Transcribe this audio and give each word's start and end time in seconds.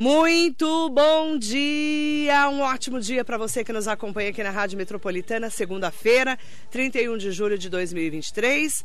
Muito 0.00 0.88
bom 0.88 1.36
dia, 1.36 2.48
um 2.48 2.62
ótimo 2.62 2.98
dia 2.98 3.22
para 3.22 3.36
você 3.36 3.62
que 3.62 3.70
nos 3.70 3.86
acompanha 3.86 4.30
aqui 4.30 4.42
na 4.42 4.48
Rádio 4.48 4.78
Metropolitana, 4.78 5.50
segunda-feira, 5.50 6.38
31 6.70 7.18
de 7.18 7.30
julho 7.30 7.58
de 7.58 7.68
2023. 7.68 8.82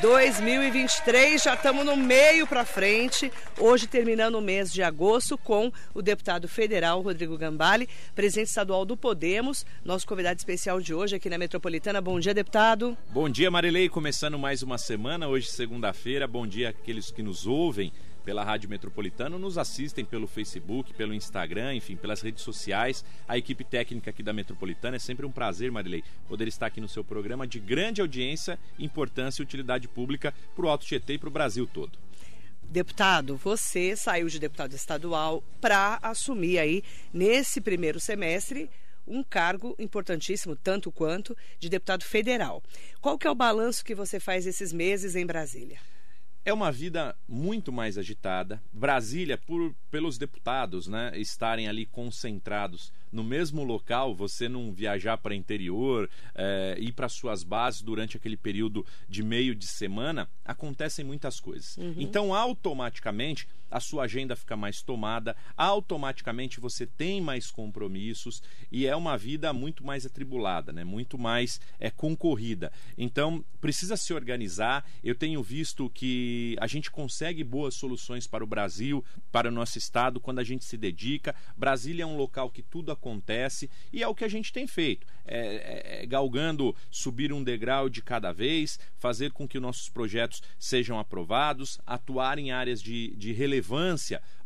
2023, 0.00 1.42
já 1.42 1.52
estamos 1.52 1.84
no 1.84 1.94
meio 1.98 2.46
para 2.46 2.64
frente. 2.64 3.30
Hoje 3.60 3.86
terminando 3.86 4.36
o 4.36 4.40
mês 4.40 4.72
de 4.72 4.82
agosto 4.82 5.36
com 5.36 5.70
o 5.92 6.00
deputado 6.00 6.48
federal 6.48 7.02
Rodrigo 7.02 7.36
Gambale, 7.36 7.86
presidente 8.14 8.48
estadual 8.48 8.86
do 8.86 8.96
Podemos, 8.96 9.66
nosso 9.84 10.06
convidado 10.06 10.38
especial 10.38 10.80
de 10.80 10.94
hoje 10.94 11.16
aqui 11.16 11.28
na 11.28 11.36
Metropolitana. 11.36 12.00
Bom 12.00 12.18
dia, 12.18 12.32
deputado. 12.32 12.96
Bom 13.10 13.28
dia, 13.28 13.50
Marilei. 13.50 13.90
Começando 13.90 14.38
mais 14.38 14.62
uma 14.62 14.78
semana, 14.78 15.28
hoje 15.28 15.46
segunda-feira. 15.46 16.26
Bom 16.26 16.46
dia 16.46 16.70
àqueles 16.70 17.10
que 17.10 17.22
nos 17.22 17.46
ouvem 17.46 17.92
pela 18.24 18.42
Rádio 18.42 18.70
Metropolitana, 18.70 19.38
nos 19.38 19.58
assistem 19.58 20.04
pelo 20.04 20.26
Facebook, 20.26 20.94
pelo 20.94 21.12
Instagram, 21.12 21.74
enfim, 21.74 21.94
pelas 21.94 22.22
redes 22.22 22.42
sociais. 22.42 23.04
A 23.28 23.36
equipe 23.36 23.62
técnica 23.62 24.10
aqui 24.10 24.22
da 24.22 24.32
Metropolitana 24.32 24.96
é 24.96 24.98
sempre 24.98 25.26
um 25.26 25.30
prazer, 25.30 25.70
Marilei, 25.70 26.02
poder 26.26 26.48
estar 26.48 26.66
aqui 26.66 26.80
no 26.80 26.88
seu 26.88 27.04
programa 27.04 27.46
de 27.46 27.60
grande 27.60 28.00
audiência, 28.00 28.58
importância 28.78 29.42
e 29.42 29.44
utilidade 29.44 29.86
pública 29.86 30.32
para 30.56 30.64
o 30.64 30.68
Alto 30.68 30.86
Tietê 30.86 31.14
e 31.14 31.18
para 31.18 31.28
o 31.28 31.32
Brasil 31.32 31.66
todo. 31.66 31.98
Deputado, 32.62 33.36
você 33.36 33.94
saiu 33.94 34.26
de 34.28 34.38
deputado 34.38 34.74
estadual 34.74 35.44
para 35.60 35.98
assumir 36.02 36.58
aí 36.58 36.82
nesse 37.12 37.60
primeiro 37.60 38.00
semestre 38.00 38.70
um 39.06 39.22
cargo 39.22 39.76
importantíssimo, 39.78 40.56
tanto 40.56 40.90
quanto 40.90 41.36
de 41.60 41.68
deputado 41.68 42.04
federal. 42.04 42.62
Qual 43.00 43.18
que 43.18 43.26
é 43.26 43.30
o 43.30 43.34
balanço 43.34 43.84
que 43.84 43.94
você 43.94 44.18
faz 44.18 44.46
esses 44.46 44.72
meses 44.72 45.14
em 45.14 45.26
Brasília? 45.26 45.78
É 46.44 46.52
uma 46.52 46.70
vida 46.70 47.16
muito 47.26 47.72
mais 47.72 47.96
agitada. 47.96 48.62
Brasília, 48.72 49.38
por, 49.38 49.74
pelos 49.90 50.18
deputados 50.18 50.86
né, 50.86 51.12
estarem 51.16 51.68
ali 51.68 51.86
concentrados 51.86 52.92
no 53.10 53.22
mesmo 53.22 53.62
local, 53.62 54.14
você 54.14 54.48
não 54.48 54.72
viajar 54.72 55.16
para 55.16 55.34
interior, 55.34 56.10
é, 56.34 56.76
ir 56.78 56.92
para 56.92 57.08
suas 57.08 57.44
bases 57.44 57.80
durante 57.80 58.16
aquele 58.16 58.36
período 58.36 58.84
de 59.08 59.22
meio 59.22 59.54
de 59.54 59.66
semana, 59.66 60.28
acontecem 60.44 61.04
muitas 61.04 61.38
coisas. 61.38 61.76
Uhum. 61.76 61.94
Então, 61.96 62.34
automaticamente, 62.34 63.48
a 63.74 63.80
sua 63.80 64.04
agenda 64.04 64.36
fica 64.36 64.56
mais 64.56 64.82
tomada, 64.82 65.36
automaticamente 65.56 66.60
você 66.60 66.86
tem 66.86 67.20
mais 67.20 67.50
compromissos 67.50 68.40
e 68.70 68.86
é 68.86 68.94
uma 68.94 69.18
vida 69.18 69.52
muito 69.52 69.84
mais 69.84 70.06
atribulada, 70.06 70.72
né? 70.72 70.84
muito 70.84 71.18
mais 71.18 71.60
é, 71.80 71.90
concorrida. 71.90 72.70
Então, 72.96 73.44
precisa 73.60 73.96
se 73.96 74.14
organizar. 74.14 74.88
Eu 75.02 75.16
tenho 75.16 75.42
visto 75.42 75.90
que 75.90 76.56
a 76.60 76.68
gente 76.68 76.88
consegue 76.88 77.42
boas 77.42 77.74
soluções 77.74 78.28
para 78.28 78.44
o 78.44 78.46
Brasil, 78.46 79.04
para 79.32 79.48
o 79.48 79.52
nosso 79.52 79.76
estado, 79.76 80.20
quando 80.20 80.38
a 80.38 80.44
gente 80.44 80.64
se 80.64 80.76
dedica. 80.76 81.34
Brasília 81.56 82.04
é 82.04 82.06
um 82.06 82.16
local 82.16 82.50
que 82.50 82.62
tudo 82.62 82.92
acontece 82.92 83.68
e 83.92 84.04
é 84.04 84.06
o 84.06 84.14
que 84.14 84.24
a 84.24 84.28
gente 84.28 84.52
tem 84.52 84.68
feito. 84.68 85.04
É, 85.26 85.38
é, 85.38 86.02
é, 86.02 86.06
galgando 86.06 86.76
subir 86.92 87.32
um 87.32 87.42
degrau 87.42 87.88
de 87.88 88.02
cada 88.02 88.30
vez, 88.30 88.78
fazer 88.98 89.32
com 89.32 89.48
que 89.48 89.58
nossos 89.58 89.88
projetos 89.88 90.42
sejam 90.60 90.96
aprovados, 90.96 91.80
atuar 91.84 92.38
em 92.38 92.52
áreas 92.52 92.80
de, 92.80 93.16
de 93.16 93.32
relevância 93.32 93.63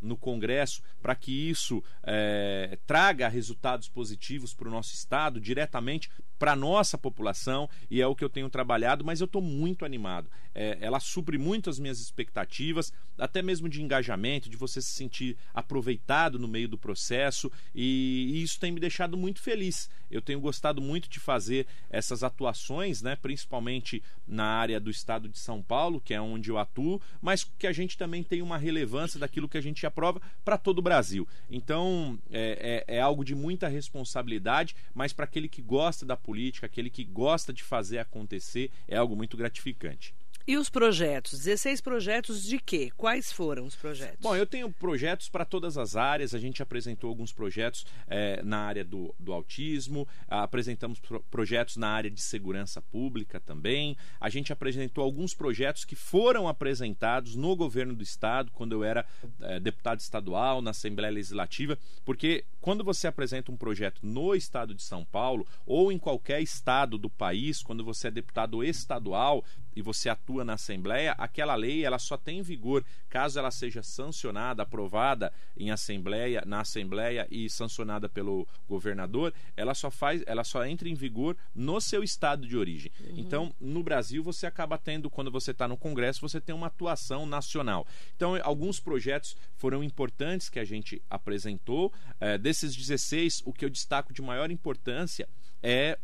no 0.00 0.16
Congresso 0.16 0.82
para 1.02 1.14
que 1.14 1.32
isso 1.50 1.82
é, 2.02 2.78
traga 2.86 3.28
resultados 3.28 3.88
positivos 3.88 4.54
para 4.54 4.68
o 4.68 4.70
nosso 4.70 4.94
Estado, 4.94 5.40
diretamente 5.40 6.10
para 6.38 6.54
nossa 6.54 6.96
população, 6.96 7.68
e 7.90 8.00
é 8.00 8.06
o 8.06 8.14
que 8.14 8.24
eu 8.24 8.28
tenho 8.28 8.48
trabalhado, 8.48 9.04
mas 9.04 9.20
eu 9.20 9.24
estou 9.24 9.42
muito 9.42 9.84
animado. 9.84 10.30
É, 10.54 10.78
ela 10.80 11.00
supre 11.00 11.38
muito 11.38 11.68
as 11.68 11.78
minhas 11.78 12.00
expectativas, 12.00 12.92
até 13.16 13.42
mesmo 13.42 13.68
de 13.68 13.82
engajamento, 13.82 14.48
de 14.48 14.56
você 14.56 14.80
se 14.80 14.90
sentir 14.90 15.36
aproveitado 15.52 16.38
no 16.38 16.48
meio 16.48 16.68
do 16.68 16.78
processo, 16.78 17.50
e, 17.74 18.30
e 18.30 18.42
isso 18.42 18.58
tem 18.58 18.72
me 18.72 18.80
deixado 18.80 19.16
muito 19.16 19.40
feliz. 19.40 19.90
Eu 20.10 20.22
tenho 20.22 20.40
gostado 20.40 20.80
muito 20.80 21.08
de 21.08 21.20
fazer 21.20 21.66
essas 21.90 22.22
atuações, 22.22 23.02
né, 23.02 23.16
principalmente 23.16 24.02
na 24.26 24.44
área 24.44 24.80
do 24.80 24.90
estado 24.90 25.28
de 25.28 25.38
São 25.38 25.62
Paulo, 25.62 26.00
que 26.00 26.14
é 26.14 26.20
onde 26.20 26.50
eu 26.50 26.58
atuo, 26.58 27.00
mas 27.20 27.44
que 27.58 27.66
a 27.66 27.72
gente 27.72 27.96
também 27.96 28.22
tem 28.22 28.42
uma 28.42 28.56
relevância 28.56 29.18
daquilo 29.18 29.48
que 29.48 29.58
a 29.58 29.60
gente 29.60 29.86
aprova 29.86 30.20
para 30.44 30.56
todo 30.56 30.78
o 30.78 30.82
Brasil. 30.82 31.26
Então 31.50 32.18
é, 32.30 32.84
é, 32.88 32.96
é 32.96 33.00
algo 33.00 33.24
de 33.24 33.34
muita 33.34 33.68
responsabilidade, 33.68 34.74
mas 34.94 35.12
para 35.12 35.24
aquele 35.24 35.48
que 35.48 35.62
gosta 35.62 36.06
da 36.06 36.16
política, 36.28 36.66
aquele 36.66 36.90
que 36.90 37.04
gosta 37.04 37.54
de 37.54 37.64
fazer 37.64 37.96
acontecer, 37.96 38.70
é 38.86 38.98
algo 38.98 39.16
muito 39.16 39.34
gratificante. 39.34 40.14
E 40.48 40.56
os 40.56 40.70
projetos? 40.70 41.32
16 41.40 41.82
projetos 41.82 42.42
de 42.42 42.58
quê? 42.58 42.90
Quais 42.96 43.30
foram 43.30 43.66
os 43.66 43.76
projetos? 43.76 44.16
Bom, 44.18 44.34
eu 44.34 44.46
tenho 44.46 44.72
projetos 44.72 45.28
para 45.28 45.44
todas 45.44 45.76
as 45.76 45.94
áreas. 45.94 46.34
A 46.34 46.38
gente 46.38 46.62
apresentou 46.62 47.10
alguns 47.10 47.34
projetos 47.34 47.84
é, 48.06 48.42
na 48.42 48.60
área 48.60 48.82
do, 48.82 49.14
do 49.20 49.34
autismo, 49.34 50.08
apresentamos 50.26 51.00
pro, 51.00 51.20
projetos 51.24 51.76
na 51.76 51.90
área 51.90 52.10
de 52.10 52.22
segurança 52.22 52.80
pública 52.80 53.38
também. 53.38 53.94
A 54.18 54.30
gente 54.30 54.50
apresentou 54.50 55.04
alguns 55.04 55.34
projetos 55.34 55.84
que 55.84 55.94
foram 55.94 56.48
apresentados 56.48 57.36
no 57.36 57.54
governo 57.54 57.94
do 57.94 58.02
estado, 58.02 58.50
quando 58.50 58.72
eu 58.72 58.82
era 58.82 59.04
é, 59.42 59.60
deputado 59.60 60.00
estadual, 60.00 60.62
na 60.62 60.70
Assembleia 60.70 61.12
Legislativa, 61.12 61.78
porque 62.06 62.46
quando 62.58 62.82
você 62.82 63.06
apresenta 63.06 63.52
um 63.52 63.56
projeto 63.56 64.00
no 64.02 64.34
estado 64.34 64.74
de 64.74 64.82
São 64.82 65.04
Paulo 65.04 65.46
ou 65.66 65.92
em 65.92 65.98
qualquer 65.98 66.40
estado 66.40 66.96
do 66.96 67.10
país, 67.10 67.62
quando 67.62 67.84
você 67.84 68.08
é 68.08 68.10
deputado 68.10 68.64
estadual 68.64 69.44
e 69.76 69.82
você 69.82 70.08
atua 70.08 70.37
na 70.44 70.54
Assembleia, 70.54 71.12
aquela 71.12 71.54
lei 71.54 71.84
ela 71.84 71.98
só 71.98 72.16
tem 72.16 72.42
vigor 72.42 72.84
caso 73.08 73.38
ela 73.38 73.50
seja 73.50 73.82
sancionada, 73.82 74.62
aprovada 74.62 75.32
em 75.56 75.70
Assembleia, 75.70 76.42
na 76.46 76.60
Assembleia 76.60 77.26
e 77.30 77.48
sancionada 77.48 78.08
pelo 78.08 78.46
governador, 78.68 79.32
ela 79.56 79.74
só 79.74 79.90
faz, 79.90 80.22
ela 80.26 80.44
só 80.44 80.64
entra 80.64 80.88
em 80.88 80.94
vigor 80.94 81.36
no 81.54 81.80
seu 81.80 82.02
estado 82.02 82.46
de 82.46 82.56
origem. 82.56 82.92
Uhum. 83.00 83.14
Então, 83.16 83.54
no 83.60 83.82
Brasil 83.82 84.22
você 84.22 84.46
acaba 84.46 84.76
tendo, 84.76 85.10
quando 85.10 85.30
você 85.30 85.52
está 85.52 85.66
no 85.66 85.76
Congresso, 85.76 86.20
você 86.20 86.40
tem 86.40 86.54
uma 86.54 86.66
atuação 86.66 87.26
nacional. 87.26 87.86
Então, 88.14 88.38
alguns 88.42 88.78
projetos 88.78 89.36
foram 89.56 89.82
importantes 89.82 90.48
que 90.48 90.58
a 90.58 90.64
gente 90.64 91.02
apresentou. 91.08 91.92
É, 92.20 92.36
desses 92.36 92.74
16, 92.76 93.42
o 93.44 93.52
que 93.52 93.64
eu 93.64 93.70
destaco 93.70 94.12
de 94.12 94.22
maior 94.22 94.50
importância 94.50 95.28
é 95.62 95.98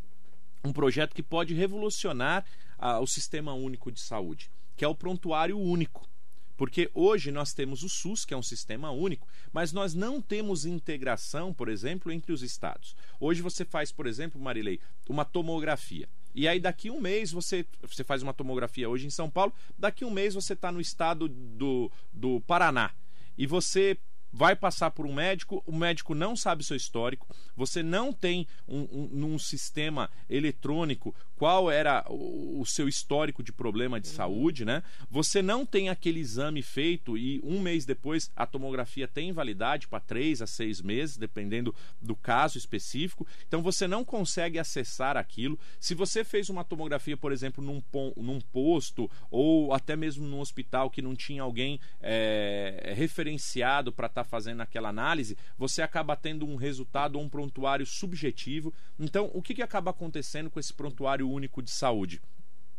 um 0.65 0.73
projeto 0.73 1.15
que 1.15 1.23
pode 1.23 1.53
revolucionar 1.55 2.45
ah, 2.85 3.01
o 3.01 3.07
Sistema 3.07 3.55
Único 3.55 3.91
de 3.91 3.99
Saúde, 3.99 4.51
que 4.77 4.85
é 4.85 4.89
o 4.89 4.95
prontuário 4.95 5.59
único. 5.59 6.07
Porque 6.55 6.91
hoje 6.93 7.33
nós 7.33 7.55
temos 7.55 7.83
o 7.83 7.89
SUS, 7.89 8.27
que 8.27 8.35
é 8.35 8.37
um 8.37 8.43
sistema 8.43 8.91
único, 8.91 9.27
mas 9.55 9.73
nós 9.73 9.95
não 9.95 10.21
temos 10.21 10.67
integração, 10.67 11.53
por 11.53 11.71
exemplo, 11.71 12.13
entre 12.13 12.31
os 12.31 12.43
estados. 12.43 12.95
Hoje 13.19 13.41
você 13.41 13.65
faz, 13.65 13.91
por 13.91 14.07
exemplo, 14.07 14.39
Marilei, 14.39 14.79
uma 15.09 15.25
tomografia. 15.25 16.07
E 16.35 16.47
aí 16.47 16.61
daqui 16.61 16.91
um 16.91 17.01
mês 17.01 17.33
você, 17.33 17.67
você 17.81 18.05
faz 18.05 18.23
uma 18.23 18.35
tomografia 18.35 18.89
hoje 18.89 19.07
em 19.07 19.11
São 19.11 19.31
Paulo, 19.31 19.53
daqui 19.79 20.05
um 20.05 20.11
mês 20.11 20.35
você 20.35 20.53
está 20.53 20.71
no 20.71 20.81
estado 20.81 21.27
do, 21.27 21.91
do 22.13 22.39
Paraná. 22.43 22.93
E 23.37 23.47
você 23.47 23.99
vai 24.35 24.57
passar 24.57 24.91
por 24.91 25.07
um 25.07 25.15
médico, 25.15 25.63
o 25.65 25.75
médico 25.75 26.13
não 26.13 26.35
sabe 26.35 26.65
seu 26.65 26.77
histórico, 26.77 27.29
você 27.55 27.85
não 27.85 28.13
tem 28.13 28.49
um, 28.67 28.81
um, 28.81 29.09
num 29.13 29.39
sistema 29.39 30.11
eletrônico 30.29 31.15
qual 31.37 31.71
era 31.71 32.05
o, 32.09 32.61
o, 32.61 32.67
seu 32.67 32.89
histórico 32.89 33.43
de 33.43 33.53
problema 33.53 34.01
de 34.01 34.09
saúde, 34.09 34.65
né? 34.65 34.83
Você 35.11 35.43
não 35.43 35.67
tem 35.67 35.89
aquele 35.89 36.21
exame 36.21 36.63
feito 36.63 37.19
e 37.19 37.41
um 37.43 37.61
mês 37.61 37.85
depois 37.85 38.31
a 38.37 38.47
tomografia 38.47 39.09
tem 39.09 39.33
validade 39.33 39.89
para 39.89 40.01
três 40.01 40.41
a 40.41 40.47
seis 40.47 40.81
meses, 40.81 41.17
dependendo 41.17 41.75
do 42.01 42.15
caso 42.15 42.57
específico. 42.57 43.27
Então 43.47 43.63
você 43.63 43.89
não 43.89 44.05
consegue 44.05 44.59
acessar 44.59 45.17
aquilo. 45.17 45.59
Se 45.81 45.95
você 45.95 46.25
fez 46.25 46.49
uma 46.49 46.65
tomografia, 46.65 47.17
por 47.17 47.33
exemplo, 47.33 47.63
num, 47.65 47.83
num 48.17 48.41
posto 48.41 49.11
ou 49.31 49.73
até 49.73 49.97
mesmo 49.97 50.27
num 50.27 50.41
hospital 50.41 50.89
que 50.91 51.03
não 51.03 51.15
tinha 51.15 51.43
alguém 51.43 51.81
é, 52.01 52.93
referenciado 52.97 53.93
para 53.93 54.07
estar 54.07 54.25
tá 54.25 54.29
fazendo 54.29 54.61
aquela 54.61 54.89
análise, 54.89 55.37
você 55.59 55.83
acaba 55.83 56.17
tendo 56.17 56.47
um 56.47 56.57
resultado 56.57 57.17
ou 57.17 57.23
um 57.23 57.29
prontuário 57.29 57.85
subjetivo. 57.85 58.73
Então, 58.99 59.31
o 59.35 59.43
que, 59.43 59.55
que 59.55 59.63
acaba 59.63 59.91
acontecendo 59.91 60.49
com 60.49 60.61
esse 60.61 60.73
prontuário 60.73 61.24
único 61.29 61.63
de 61.63 61.71
saúde? 61.71 62.21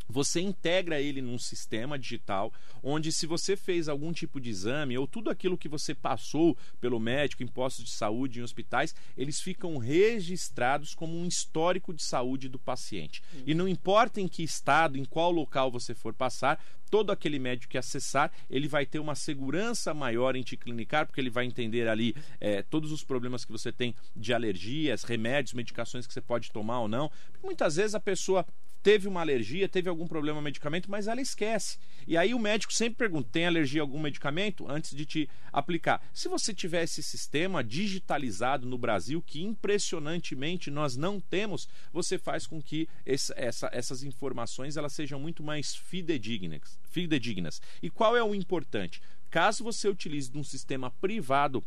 Você 0.08 0.42
integra 0.42 1.02
ele 1.02 1.22
num 1.22 1.38
sistema 1.38 1.98
digital 1.98 2.54
onde 2.84 3.12
se 3.12 3.26
você 3.26 3.56
fez 3.56 3.90
algum 3.90 4.14
tipo 4.14 4.40
de 4.40 4.50
exame 4.50 4.98
ou 4.98 5.08
tudo 5.08 5.30
aquilo 5.30 5.58
que 5.58 5.68
você 5.68 5.94
passou 5.94 6.58
pelo 6.80 7.00
médico 7.00 7.44
em 7.44 7.48
postos 7.48 7.86
de 7.86 7.92
saúde 7.92 8.40
em 8.40 8.44
hospitais, 8.44 8.94
eles 9.18 9.42
ficam 9.42 9.78
registrados 9.78 10.94
como 10.94 11.18
um 11.18 11.28
histórico 11.28 11.94
de 11.94 12.04
saúde 12.04 12.48
do 12.48 12.60
paciente. 12.60 13.22
Uhum. 13.34 13.44
E 13.48 13.54
não 13.54 13.68
importa 13.68 14.22
em 14.22 14.28
que 14.28 14.44
estado, 14.44 14.98
em 14.98 15.06
qual 15.06 15.32
local 15.32 15.72
você 15.72 15.94
for 15.94 16.14
passar, 16.14 16.64
todo 16.90 17.12
aquele 17.12 17.40
médico 17.40 17.72
que 17.72 17.78
acessar, 17.78 18.32
ele 18.50 18.68
vai 18.68 18.86
ter 18.86 19.00
uma 19.00 19.16
segurança 19.16 19.94
maior 19.94 20.36
em 20.36 20.44
te 20.44 20.56
clinicar, 20.56 21.06
porque 21.06 21.20
ele 21.20 21.30
vai 21.30 21.46
entender 21.46 21.88
ali 21.88 22.16
é, 22.40 22.62
todos 22.62 22.92
os 22.92 23.04
problemas 23.04 23.44
que 23.44 23.52
você 23.52 23.72
tem 23.72 23.96
de 24.16 24.34
alergias, 24.34 25.04
remédios, 25.04 25.54
medicações 25.54 26.06
que 26.06 26.14
você 26.14 26.22
pode 26.22 26.52
tomar 26.52 26.80
ou 26.82 26.88
não. 26.88 27.10
Porque 27.32 27.46
muitas 27.46 27.76
vezes 27.76 27.96
a 27.96 28.00
pessoa 28.00 28.46
teve 28.86 29.08
uma 29.08 29.22
alergia, 29.22 29.68
teve 29.68 29.90
algum 29.90 30.06
problema 30.06 30.38
no 30.38 30.44
medicamento, 30.44 30.92
mas 30.92 31.08
ela 31.08 31.20
esquece. 31.20 31.80
E 32.06 32.16
aí 32.16 32.36
o 32.36 32.40
médico 32.40 32.72
sempre 32.72 33.00
pergunta: 33.00 33.28
tem 33.32 33.48
alergia 33.48 33.82
a 33.82 33.84
algum 33.84 34.00
medicamento? 34.00 34.70
Antes 34.70 34.96
de 34.96 35.08
te 35.08 35.30
aplicar. 35.52 36.08
Se 36.14 36.30
você 36.30 36.54
tiver 36.54 36.84
esse 36.84 37.02
sistema 37.02 37.64
digitalizado 37.64 38.68
no 38.68 38.78
Brasil, 38.78 39.24
que 39.24 39.42
impressionantemente 39.42 40.70
nós 40.70 40.96
não 40.96 41.20
temos, 41.20 41.68
você 41.92 42.20
faz 42.20 42.46
com 42.46 42.62
que 42.62 42.88
esse, 43.04 43.34
essa, 43.36 43.72
essas 43.74 44.04
informações 44.04 44.78
elas 44.78 44.94
sejam 44.94 45.20
muito 45.20 45.42
mais 45.42 45.76
fidedignas, 45.76 46.80
fidedignas. 46.84 47.60
E 47.82 47.90
qual 47.90 48.16
é 48.16 48.24
o 48.24 48.36
importante? 48.36 49.02
Caso 49.32 49.64
você 49.64 49.90
utilize 49.90 50.32
um 50.36 50.44
sistema 50.44 50.92
privado 50.92 51.64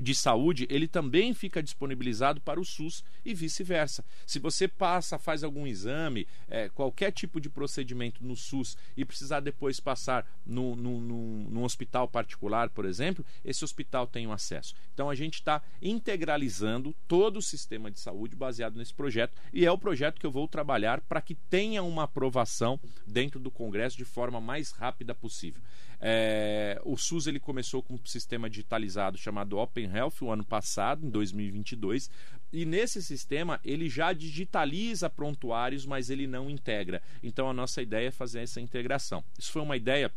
de 0.00 0.14
saúde, 0.14 0.66
ele 0.68 0.86
também 0.86 1.32
fica 1.32 1.62
disponibilizado 1.62 2.40
para 2.40 2.60
o 2.60 2.64
SUS 2.64 3.04
e 3.24 3.32
vice-versa. 3.32 4.04
Se 4.26 4.38
você 4.38 4.68
passa, 4.68 5.18
faz 5.18 5.42
algum 5.42 5.66
exame, 5.66 6.26
é, 6.48 6.68
qualquer 6.68 7.12
tipo 7.12 7.40
de 7.40 7.48
procedimento 7.48 8.24
no 8.24 8.36
SUS 8.36 8.76
e 8.96 9.04
precisar 9.04 9.40
depois 9.40 9.80
passar 9.80 10.26
no, 10.44 10.76
no, 10.76 11.00
no, 11.00 11.50
num 11.50 11.64
hospital 11.64 12.08
particular, 12.08 12.68
por 12.70 12.84
exemplo, 12.84 13.24
esse 13.44 13.64
hospital 13.64 14.06
tem 14.06 14.26
um 14.26 14.32
acesso. 14.32 14.74
Então 14.92 15.08
a 15.08 15.14
gente 15.14 15.34
está 15.34 15.62
integralizando 15.80 16.94
todo 17.08 17.38
o 17.38 17.42
sistema 17.42 17.90
de 17.90 18.00
saúde 18.00 18.36
baseado 18.36 18.76
nesse 18.76 18.94
projeto 18.94 19.34
e 19.52 19.64
é 19.64 19.70
o 19.70 19.78
projeto 19.78 20.20
que 20.20 20.26
eu 20.26 20.30
vou 20.30 20.46
trabalhar 20.48 21.00
para 21.00 21.20
que 21.20 21.34
tenha 21.34 21.82
uma 21.82 22.04
aprovação 22.04 22.78
dentro 23.06 23.40
do 23.40 23.50
Congresso 23.50 23.96
de 23.96 24.04
forma 24.04 24.40
mais 24.40 24.72
rápida 24.72 25.14
possível. 25.14 25.62
É, 26.00 26.80
o 26.84 26.96
SUS 26.96 27.26
ele 27.26 27.40
começou 27.40 27.82
com 27.82 27.94
um 27.94 28.00
sistema 28.04 28.50
digitalizado 28.50 29.16
chamado 29.16 29.58
Open 29.58 29.85
Health 29.86 30.22
o 30.22 30.30
ano 30.30 30.44
passado, 30.44 31.06
em 31.06 31.10
2022, 31.10 32.10
e 32.52 32.64
nesse 32.64 33.02
sistema 33.02 33.60
ele 33.64 33.88
já 33.88 34.12
digitaliza 34.12 35.10
prontuários, 35.10 35.84
mas 35.84 36.10
ele 36.10 36.26
não 36.26 36.48
integra. 36.50 37.02
Então 37.22 37.48
a 37.48 37.54
nossa 37.54 37.82
ideia 37.82 38.08
é 38.08 38.12
fazer 38.12 38.40
essa 38.40 38.60
integração. 38.60 39.24
Isso 39.38 39.52
foi 39.52 39.62
uma 39.62 39.76
ideia 39.76 40.12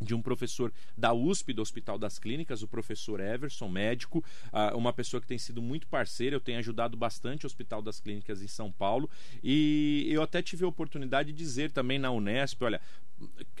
de 0.00 0.14
um 0.14 0.22
professor 0.22 0.72
da 0.96 1.12
USP, 1.12 1.52
do 1.52 1.62
Hospital 1.62 1.98
das 1.98 2.18
Clínicas, 2.18 2.62
o 2.62 2.68
professor 2.68 3.20
Everson, 3.20 3.68
médico, 3.68 4.24
uh, 4.52 4.76
uma 4.76 4.92
pessoa 4.92 5.20
que 5.20 5.26
tem 5.26 5.38
sido 5.38 5.62
muito 5.62 5.86
parceira, 5.86 6.36
eu 6.36 6.40
tenho 6.40 6.58
ajudado 6.58 6.96
bastante 6.96 7.44
o 7.44 7.46
Hospital 7.46 7.82
das 7.82 8.00
Clínicas 8.00 8.42
em 8.42 8.48
São 8.48 8.70
Paulo, 8.70 9.08
e 9.42 10.06
eu 10.08 10.22
até 10.22 10.42
tive 10.42 10.64
a 10.64 10.68
oportunidade 10.68 11.32
de 11.32 11.38
dizer 11.38 11.70
também 11.70 11.98
na 11.98 12.10
Unesp, 12.10 12.62
olha, 12.62 12.80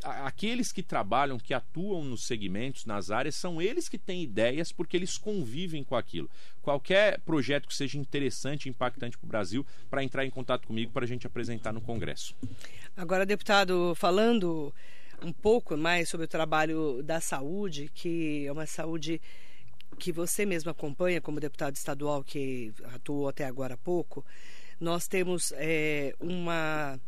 aqueles 0.02 0.72
que 0.72 0.82
trabalham, 0.82 1.38
que 1.38 1.54
atuam 1.54 2.04
nos 2.04 2.24
segmentos, 2.24 2.84
nas 2.84 3.10
áreas, 3.10 3.36
são 3.36 3.60
eles 3.60 3.88
que 3.88 3.98
têm 3.98 4.22
ideias 4.22 4.72
porque 4.72 4.96
eles 4.96 5.16
convivem 5.16 5.84
com 5.84 5.94
aquilo. 5.94 6.28
Qualquer 6.60 7.20
projeto 7.20 7.68
que 7.68 7.74
seja 7.74 7.98
interessante, 7.98 8.68
impactante 8.68 9.16
para 9.16 9.26
o 9.26 9.28
Brasil, 9.28 9.66
para 9.88 10.02
entrar 10.02 10.24
em 10.26 10.30
contato 10.30 10.66
comigo 10.66 10.92
para 10.92 11.04
a 11.04 11.08
gente 11.08 11.26
apresentar 11.26 11.72
no 11.72 11.80
Congresso. 11.80 12.34
Agora, 12.96 13.24
deputado, 13.24 13.94
falando 13.94 14.74
um 15.24 15.32
pouco 15.32 15.76
mais 15.76 16.08
sobre 16.08 16.24
o 16.24 16.28
trabalho 16.28 17.02
da 17.02 17.20
saúde, 17.20 17.90
que 17.94 18.46
é 18.46 18.52
uma 18.52 18.66
saúde 18.66 19.20
que 19.98 20.12
você 20.12 20.44
mesmo 20.44 20.70
acompanha 20.70 21.20
como 21.20 21.40
deputado 21.40 21.76
estadual 21.76 22.24
que 22.24 22.72
atuou 22.94 23.28
até 23.28 23.44
agora 23.44 23.74
há 23.74 23.78
pouco, 23.78 24.24
nós 24.80 25.06
temos 25.06 25.52
é, 25.56 26.14
uma 26.18 26.98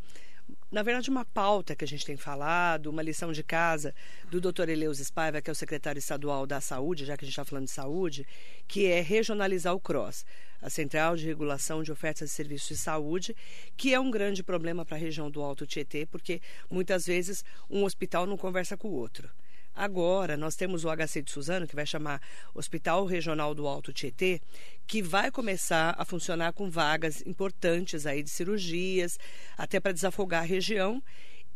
na 0.71 0.83
verdade, 0.83 1.09
uma 1.09 1.25
pauta 1.25 1.77
que 1.77 1.85
a 1.85 1.89
gente 1.89 2.05
tem 2.05 2.17
falado, 2.17 2.89
uma 2.89 3.03
lição 3.03 3.33
de 3.33 3.43
casa 3.43 3.95
do 4.31 4.41
Dr. 4.41 4.69
Eleus 4.69 4.99
Spaiva, 4.99 5.41
que 5.41 5.49
é 5.49 5.53
o 5.53 5.55
secretário 5.55 5.99
estadual 5.99 6.47
da 6.47 6.61
Saúde, 6.61 7.05
já 7.05 7.17
que 7.17 7.25
a 7.25 7.27
gente 7.27 7.33
está 7.33 7.45
falando 7.45 7.67
de 7.67 7.71
saúde, 7.71 8.27
que 8.67 8.87
é 8.87 9.01
regionalizar 9.01 9.75
o 9.75 9.81
CROSS, 9.81 10.27
a 10.61 10.69
Central 10.69 11.17
de 11.17 11.27
Regulação 11.27 11.83
de 11.83 11.93
Ofertas 11.93 12.31
de 12.31 12.35
Serviços 12.35 12.69
de 12.69 12.77
Saúde, 12.77 13.37
que 13.77 13.95
é 13.95 14.01
um 14.01 14.11
grande 14.11 14.43
problema 14.43 14.85
para 14.85 14.97
a 14.97 15.01
região 15.01 15.31
do 15.31 15.43
Alto 15.43 15.67
Tietê, 15.67 16.07
porque 16.07 16.41
muitas 16.71 17.07
vezes 17.07 17.45
um 17.71 17.85
hospital 17.85 18.27
não 18.27 18.37
conversa 18.37 18.77
com 18.77 18.89
o 18.89 18.95
outro. 18.95 19.31
Agora, 19.75 20.37
nós 20.37 20.55
temos 20.55 20.85
o 20.85 20.89
HC 20.89 21.23
de 21.23 21.33
Suzano, 21.33 21.67
que 21.67 21.75
vai 21.75 21.85
chamar 21.85 22.23
Hospital 22.55 23.05
Regional 23.07 23.55
do 23.55 23.67
Alto 23.67 23.93
Tietê, 23.93 24.41
que 24.87 25.03
vai 25.03 25.33
começar 25.33 25.97
a 25.99 26.05
funcionar 26.05 26.53
com 26.53 26.71
vagas 26.71 27.23
importantes 27.27 28.07
aí 28.07 28.23
de 28.23 28.31
cirurgias, 28.31 29.19
até 29.59 29.81
para 29.81 29.93
desafogar 29.93 30.43
a 30.43 30.47
região. 30.47 31.03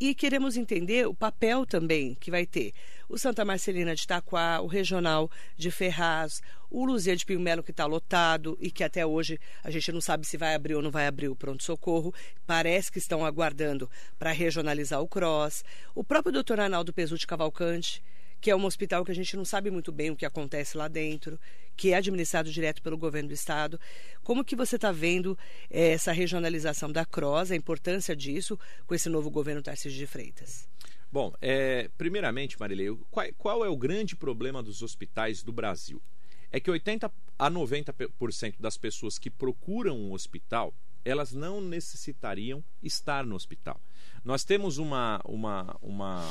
E 0.01 0.15
queremos 0.15 0.57
entender 0.57 1.07
o 1.07 1.15
papel 1.15 1.65
também 1.65 2.15
que 2.15 2.31
vai 2.31 2.45
ter 2.45 2.73
o 3.09 3.17
Santa 3.17 3.45
Marcelina 3.45 3.95
de 3.95 4.03
Itaquá, 4.03 4.61
o 4.61 4.67
Regional 4.67 5.31
de 5.57 5.71
Ferraz, 5.71 6.43
o 6.71 6.85
Luzia 6.85 7.17
de 7.17 7.25
Pio 7.25 7.41
Melo, 7.41 7.63
que 7.63 7.71
está 7.71 7.87
lotado 7.87 8.59
e 8.61 8.71
que 8.71 8.85
até 8.85 9.07
hoje 9.07 9.41
a 9.65 9.71
gente 9.71 9.91
não 9.91 10.01
sabe 10.01 10.27
se 10.27 10.37
vai 10.37 10.55
abrir 10.55 10.75
ou 10.75 10.83
não 10.83 10.91
vai 10.91 11.07
abrir 11.07 11.29
o 11.29 11.37
pronto-socorro. 11.37 12.13
Parece 12.47 12.93
que 12.93 12.99
estão 12.99 13.25
aguardando 13.25 13.91
para 14.19 14.33
regionalizar 14.33 15.01
o 15.01 15.09
CROSS. 15.09 15.65
O 15.95 16.05
próprio 16.05 16.33
doutor 16.33 16.61
Arnaldo 16.61 16.93
Pesutti 16.93 17.27
Cavalcante, 17.27 18.03
que 18.41 18.51
é 18.51 18.57
um 18.57 18.65
hospital 18.65 19.05
que 19.05 19.11
a 19.11 19.15
gente 19.15 19.37
não 19.37 19.45
sabe 19.45 19.71
muito 19.71 19.91
bem 19.91 20.11
o 20.11 20.17
que 20.17 20.27
acontece 20.27 20.77
lá 20.77 20.87
dentro, 20.87 21.41
que 21.77 21.93
é 21.93 21.97
administrado 21.97 22.51
direto 22.51 22.83
pelo 22.83 22.99
governo 22.99 23.29
do 23.29 23.35
estado. 23.35 23.81
Como 24.23 24.45
que 24.45 24.55
você 24.55 24.77
está 24.77 24.93
vendo 24.93 25.37
é, 25.71 25.93
essa 25.93 26.13
regionalização 26.13 26.93
da 26.93 27.05
CROSS, 27.05 27.53
a 27.53 27.57
importância 27.57 28.15
disso 28.15 28.59
com 28.87 28.95
esse 28.95 29.09
novo 29.09 29.31
governo 29.31 29.63
Tarcísio 29.63 29.99
de 29.99 30.07
Freitas? 30.07 30.69
Bom, 31.11 31.33
é, 31.41 31.91
primeiramente, 31.97 32.59
Marilei, 32.61 32.97
qual, 33.11 33.27
qual 33.37 33.65
é 33.65 33.69
o 33.69 33.77
grande 33.77 34.15
problema 34.15 34.63
dos 34.63 34.83
hospitais 34.83 35.43
do 35.43 35.53
Brasil? 35.53 36.03
É 36.51 36.61
que 36.61 36.71
80 36.71 37.11
a 37.39 37.51
90% 37.51 38.57
das 38.59 38.77
pessoas 38.77 39.19
que 39.19 39.31
procuram 39.31 39.97
um 39.97 40.13
hospital, 40.13 40.75
elas 41.05 41.33
não 41.33 41.61
necessitariam 41.61 42.63
estar 42.83 43.25
no 43.25 43.35
hospital. 43.35 43.81
Nós 44.25 44.45
temos 44.45 44.79
uma, 44.79 45.21
uma, 45.25 45.77
uma 45.81 46.31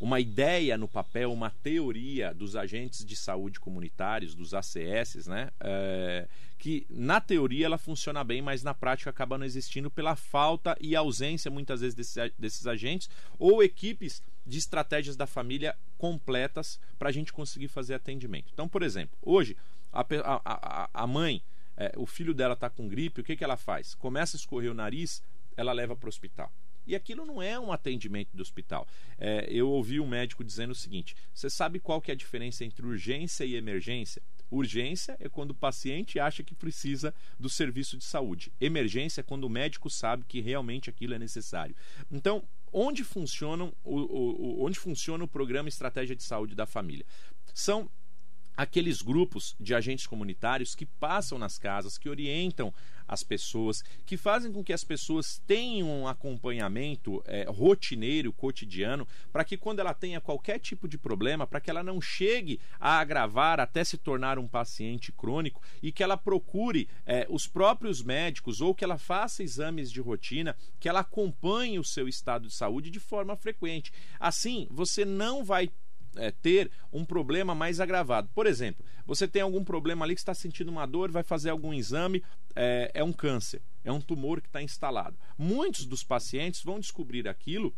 uma 0.00 0.18
ideia 0.18 0.78
no 0.78 0.88
papel, 0.88 1.30
uma 1.30 1.50
teoria 1.50 2.32
dos 2.32 2.56
agentes 2.56 3.04
de 3.04 3.14
saúde 3.14 3.60
comunitários, 3.60 4.34
dos 4.34 4.54
ACS, 4.54 5.26
né? 5.26 5.50
É, 5.60 6.26
que 6.58 6.86
na 6.88 7.20
teoria 7.20 7.66
ela 7.66 7.76
funciona 7.76 8.24
bem, 8.24 8.40
mas 8.40 8.62
na 8.62 8.72
prática 8.72 9.10
acaba 9.10 9.36
não 9.36 9.44
existindo 9.44 9.90
pela 9.90 10.16
falta 10.16 10.76
e 10.80 10.96
ausência 10.96 11.50
muitas 11.50 11.82
vezes 11.82 11.94
desses, 11.94 12.32
desses 12.38 12.66
agentes 12.66 13.10
ou 13.38 13.62
equipes 13.62 14.22
de 14.46 14.58
estratégias 14.58 15.16
da 15.16 15.26
família 15.26 15.76
completas 15.98 16.80
para 16.98 17.10
a 17.10 17.12
gente 17.12 17.32
conseguir 17.32 17.68
fazer 17.68 17.94
atendimento. 17.94 18.50
Então, 18.52 18.66
por 18.66 18.82
exemplo, 18.82 19.16
hoje 19.20 19.56
a, 19.92 20.04
a, 20.44 20.90
a 20.92 21.06
mãe, 21.06 21.42
é, 21.76 21.92
o 21.96 22.06
filho 22.06 22.32
dela 22.32 22.54
está 22.54 22.70
com 22.70 22.88
gripe, 22.88 23.20
o 23.20 23.24
que, 23.24 23.36
que 23.36 23.44
ela 23.44 23.56
faz? 23.56 23.94
Começa 23.94 24.36
a 24.36 24.38
escorrer 24.38 24.70
o 24.70 24.74
nariz, 24.74 25.22
ela 25.56 25.72
leva 25.72 25.94
para 25.94 26.06
o 26.06 26.08
hospital. 26.08 26.50
E 26.86 26.94
aquilo 26.94 27.24
não 27.24 27.42
é 27.42 27.58
um 27.58 27.72
atendimento 27.72 28.36
do 28.36 28.42
hospital. 28.42 28.86
É, 29.18 29.46
eu 29.50 29.68
ouvi 29.68 30.00
um 30.00 30.06
médico 30.06 30.44
dizendo 30.44 30.70
o 30.70 30.74
seguinte: 30.74 31.14
você 31.32 31.48
sabe 31.48 31.78
qual 31.78 32.00
que 32.00 32.10
é 32.10 32.14
a 32.14 32.16
diferença 32.16 32.64
entre 32.64 32.84
urgência 32.84 33.44
e 33.44 33.54
emergência? 33.54 34.22
Urgência 34.50 35.16
é 35.20 35.28
quando 35.28 35.52
o 35.52 35.54
paciente 35.54 36.18
acha 36.18 36.42
que 36.42 36.54
precisa 36.54 37.14
do 37.38 37.48
serviço 37.48 37.96
de 37.96 38.04
saúde. 38.04 38.52
Emergência 38.60 39.20
é 39.20 39.24
quando 39.24 39.44
o 39.44 39.50
médico 39.50 39.88
sabe 39.88 40.24
que 40.26 40.40
realmente 40.40 40.90
aquilo 40.90 41.14
é 41.14 41.18
necessário. 41.18 41.76
Então, 42.10 42.42
onde, 42.72 43.04
funcionam 43.04 43.72
o, 43.84 43.96
o, 43.96 44.64
onde 44.64 44.78
funciona 44.78 45.22
o 45.22 45.28
programa 45.28 45.68
Estratégia 45.68 46.16
de 46.16 46.24
Saúde 46.24 46.54
da 46.56 46.66
Família? 46.66 47.06
São 47.54 47.88
aqueles 48.56 49.02
grupos 49.02 49.54
de 49.58 49.74
agentes 49.74 50.06
comunitários 50.06 50.74
que 50.74 50.86
passam 50.86 51.38
nas 51.38 51.58
casas, 51.58 51.96
que 51.96 52.08
orientam 52.08 52.72
as 53.10 53.24
pessoas, 53.24 53.82
que 54.06 54.16
fazem 54.16 54.52
com 54.52 54.62
que 54.62 54.72
as 54.72 54.84
pessoas 54.84 55.42
tenham 55.44 55.88
um 55.88 56.06
acompanhamento 56.06 57.20
é, 57.26 57.44
rotineiro, 57.48 58.32
cotidiano, 58.32 59.06
para 59.32 59.42
que 59.44 59.56
quando 59.56 59.80
ela 59.80 59.92
tenha 59.92 60.20
qualquer 60.20 60.60
tipo 60.60 60.86
de 60.86 60.96
problema, 60.96 61.44
para 61.44 61.60
que 61.60 61.68
ela 61.68 61.82
não 61.82 62.00
chegue 62.00 62.60
a 62.78 63.00
agravar 63.00 63.58
até 63.58 63.82
se 63.82 63.98
tornar 63.98 64.38
um 64.38 64.46
paciente 64.46 65.10
crônico 65.10 65.60
e 65.82 65.90
que 65.90 66.04
ela 66.04 66.16
procure 66.16 66.88
é, 67.04 67.26
os 67.28 67.48
próprios 67.48 68.00
médicos 68.00 68.60
ou 68.60 68.74
que 68.74 68.84
ela 68.84 68.96
faça 68.96 69.42
exames 69.42 69.90
de 69.90 70.00
rotina, 70.00 70.56
que 70.78 70.88
ela 70.88 71.00
acompanhe 71.00 71.80
o 71.80 71.84
seu 71.84 72.06
estado 72.06 72.46
de 72.46 72.54
saúde 72.54 72.90
de 72.90 73.00
forma 73.00 73.36
frequente. 73.36 73.92
Assim, 74.20 74.68
você 74.70 75.04
não 75.04 75.42
vai 75.42 75.68
é, 76.16 76.30
ter 76.30 76.70
um 76.92 77.04
problema 77.04 77.54
mais 77.54 77.80
agravado. 77.80 78.28
Por 78.34 78.46
exemplo, 78.46 78.84
você 79.06 79.26
tem 79.26 79.42
algum 79.42 79.64
problema 79.64 80.04
ali 80.04 80.14
que 80.14 80.20
está 80.20 80.34
sentindo 80.34 80.70
uma 80.70 80.86
dor, 80.86 81.10
vai 81.10 81.22
fazer 81.22 81.50
algum 81.50 81.72
exame, 81.72 82.22
é, 82.54 82.90
é 82.94 83.04
um 83.04 83.12
câncer, 83.12 83.62
é 83.84 83.92
um 83.92 84.00
tumor 84.00 84.40
que 84.40 84.48
está 84.48 84.62
instalado. 84.62 85.16
Muitos 85.36 85.86
dos 85.86 86.02
pacientes 86.02 86.62
vão 86.62 86.80
descobrir 86.80 87.28
aquilo 87.28 87.74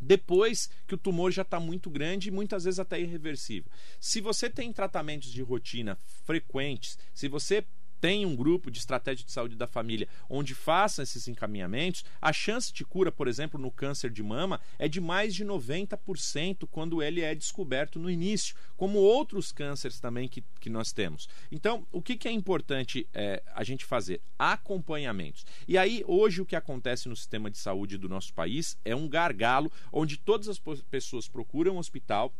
depois 0.00 0.70
que 0.86 0.94
o 0.94 0.98
tumor 0.98 1.30
já 1.30 1.42
está 1.42 1.60
muito 1.60 1.90
grande 1.90 2.28
e 2.28 2.32
muitas 2.32 2.64
vezes 2.64 2.80
até 2.80 2.98
irreversível. 2.98 3.70
Se 4.00 4.20
você 4.20 4.48
tem 4.48 4.72
tratamentos 4.72 5.30
de 5.30 5.42
rotina 5.42 5.96
frequentes, 6.24 6.98
se 7.12 7.28
você 7.28 7.64
tem 8.00 8.24
um 8.24 8.34
grupo 8.34 8.70
de 8.70 8.78
estratégia 8.78 9.24
de 9.24 9.32
saúde 9.32 9.56
da 9.56 9.66
família 9.66 10.08
onde 10.28 10.54
faça 10.54 11.02
esses 11.02 11.28
encaminhamentos, 11.28 12.04
a 12.20 12.32
chance 12.32 12.72
de 12.72 12.84
cura, 12.84 13.12
por 13.12 13.28
exemplo, 13.28 13.60
no 13.60 13.70
câncer 13.70 14.10
de 14.10 14.22
mama 14.22 14.60
é 14.78 14.88
de 14.88 15.00
mais 15.00 15.34
de 15.34 15.44
90% 15.44 16.66
quando 16.70 17.02
ele 17.02 17.20
é 17.20 17.34
descoberto 17.34 17.98
no 17.98 18.10
início, 18.10 18.54
como 18.76 18.98
outros 18.98 19.52
cânceres 19.52 20.00
também 20.00 20.28
que, 20.28 20.42
que 20.60 20.70
nós 20.70 20.92
temos. 20.92 21.28
Então, 21.50 21.86
o 21.92 22.00
que, 22.00 22.16
que 22.16 22.28
é 22.28 22.32
importante 22.32 23.06
é, 23.12 23.42
a 23.54 23.62
gente 23.62 23.84
fazer? 23.84 24.20
Acompanhamentos. 24.38 25.44
E 25.68 25.76
aí, 25.76 26.02
hoje, 26.06 26.40
o 26.40 26.46
que 26.46 26.56
acontece 26.56 27.08
no 27.08 27.16
sistema 27.16 27.50
de 27.50 27.58
saúde 27.58 27.98
do 27.98 28.08
nosso 28.08 28.32
país 28.32 28.78
é 28.84 28.94
um 28.96 29.08
gargalo 29.08 29.70
onde 29.92 30.16
todas 30.16 30.48
as 30.48 30.58
pessoas 30.58 31.28
procuram 31.28 31.76
um 31.76 31.78
hospital 31.78 32.32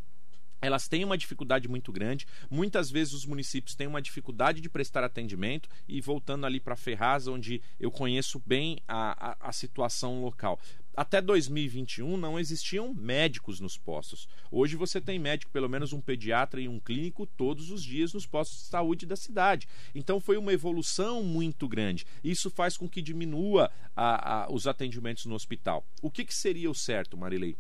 elas 0.61 0.88
têm 0.88 1.05
uma 1.05 1.17
dificuldade 1.17 1.69
muito 1.69 1.93
grande. 1.93 2.26
Muitas 2.50 2.90
vezes 2.90 3.12
os 3.12 3.26
municípios 3.26 3.75
têm 3.75 3.87
uma 3.87 4.02
dificuldade 4.02 4.61
de 4.61 4.69
prestar 4.69 5.05
atendimento. 5.05 5.69
E 5.88 6.00
voltando 6.00 6.47
ali 6.47 6.61
para 6.61 6.76
Ferraz, 6.76 7.26
onde 7.26 7.62
eu 7.79 7.90
conheço 7.90 8.40
bem 8.45 8.79
a, 8.87 9.31
a, 9.31 9.49
a, 9.49 9.52
situação 9.52 10.23
local. 10.23 10.59
Até 10.97 11.21
2021 11.21 12.17
não 12.17 12.38
existiam 12.38 12.93
médicos 12.93 13.61
nos 13.61 13.79
postos. 13.79 14.29
Hoje 14.50 14.76
você 14.76 15.00
tem 15.00 15.19
médico, 15.19 15.50
pelo 15.50 15.69
menos 15.69 15.93
um 15.93 16.00
pediatra 16.00 16.61
e 16.61 16.69
um 16.69 16.81
clínico, 16.81 17.26
todos 17.26 17.71
os 17.71 17.83
dias 17.83 18.12
nos 18.12 18.26
postos 18.26 18.59
de 18.59 18.64
saúde 18.64 19.07
da 19.07 19.17
cidade. 19.17 19.69
Então 19.95 20.21
foi 20.21 20.37
uma 20.37 20.52
evolução 20.52 21.23
muito 21.23 21.69
grande. 21.69 22.05
Isso 22.23 22.50
faz 22.50 22.76
com 22.76 22.88
que 22.88 23.00
diminua 23.00 23.71
a, 23.97 24.47
os 24.50 24.67
atendimentos 24.67 25.26
no 25.26 25.35
hospital. 25.35 25.87
O 26.02 26.11
que, 26.11 26.25
que 26.25 26.35
seria 26.35 26.71
o 26.71 26.75
certo, 26.75 27.17
Marilei? 27.17 27.57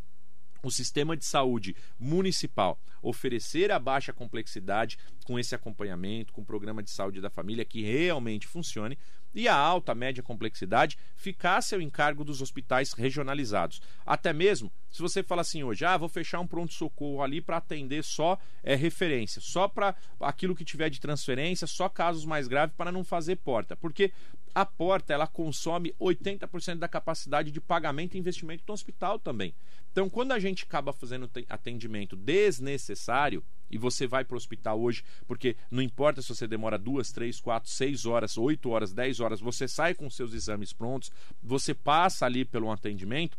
O 0.62 0.70
sistema 0.70 1.16
de 1.16 1.24
saúde 1.24 1.74
municipal 1.98 2.80
oferecer 3.02 3.70
a 3.72 3.78
baixa 3.78 4.12
complexidade 4.12 4.98
com 5.24 5.38
esse 5.38 5.54
acompanhamento, 5.54 6.32
com 6.32 6.42
o 6.42 6.44
programa 6.44 6.82
de 6.82 6.90
saúde 6.90 7.20
da 7.20 7.30
família 7.30 7.64
que 7.64 7.82
realmente 7.82 8.46
funcione, 8.46 8.98
e 9.34 9.48
a 9.48 9.54
alta, 9.54 9.94
média 9.94 10.22
complexidade 10.22 10.98
ficasse 11.16 11.74
ao 11.74 11.80
encargo 11.80 12.24
dos 12.24 12.40
hospitais 12.40 12.92
regionalizados. 12.92 13.80
Até 14.04 14.32
mesmo, 14.32 14.72
se 14.90 15.00
você 15.00 15.22
fala 15.22 15.42
assim 15.42 15.62
hoje, 15.62 15.84
ah, 15.84 15.96
vou 15.96 16.08
fechar 16.08 16.40
um 16.40 16.46
pronto-socorro 16.46 17.22
ali 17.22 17.40
para 17.40 17.58
atender 17.58 18.02
só 18.02 18.38
é, 18.62 18.74
referência, 18.74 19.40
só 19.40 19.68
para 19.68 19.94
aquilo 20.18 20.54
que 20.54 20.64
tiver 20.64 20.90
de 20.90 21.00
transferência, 21.00 21.66
só 21.66 21.88
casos 21.88 22.24
mais 22.24 22.48
graves 22.48 22.74
para 22.76 22.90
não 22.90 23.04
fazer 23.04 23.36
porta. 23.36 23.76
Porque 23.76 24.12
a 24.54 24.66
porta 24.66 25.12
ela 25.12 25.26
consome 25.26 25.94
80% 26.00 26.76
da 26.76 26.88
capacidade 26.88 27.50
de 27.52 27.60
pagamento 27.60 28.16
e 28.16 28.18
investimento 28.18 28.64
do 28.66 28.72
hospital 28.72 29.18
também. 29.18 29.54
Então, 29.92 30.10
quando 30.10 30.32
a 30.32 30.38
gente 30.38 30.64
acaba 30.64 30.92
fazendo 30.92 31.30
atendimento 31.48 32.16
desnecessário, 32.16 33.44
e 33.70 33.78
você 33.78 34.06
vai 34.06 34.24
para 34.24 34.34
o 34.34 34.36
hospital 34.36 34.80
hoje, 34.80 35.04
porque 35.26 35.56
não 35.70 35.82
importa 35.82 36.20
se 36.20 36.28
você 36.28 36.46
demora 36.46 36.78
duas, 36.78 37.12
três, 37.12 37.40
quatro, 37.40 37.70
seis 37.70 38.04
horas, 38.04 38.36
oito 38.36 38.70
horas, 38.70 38.92
dez 38.92 39.20
horas, 39.20 39.40
você 39.40 39.68
sai 39.68 39.94
com 39.94 40.10
seus 40.10 40.32
exames 40.34 40.72
prontos, 40.72 41.10
você 41.42 41.72
passa 41.74 42.26
ali 42.26 42.44
pelo 42.44 42.70
atendimento. 42.70 43.38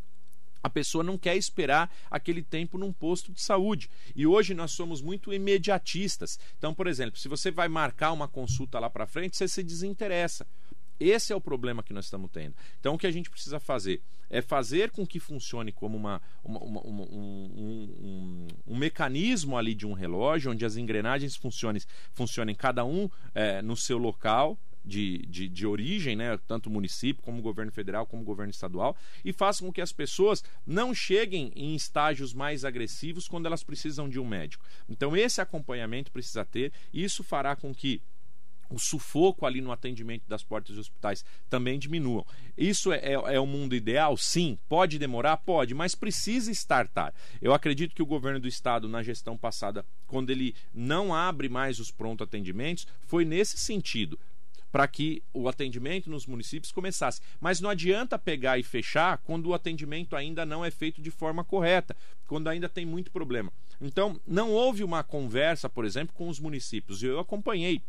A 0.62 0.70
pessoa 0.70 1.02
não 1.02 1.18
quer 1.18 1.36
esperar 1.36 1.92
aquele 2.08 2.40
tempo 2.40 2.78
num 2.78 2.92
posto 2.92 3.32
de 3.32 3.42
saúde. 3.42 3.90
E 4.14 4.24
hoje 4.26 4.54
nós 4.54 4.70
somos 4.70 5.02
muito 5.02 5.32
imediatistas. 5.32 6.38
Então, 6.56 6.72
por 6.72 6.86
exemplo, 6.86 7.18
se 7.18 7.28
você 7.28 7.50
vai 7.50 7.66
marcar 7.68 8.12
uma 8.12 8.28
consulta 8.28 8.78
lá 8.78 8.88
para 8.88 9.04
frente, 9.04 9.36
você 9.36 9.48
se 9.48 9.62
desinteressa. 9.62 10.46
Esse 11.00 11.32
é 11.32 11.36
o 11.36 11.40
problema 11.40 11.82
que 11.82 11.92
nós 11.92 12.04
estamos 12.04 12.30
tendo. 12.30 12.54
Então, 12.78 12.94
o 12.94 12.98
que 12.98 13.08
a 13.08 13.10
gente 13.10 13.28
precisa 13.28 13.58
fazer 13.58 14.00
é 14.30 14.40
fazer 14.40 14.90
com 14.92 15.06
que 15.06 15.18
funcione 15.18 15.72
como 15.72 15.96
uma, 15.96 16.22
uma, 16.44 16.60
uma 16.60 17.02
um, 17.02 17.50
um, 17.98 18.46
mecanismo 18.82 19.56
ali 19.56 19.74
de 19.74 19.86
um 19.86 19.92
relógio, 19.92 20.50
onde 20.50 20.64
as 20.64 20.76
engrenagens 20.76 21.36
funcionem, 21.36 21.80
funcionem 22.12 22.54
cada 22.54 22.84
um 22.84 23.08
é, 23.32 23.62
no 23.62 23.76
seu 23.76 23.96
local, 23.96 24.58
de, 24.84 25.18
de, 25.28 25.48
de, 25.48 25.64
origem, 25.64 26.16
né, 26.16 26.36
tanto 26.48 26.68
município, 26.68 27.22
como 27.22 27.40
governo 27.40 27.70
federal, 27.70 28.04
como 28.04 28.24
governo 28.24 28.50
estadual, 28.50 28.96
e 29.24 29.32
faça 29.32 29.64
com 29.64 29.72
que 29.72 29.80
as 29.80 29.92
pessoas 29.92 30.42
não 30.66 30.92
cheguem 30.92 31.52
em 31.54 31.76
estágios 31.76 32.34
mais 32.34 32.64
agressivos 32.64 33.28
quando 33.28 33.46
elas 33.46 33.62
precisam 33.62 34.08
de 34.08 34.18
um 34.18 34.26
médico. 34.26 34.64
Então, 34.88 35.16
esse 35.16 35.40
acompanhamento 35.40 36.10
precisa 36.10 36.44
ter, 36.44 36.72
e 36.92 37.04
isso 37.04 37.22
fará 37.22 37.54
com 37.54 37.72
que 37.72 38.02
o 38.72 38.78
sufoco 38.78 39.44
ali 39.44 39.60
no 39.60 39.70
atendimento 39.70 40.26
das 40.26 40.42
portas 40.42 40.76
dos 40.76 40.86
hospitais 40.86 41.24
também 41.48 41.78
diminuam. 41.78 42.26
Isso 42.56 42.92
é, 42.92 42.98
é, 42.98 43.12
é, 43.12 43.40
o 43.40 43.46
mundo 43.46 43.74
ideal? 43.74 44.16
Sim. 44.16 44.58
Pode 44.68 44.98
demorar? 44.98 45.36
Pode, 45.36 45.74
mas 45.74 45.94
precisa 45.94 46.50
estartar. 46.50 47.14
Eu 47.40 47.52
acredito 47.52 47.94
que 47.94 48.02
o 48.02 48.06
governo 48.06 48.40
do 48.40 48.48
estado, 48.48 48.88
na 48.88 49.02
gestão 49.02 49.36
passada, 49.36 49.84
quando 50.06 50.30
ele 50.30 50.54
não 50.72 51.14
abre 51.14 51.48
mais 51.48 51.78
os 51.78 51.90
pronto 51.90 52.24
atendimentos, 52.24 52.86
foi 53.06 53.24
nesse 53.24 53.58
sentido 53.58 54.18
para 54.72 54.88
que 54.88 55.22
o 55.34 55.48
atendimento 55.48 56.08
nos 56.08 56.26
municípios 56.26 56.72
começasse. 56.72 57.20
Mas 57.38 57.60
não 57.60 57.68
adianta 57.68 58.18
pegar 58.18 58.58
e 58.58 58.62
fechar 58.62 59.18
quando 59.18 59.46
o 59.48 59.54
atendimento 59.54 60.16
ainda 60.16 60.46
não 60.46 60.64
é 60.64 60.70
feito 60.70 61.02
de 61.02 61.10
forma 61.10 61.44
correta, 61.44 61.94
quando 62.26 62.48
ainda 62.48 62.70
tem 62.70 62.86
muito 62.86 63.10
problema. 63.12 63.52
Então, 63.78 64.18
não 64.26 64.50
houve 64.50 64.82
uma 64.82 65.04
conversa, 65.04 65.68
por 65.68 65.84
exemplo, 65.84 66.14
com 66.14 66.28
os 66.28 66.40
municípios. 66.40 67.02
Eu 67.02 67.18
acompanhei 67.18 67.82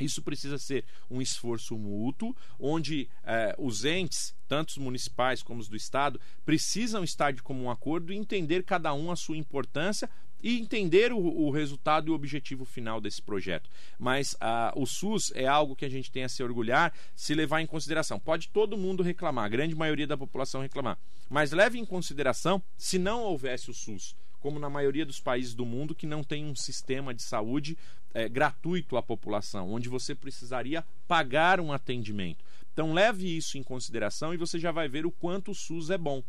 isso 0.00 0.22
precisa 0.22 0.58
ser 0.58 0.84
um 1.10 1.20
esforço 1.20 1.76
mútuo, 1.76 2.34
onde 2.58 3.08
eh, 3.24 3.54
os 3.58 3.84
entes, 3.84 4.34
tanto 4.48 4.70
os 4.70 4.78
municipais 4.78 5.42
como 5.42 5.60
os 5.60 5.68
do 5.68 5.76
Estado, 5.76 6.20
precisam 6.44 7.04
estar 7.04 7.32
de 7.32 7.42
comum 7.42 7.70
acordo 7.70 8.12
e 8.12 8.16
entender 8.16 8.64
cada 8.64 8.92
um 8.94 9.10
a 9.10 9.16
sua 9.16 9.36
importância 9.36 10.08
e 10.42 10.58
entender 10.58 11.12
o, 11.12 11.18
o 11.18 11.50
resultado 11.50 12.08
e 12.08 12.10
o 12.10 12.14
objetivo 12.14 12.64
final 12.64 13.00
desse 13.00 13.20
projeto. 13.20 13.68
Mas 13.98 14.34
o 14.74 14.86
SUS 14.86 15.32
é 15.34 15.46
algo 15.46 15.76
que 15.76 15.84
a 15.84 15.88
gente 15.88 16.10
tem 16.10 16.24
a 16.24 16.28
se 16.28 16.42
orgulhar, 16.42 16.92
se 17.14 17.34
levar 17.34 17.60
em 17.60 17.66
consideração. 17.66 18.18
Pode 18.18 18.48
todo 18.48 18.78
mundo 18.78 19.02
reclamar, 19.02 19.44
a 19.44 19.48
grande 19.48 19.74
maioria 19.74 20.06
da 20.06 20.16
população 20.16 20.62
reclamar, 20.62 20.98
mas 21.28 21.52
leve 21.52 21.78
em 21.78 21.84
consideração 21.84 22.62
se 22.76 22.98
não 22.98 23.22
houvesse 23.22 23.70
o 23.70 23.74
SUS 23.74 24.16
como 24.40 24.58
na 24.58 24.70
maioria 24.70 25.06
dos 25.06 25.20
países 25.20 25.54
do 25.54 25.64
mundo 25.64 25.94
que 25.94 26.06
não 26.06 26.24
tem 26.24 26.44
um 26.44 26.54
sistema 26.56 27.14
de 27.14 27.22
saúde 27.22 27.76
é, 28.12 28.28
gratuito 28.28 28.96
à 28.96 29.02
população, 29.02 29.70
onde 29.70 29.88
você 29.88 30.14
precisaria 30.14 30.84
pagar 31.06 31.60
um 31.60 31.72
atendimento. 31.72 32.44
Então 32.72 32.92
leve 32.92 33.36
isso 33.36 33.58
em 33.58 33.62
consideração 33.62 34.32
e 34.32 34.36
você 34.36 34.58
já 34.58 34.72
vai 34.72 34.88
ver 34.88 35.06
o 35.06 35.10
quanto 35.10 35.50
o 35.50 35.54
SUS 35.54 35.90
é 35.90 35.98
bom. 35.98 36.22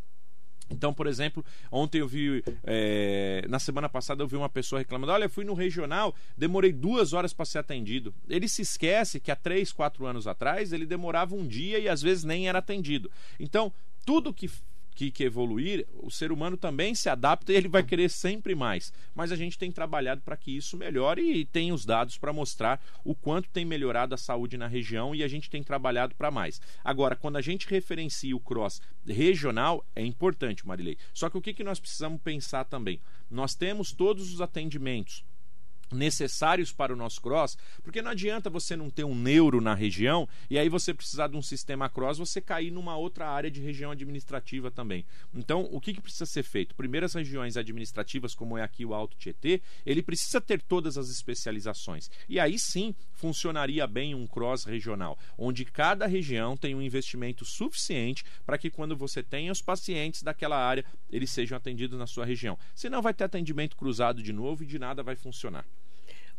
Então, 0.71 0.93
por 0.93 1.05
exemplo, 1.05 1.45
ontem 1.69 1.99
eu 1.99 2.07
vi, 2.07 2.43
é, 2.63 3.45
na 3.49 3.59
semana 3.59 3.89
passada 3.89 4.23
eu 4.23 4.27
vi 4.27 4.37
uma 4.37 4.49
pessoa 4.49 4.79
reclamando: 4.79 5.11
olha, 5.11 5.27
fui 5.27 5.43
no 5.43 5.53
regional, 5.53 6.15
demorei 6.37 6.71
duas 6.71 7.13
horas 7.13 7.33
para 7.33 7.45
ser 7.45 7.59
atendido. 7.59 8.13
Ele 8.29 8.47
se 8.47 8.61
esquece 8.61 9.19
que 9.19 9.31
há 9.31 9.35
três, 9.35 9.71
quatro 9.71 10.05
anos 10.05 10.27
atrás 10.27 10.71
ele 10.71 10.85
demorava 10.85 11.35
um 11.35 11.45
dia 11.45 11.77
e 11.77 11.89
às 11.89 12.01
vezes 12.01 12.23
nem 12.23 12.47
era 12.47 12.59
atendido. 12.59 13.11
Então, 13.39 13.71
tudo 14.05 14.33
que 14.33 14.49
que, 14.93 15.11
que 15.11 15.23
evoluir, 15.23 15.87
o 15.93 16.11
ser 16.11 16.31
humano 16.31 16.57
também 16.57 16.93
se 16.93 17.09
adapta 17.09 17.51
e 17.51 17.55
ele 17.55 17.67
vai 17.67 17.83
querer 17.83 18.09
sempre 18.09 18.53
mais. 18.55 18.91
Mas 19.15 19.31
a 19.31 19.35
gente 19.35 19.57
tem 19.57 19.71
trabalhado 19.71 20.21
para 20.21 20.37
que 20.37 20.55
isso 20.55 20.77
melhore 20.77 21.21
e 21.21 21.45
tem 21.45 21.71
os 21.71 21.85
dados 21.85 22.17
para 22.17 22.33
mostrar 22.33 22.81
o 23.03 23.15
quanto 23.15 23.49
tem 23.49 23.65
melhorado 23.65 24.13
a 24.13 24.17
saúde 24.17 24.57
na 24.57 24.67
região 24.67 25.15
e 25.15 25.23
a 25.23 25.27
gente 25.27 25.49
tem 25.49 25.63
trabalhado 25.63 26.15
para 26.15 26.31
mais. 26.31 26.61
Agora, 26.83 27.15
quando 27.15 27.37
a 27.37 27.41
gente 27.41 27.67
referencia 27.67 28.35
o 28.35 28.39
cross 28.39 28.81
regional, 29.07 29.85
é 29.95 30.03
importante, 30.05 30.67
Marilei. 30.67 30.97
Só 31.13 31.29
que 31.29 31.37
o 31.37 31.41
que, 31.41 31.53
que 31.53 31.63
nós 31.63 31.79
precisamos 31.79 32.21
pensar 32.21 32.65
também? 32.65 32.99
Nós 33.29 33.55
temos 33.55 33.91
todos 33.91 34.33
os 34.33 34.41
atendimentos 34.41 35.23
necessários 35.91 36.71
para 36.71 36.93
o 36.93 36.95
nosso 36.95 37.21
cross, 37.21 37.57
porque 37.83 38.01
não 38.01 38.11
adianta 38.11 38.49
você 38.49 38.75
não 38.75 38.89
ter 38.89 39.03
um 39.03 39.15
neuro 39.15 39.61
na 39.61 39.73
região 39.73 40.27
e 40.49 40.57
aí 40.57 40.69
você 40.69 40.93
precisar 40.93 41.27
de 41.27 41.37
um 41.37 41.41
sistema 41.41 41.89
cross, 41.89 42.17
você 42.17 42.41
cair 42.41 42.71
numa 42.71 42.95
outra 42.95 43.27
área 43.27 43.51
de 43.51 43.61
região 43.61 43.91
administrativa 43.91 44.71
também. 44.71 45.05
Então, 45.33 45.67
o 45.71 45.79
que, 45.79 45.93
que 45.93 46.01
precisa 46.01 46.25
ser 46.25 46.43
feito? 46.43 46.75
Primeiro, 46.75 47.05
as 47.05 47.13
regiões 47.13 47.57
administrativas, 47.57 48.35
como 48.35 48.57
é 48.57 48.63
aqui 48.63 48.85
o 48.85 48.93
Alto 48.93 49.17
Tietê, 49.17 49.61
ele 49.85 50.01
precisa 50.01 50.39
ter 50.39 50.61
todas 50.61 50.97
as 50.97 51.09
especializações. 51.09 52.09
E 52.27 52.39
aí 52.39 52.57
sim 52.57 52.95
funcionaria 53.21 53.85
bem 53.85 54.15
um 54.15 54.25
cross 54.25 54.63
regional, 54.63 55.15
onde 55.37 55.63
cada 55.63 56.07
região 56.07 56.57
tem 56.57 56.73
um 56.73 56.81
investimento 56.81 57.45
suficiente 57.45 58.25
para 58.43 58.57
que 58.57 58.71
quando 58.71 58.97
você 58.97 59.21
tenha 59.21 59.51
os 59.51 59.61
pacientes 59.61 60.23
daquela 60.23 60.57
área, 60.57 60.83
eles 61.07 61.29
sejam 61.29 61.55
atendidos 61.55 61.99
na 61.99 62.07
sua 62.07 62.25
região. 62.25 62.57
Senão 62.73 62.99
vai 62.99 63.13
ter 63.13 63.25
atendimento 63.25 63.77
cruzado 63.77 64.23
de 64.23 64.33
novo 64.33 64.63
e 64.63 64.65
de 64.65 64.79
nada 64.79 65.03
vai 65.03 65.15
funcionar 65.15 65.63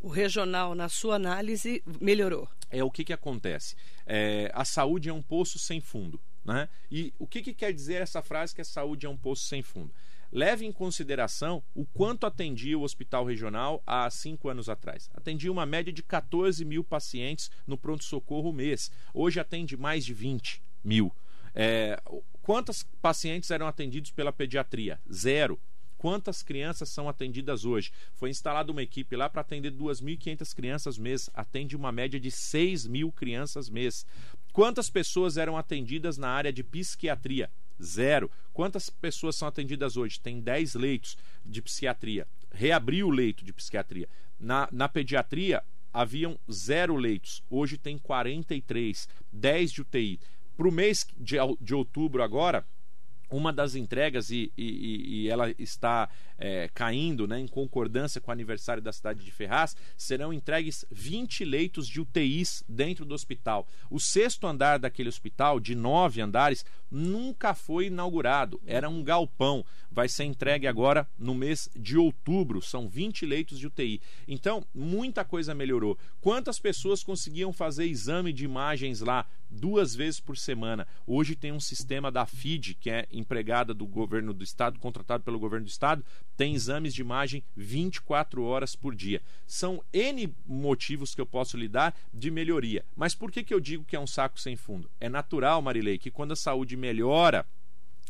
o 0.03 0.09
regional, 0.09 0.75
na 0.75 0.89
sua 0.89 1.15
análise, 1.15 1.81
melhorou? 2.01 2.49
É 2.69 2.83
o 2.83 2.91
que, 2.91 3.05
que 3.05 3.13
acontece. 3.13 3.77
É, 4.05 4.51
a 4.53 4.65
saúde 4.65 5.09
é 5.09 5.13
um 5.13 5.23
poço 5.23 5.61
sem 5.61 5.81
fundo. 5.81 6.21
Né? 6.45 6.69
E 6.91 7.15
o 7.21 7.27
que, 7.27 7.41
que 7.41 7.55
quer 7.55 7.73
dizer 7.73 8.03
essa 8.03 8.21
frase 8.21 8.53
que 8.53 8.61
a 8.61 8.65
saúde 8.65 9.07
é 9.07 9.09
um 9.09 9.17
poço 9.17 9.45
sem 9.45 9.63
fundo? 9.63 9.93
Leve 10.33 10.65
em 10.65 10.73
consideração 10.73 11.63
o 11.75 11.85
quanto 11.85 12.25
atendia 12.25 12.79
o 12.79 12.83
hospital 12.83 13.27
regional 13.27 13.83
há 13.87 14.09
cinco 14.09 14.49
anos 14.49 14.67
atrás. 14.67 15.11
Atendia 15.13 15.53
uma 15.53 15.67
média 15.67 15.93
de 15.93 16.03
14 16.03 16.65
mil 16.65 16.83
pacientes 16.83 17.51
no 17.67 17.77
pronto-socorro 17.77 18.51
mês. 18.51 18.91
Hoje 19.13 19.39
atende 19.39 19.77
mais 19.77 20.07
de 20.07 20.15
20 20.15 20.63
mil. 20.83 21.15
É, 21.55 22.01
quantos 22.41 22.83
pacientes 23.03 23.51
eram 23.51 23.67
atendidos 23.67 24.11
pela 24.11 24.33
pediatria? 24.33 24.99
Zero. 25.13 25.61
quantas 25.99 26.43
crianças 26.43 26.89
são 26.89 27.09
atendidas 27.09 27.65
hoje. 27.65 27.93
Foi 28.15 28.29
instalada 28.29 28.73
uma 28.73 28.83
equipe 28.83 29.15
lá 29.15 29.29
para 29.29 29.43
atender 29.43 29.71
2.500 29.71 30.55
crianças 30.55 30.99
mês, 30.99 31.31
atende 31.33 31.77
uma 31.77 31.93
média 31.93 32.19
de 32.19 32.29
6 32.29 32.89
mil 32.89 33.13
crianças 33.13 33.69
mês. 33.69 34.05
Quantas 34.53 34.91
pessoas 34.91 35.37
eram 35.37 35.57
atendidas 35.57 36.19
na 36.19 36.29
área 36.29 36.53
de 36.53 36.65
psiquiatria? 36.65 37.49
Zero. 37.83 38.31
Quantas 38.53 38.89
pessoas 38.89 39.37
são 39.37 39.49
atendidas 39.49 39.97
hoje? 39.97 40.21
Tem 40.21 40.41
10 40.41 40.75
leitos 40.75 41.17
de 41.45 41.61
psiquiatria. 41.61 42.27
Reabriu 42.53 43.09
o 43.09 43.11
leito 43.11 43.45
de 43.45 43.53
psiquiatria. 43.53 44.09
Na, 44.39 44.69
na 44.71 44.89
pediatria, 44.89 45.63
haviam 45.93 46.39
zero 46.51 46.97
leitos. 46.97 47.43
Hoje 47.51 47.77
tem 47.77 47.99
43, 47.99 49.09
10 49.33 49.73
de 49.73 49.81
UTI. 49.83 50.21
Para 50.57 50.69
o 50.69 50.73
mês 50.73 51.07
de, 51.17 51.37
de 51.61 51.75
outubro 51.75 52.23
agora, 52.23 52.65
uma 53.33 53.53
das 53.53 53.75
entregas 53.75 54.31
e, 54.31 54.53
e, 54.57 55.23
e 55.23 55.29
ela 55.29 55.51
está 55.59 56.09
é, 56.39 56.69
caindo 56.75 57.27
né, 57.27 57.41
em 57.41 57.49
concordância 57.49 58.21
com 58.21 58.31
o 58.31 58.33
aniversário 58.33 58.83
da 58.83 58.93
cidade 58.93 59.25
de 59.25 59.33
Ferraz, 59.33 59.75
serão 59.97 60.33
entregues 60.33 60.85
20 60.91 61.45
leitos 61.45 61.89
de 61.89 62.01
UTIs 62.01 62.63
dentro 62.69 63.05
do 63.05 63.15
hospital. 63.15 63.67
O 63.91 63.99
sexto 63.99 64.47
andar 64.47 64.79
daquele 64.79 65.09
hospital, 65.09 65.59
de 65.59 65.75
nove 65.75 66.21
andares, 66.21 66.65
nunca 66.93 67.55
foi 67.55 67.87
inaugurado. 67.87 68.61
Era 68.67 68.89
um 68.89 69.03
galpão. 69.03 69.65
Vai 69.91 70.09
ser 70.09 70.25
entregue 70.25 70.67
agora 70.67 71.09
no 71.19 71.35
mês 71.35 71.69
de 71.75 71.97
outubro. 71.97 72.61
São 72.61 72.89
20 72.89 73.25
leitos 73.25 73.59
de 73.59 73.67
UTI. 73.67 74.01
Então, 74.29 74.65
muita 74.75 75.25
coisa 75.25 75.55
melhorou. 75.55 75.99
Quantas 76.21 76.59
pessoas 76.59 77.03
conseguiam 77.03 77.53
fazer 77.53 77.87
exame 77.87 78.33
de 78.33 78.45
imagens 78.45 79.01
lá 79.01 79.27
duas 79.51 79.95
vezes 79.95 80.21
por 80.21 80.37
semana? 80.37 80.87
Hoje 81.07 81.35
tem 81.35 81.53
um 81.53 81.61
sistema 81.61 82.11
da 82.11 82.27
FID, 82.27 82.75
que 82.75 82.91
é 82.91 83.07
empregada 83.11 83.73
do 83.73 83.87
governo 83.87 84.33
do 84.33 84.45
estado, 84.45 84.79
contratado 84.79 85.25
pelo 85.25 85.39
governo 85.39 85.67
do 85.67 85.71
estado, 85.71 86.05
tem 86.37 86.55
exames 86.55 86.95
de 86.95 87.01
imagem 87.01 87.45
24 87.57 88.43
horas 88.43 88.75
por 88.75 88.95
dia. 88.95 89.23
São 89.47 89.83
N 89.93 90.35
motivos 90.47 91.15
que 91.15 91.21
eu 91.21 91.27
posso 91.27 91.57
lhe 91.57 91.69
dar 91.69 91.95
de 92.13 92.31
melhoria. 92.31 92.85
Mas 92.97 93.15
por 93.15 93.31
que, 93.31 93.43
que 93.43 93.53
eu 93.53 93.61
digo 93.61 93.85
que 93.85 93.97
é 93.97 94.01
um 94.01 94.07
saco 94.07 94.41
sem 94.41 94.57
fundo? 94.57 94.91
É 95.01 95.09
natural, 95.09 95.63
Marilei, 95.63 95.99
que 95.99 96.11
quando 96.11 96.33
a 96.33 96.37
saúde 96.37 96.77
melhora, 96.83 97.47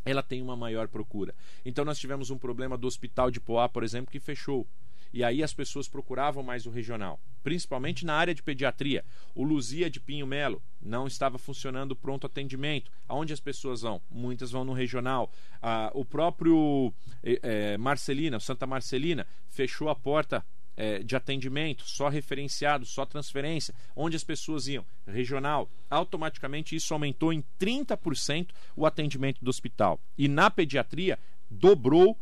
ela 0.02 0.22
tem 0.22 0.40
uma 0.40 0.56
maior 0.56 0.88
procura. 0.88 1.34
Então 1.62 1.84
nós 1.84 1.98
tivemos 1.98 2.30
um 2.30 2.38
problema 2.38 2.78
do 2.78 2.86
hospital 2.86 3.30
de 3.30 3.38
Poá, 3.38 3.68
por 3.68 3.84
exemplo, 3.84 4.10
que 4.10 4.18
fechou. 4.18 4.66
E 5.12 5.22
aí 5.22 5.42
as 5.42 5.52
pessoas 5.52 5.88
procuravam 5.88 6.42
mais 6.42 6.64
o 6.64 6.70
regional, 6.70 7.20
principalmente 7.42 8.06
na 8.06 8.14
área 8.14 8.34
de 8.34 8.42
pediatria. 8.42 9.04
O 9.34 9.44
Luzia 9.44 9.90
de 9.90 10.00
Pinho 10.00 10.26
Melo 10.26 10.62
não 10.80 11.06
estava 11.06 11.36
funcionando 11.36 11.94
pronto 11.94 12.26
atendimento. 12.26 12.90
Aonde 13.06 13.34
as 13.34 13.40
pessoas 13.40 13.82
vão? 13.82 14.00
Muitas 14.10 14.50
vão 14.50 14.64
no 14.64 14.72
regional. 14.72 15.30
Ah, 15.60 15.90
o 15.92 16.02
próprio 16.02 16.94
é, 17.22 17.76
Marcelina, 17.76 18.40
Santa 18.40 18.66
Marcelina, 18.66 19.26
fechou 19.48 19.90
a 19.90 19.94
porta 19.94 20.42
é, 20.76 21.00
de 21.00 21.14
atendimento, 21.14 21.84
só 21.84 22.08
referenciado, 22.08 22.86
só 22.86 23.04
transferência, 23.04 23.74
onde 23.94 24.16
as 24.16 24.24
pessoas 24.24 24.66
iam 24.68 24.84
regional, 25.06 25.68
automaticamente 25.90 26.74
isso 26.74 26.92
aumentou 26.94 27.32
em 27.32 27.44
30% 27.60 28.48
o 28.76 28.86
atendimento 28.86 29.44
do 29.44 29.50
hospital. 29.50 30.00
E 30.16 30.28
na 30.28 30.50
pediatria 30.50 31.18
dobrou 31.50 32.16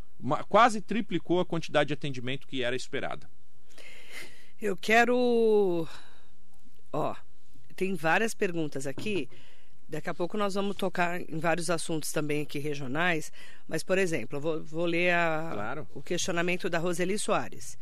quase 0.49 0.81
triplicou 0.81 1.41
a 1.41 1.47
quantidade 1.47 1.89
de 1.89 1.95
atendimento 1.95 2.47
que 2.47 2.63
era 2.63 2.77
esperada. 2.77 3.29
Eu 4.61 4.77
quero. 4.77 5.89
Ó, 6.93 7.15
tem 7.75 7.95
várias 7.95 8.35
perguntas 8.35 8.87
aqui. 8.87 9.29
Daqui 9.89 10.09
a 10.09 10.15
pouco 10.15 10.37
nós 10.37 10.55
vamos 10.55 10.77
tocar 10.77 11.21
em 11.21 11.39
vários 11.39 11.71
assuntos 11.71 12.13
também 12.13 12.43
aqui 12.43 12.59
regionais. 12.59 13.33
Mas, 13.67 13.83
por 13.83 13.99
exemplo, 13.99 14.37
eu 14.37 14.41
vou, 14.41 14.63
vou 14.63 14.85
ler 14.85 15.13
a, 15.15 15.51
claro. 15.53 15.89
o 15.95 16.03
questionamento 16.03 16.69
da 16.69 16.79
Roseli 16.79 17.19
Soares 17.19 17.79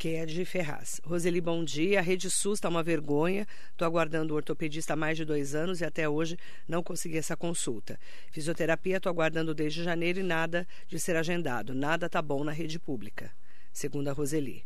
de 0.00 0.46
Ferraz. 0.46 0.98
Roseli, 1.04 1.42
bom 1.42 1.62
dia. 1.62 1.98
A 1.98 2.02
Rede 2.02 2.30
SUS 2.30 2.54
está 2.54 2.70
uma 2.70 2.82
vergonha. 2.82 3.46
Estou 3.70 3.84
aguardando 3.84 4.32
o 4.32 4.36
ortopedista 4.36 4.94
há 4.94 4.96
mais 4.96 5.14
de 5.14 5.26
dois 5.26 5.54
anos 5.54 5.82
e 5.82 5.84
até 5.84 6.08
hoje 6.08 6.38
não 6.66 6.82
consegui 6.82 7.18
essa 7.18 7.36
consulta. 7.36 8.00
Fisioterapia 8.30 8.96
estou 8.96 9.10
aguardando 9.10 9.54
desde 9.54 9.84
janeiro 9.84 10.20
e 10.20 10.22
nada 10.22 10.66
de 10.88 10.98
ser 10.98 11.16
agendado. 11.16 11.74
Nada 11.74 12.06
está 12.06 12.22
bom 12.22 12.42
na 12.42 12.50
rede 12.50 12.78
pública, 12.78 13.30
segundo 13.74 14.08
a 14.08 14.12
Roseli. 14.14 14.64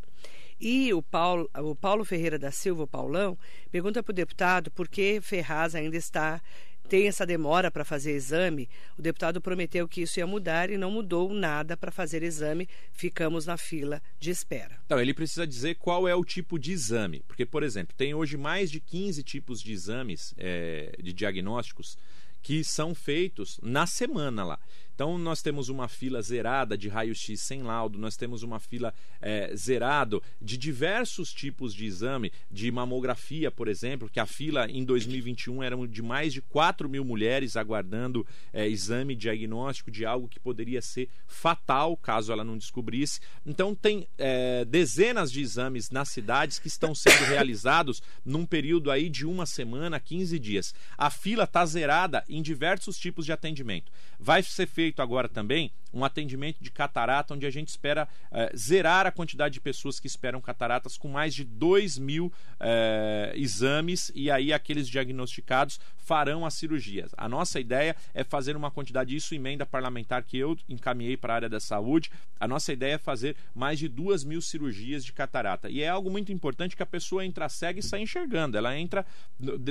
E 0.61 0.95
o 0.95 1.03
Paulo, 1.03 1.51
o 1.53 1.75
Paulo 1.75 2.05
Ferreira 2.05 2.39
da 2.39 2.53
Silva, 2.53 2.85
o 2.85 2.87
Paulão, 2.87 3.37
pergunta 3.73 4.05
para 4.05 4.13
o 4.13 4.15
deputado 4.15 4.71
por 4.71 4.87
que 4.87 5.21
Ferraz 5.21 5.75
ainda 5.75 5.97
está 5.97 6.41
tem 6.89 7.09
essa 7.09 7.27
demora 7.27 7.71
para 7.71 7.85
fazer 7.85 8.13
exame, 8.13 8.69
o 8.99 9.03
deputado 9.03 9.41
prometeu 9.41 9.89
que 9.89 10.03
isso 10.03 10.19
ia 10.19 10.27
mudar 10.27 10.71
e 10.71 10.77
não 10.77 10.91
mudou 10.91 11.33
nada 11.33 11.77
para 11.77 11.91
fazer 11.91 12.23
exame, 12.23 12.69
ficamos 12.93 13.47
na 13.47 13.57
fila 13.57 14.03
de 14.21 14.31
espera. 14.31 14.79
Então, 14.87 15.01
ele 15.01 15.15
precisa 15.15 15.47
dizer 15.47 15.77
qual 15.77 16.07
é 16.07 16.15
o 16.15 16.25
tipo 16.25 16.59
de 16.59 16.73
exame, 16.73 17.25
porque, 17.27 17.47
por 17.47 17.63
exemplo, 17.63 17.95
tem 17.97 18.15
hoje 18.15 18.37
mais 18.37 18.71
de 18.71 18.81
15 18.81 19.23
tipos 19.23 19.61
de 19.61 19.73
exames 19.73 20.35
é, 20.37 20.97
de 21.03 21.13
diagnósticos 21.13 21.97
que 22.43 22.63
são 22.63 22.95
feitos 22.95 23.59
na 23.63 23.87
semana 23.87 24.45
lá. 24.45 24.59
Então, 24.95 25.19
nós 25.19 25.43
temos 25.43 25.69
uma 25.69 25.89
fila 25.89 26.23
zerada 26.23 26.79
de 26.79 26.89
raio-x 26.89 27.41
sem 27.41 27.63
laudo, 27.63 27.99
nós 27.99 28.17
temos 28.17 28.45
uma 28.45 28.61
fila 28.61 28.95
é, 29.21 29.53
zerado 29.57 30.23
de 30.41 30.57
diversos 30.57 31.33
tipos 31.33 31.75
de 31.75 31.85
exame, 31.85 32.33
de 32.49 32.71
mamografia, 32.71 33.51
por 33.51 33.67
exemplo, 33.67 34.09
que 34.09 34.21
a 34.21 34.27
fila 34.27 34.71
em 34.71 34.85
2021 34.85 35.65
era 35.65 35.77
de 35.89 36.01
mais 36.01 36.33
de 36.33 36.41
4 36.41 36.89
mil 36.89 37.05
mulheres 37.05 37.57
aguardando 37.57 38.25
é, 38.53 38.69
exame 38.69 39.17
diagnóstico 39.17 39.91
de 39.91 40.07
algo 40.07 40.29
que 40.29 40.39
poderia 40.39 40.81
ser 40.81 41.09
fatal 41.27 41.97
caso 41.97 42.33
ela 42.33 42.45
não 42.45 42.57
descobrisse. 42.57 43.19
Então, 43.45 43.75
tem 43.75 44.07
é, 44.17 44.65
dezenas 44.65 45.33
de 45.33 45.41
exames 45.41 45.91
nas 45.91 46.09
cidades 46.09 46.61
que 46.61 46.69
estão 46.69 46.95
sendo 46.95 47.25
realizados 47.25 48.01
num 48.25 48.47
período 48.47 48.93
aí 48.93 49.09
de 49.09 49.27
uma 49.27 49.45
semana, 49.45 49.99
15 49.99 50.39
dias. 50.39 50.73
A 50.97 51.11
fila 51.11 51.43
está 51.43 51.67
zerada 51.67 52.23
em 52.29 52.41
diversos 52.41 52.97
tipos 52.97 53.25
de 53.27 53.33
atendimento. 53.33 53.91
Vai 54.21 54.41
ser 54.43 54.69
feito 54.69 54.84
feito 54.85 55.01
agora 55.01 55.31
também 55.31 55.73
um 55.95 56.05
atendimento 56.05 56.63
de 56.63 56.71
catarata, 56.71 57.33
onde 57.33 57.47
a 57.47 57.51
gente 57.51 57.69
espera 57.69 58.07
eh, 58.31 58.53
zerar 58.55 59.07
a 59.07 59.13
quantidade 59.13 59.55
de 59.55 59.61
pessoas 59.61 59.99
que 59.99 60.07
esperam 60.07 60.41
cataratas 60.41 60.99
com 60.99 61.09
mais 61.09 61.33
de 61.33 61.43
2 61.45 61.99
mil 61.99 62.31
eh, 62.61 63.33
exames 63.37 64.13
e 64.15 64.31
aí 64.31 64.53
aqueles 64.53 64.89
diagnosticados 64.89 65.81
farão 65.97 66.45
as 66.45 66.53
cirurgias. 66.55 67.13
A 67.17 67.29
nossa 67.29 67.59
ideia 67.61 67.97
é 68.13 68.25
fazer 68.25 68.57
uma 68.57 68.71
quantidade, 68.71 69.17
isso 69.17 69.35
emenda 69.35 69.65
parlamentar 69.65 70.23
que 70.25 70.37
eu 70.37 70.55
encaminhei 70.69 71.17
para 71.17 71.33
a 71.33 71.37
área 71.37 71.49
da 71.49 71.61
saúde. 71.61 72.11
A 72.39 72.47
nossa 72.47 72.73
ideia 72.73 72.95
é 72.95 72.99
fazer 72.99 73.37
mais 73.55 73.79
de 73.79 73.89
2 73.89 74.25
mil 74.25 74.43
cirurgias 74.43 75.03
de 75.03 75.13
catarata. 75.13 75.71
E 75.71 75.81
é 75.81 75.89
algo 75.89 76.11
muito 76.11 76.31
importante 76.31 76.77
que 76.77 76.83
a 76.83 76.87
pessoa 76.87 77.25
entra 77.25 77.49
cega 77.49 77.79
e 77.79 77.83
sai 77.83 78.03
enxergando. 78.03 78.59
Ela 78.59 78.77
entra, 78.77 79.07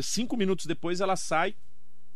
cinco 0.02 0.36
minutos 0.36 0.66
depois 0.66 1.02
ela 1.02 1.18
sai 1.18 1.54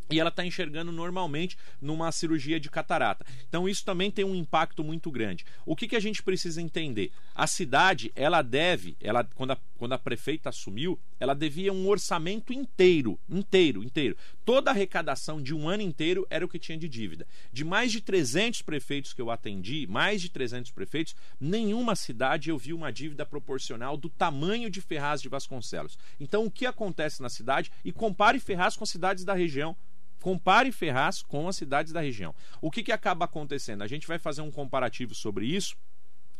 e 0.10 0.20
ela 0.20 0.30
está 0.30 0.46
enxergando 0.46 0.92
normalmente 0.92 1.58
numa 1.82 2.12
cirurgia 2.12 2.60
de 2.60 2.70
catarata. 2.70 3.26
Então 3.48 3.68
isso 3.68 3.84
também 3.84 4.10
tem 4.10 4.26
um 4.26 4.36
impacto 4.36 4.84
muito 4.84 5.12
grande. 5.12 5.46
O 5.66 5.76
que, 5.76 5.88
que 5.88 5.96
a 5.96 6.00
gente 6.00 6.24
precisa 6.24 6.62
entender? 6.62 7.12
A 7.36 7.48
cidade, 7.48 8.12
ela 8.16 8.42
deve, 8.42 8.96
ela 9.02 9.24
quando 9.36 9.52
a, 9.52 9.58
quando 9.78 9.94
a 9.94 10.00
prefeita 10.00 10.50
assumiu, 10.50 11.00
ela 11.20 11.34
devia 11.34 11.74
um 11.74 11.88
orçamento 11.88 12.54
inteiro, 12.54 13.20
inteiro, 13.30 13.84
inteiro. 13.84 14.16
Toda 14.46 14.72
a 14.72 14.74
arrecadação 14.74 15.42
de 15.42 15.54
um 15.54 15.68
ano 15.68 15.84
inteiro 15.84 16.26
era 16.30 16.46
o 16.46 16.50
que 16.50 16.60
tinha 16.60 16.78
de 16.78 16.88
dívida. 16.88 17.28
De 17.52 17.64
mais 17.64 17.92
de 17.92 18.02
300 18.02 18.62
prefeitos 18.62 19.14
que 19.14 19.22
eu 19.22 19.30
atendi, 19.30 19.86
mais 19.88 20.22
de 20.22 20.30
300 20.30 20.72
prefeitos, 20.72 21.16
nenhuma 21.40 21.96
cidade 21.96 22.50
eu 22.50 22.58
vi 22.58 22.74
uma 22.74 22.92
dívida 22.92 23.26
proporcional 23.26 23.98
do 23.98 24.10
tamanho 24.10 24.70
de 24.70 24.82
Ferraz 24.82 25.22
de 25.22 25.30
Vasconcelos. 25.30 25.98
Então 26.20 26.46
o 26.46 26.52
que 26.52 26.66
acontece 26.66 27.22
na 27.22 27.30
cidade 27.30 27.72
e 27.84 27.92
compare 27.92 28.40
Ferraz 28.40 28.76
com 28.76 28.84
as 28.84 28.90
cidades 28.90 29.24
da 29.24 29.34
região 29.34 29.76
Compare 30.20 30.72
Ferraz 30.72 31.22
com 31.22 31.48
as 31.48 31.56
cidades 31.56 31.94
da 31.94 32.02
região. 32.02 32.34
O 32.62 32.72
que, 32.72 32.84
que 32.84 32.92
acaba 32.92 33.26
acontecendo? 33.26 33.84
A 33.84 33.88
gente 33.88 34.08
vai 34.08 34.20
fazer 34.20 34.42
um 34.42 34.52
comparativo 34.52 35.14
sobre 35.14 35.46
isso 35.46 35.76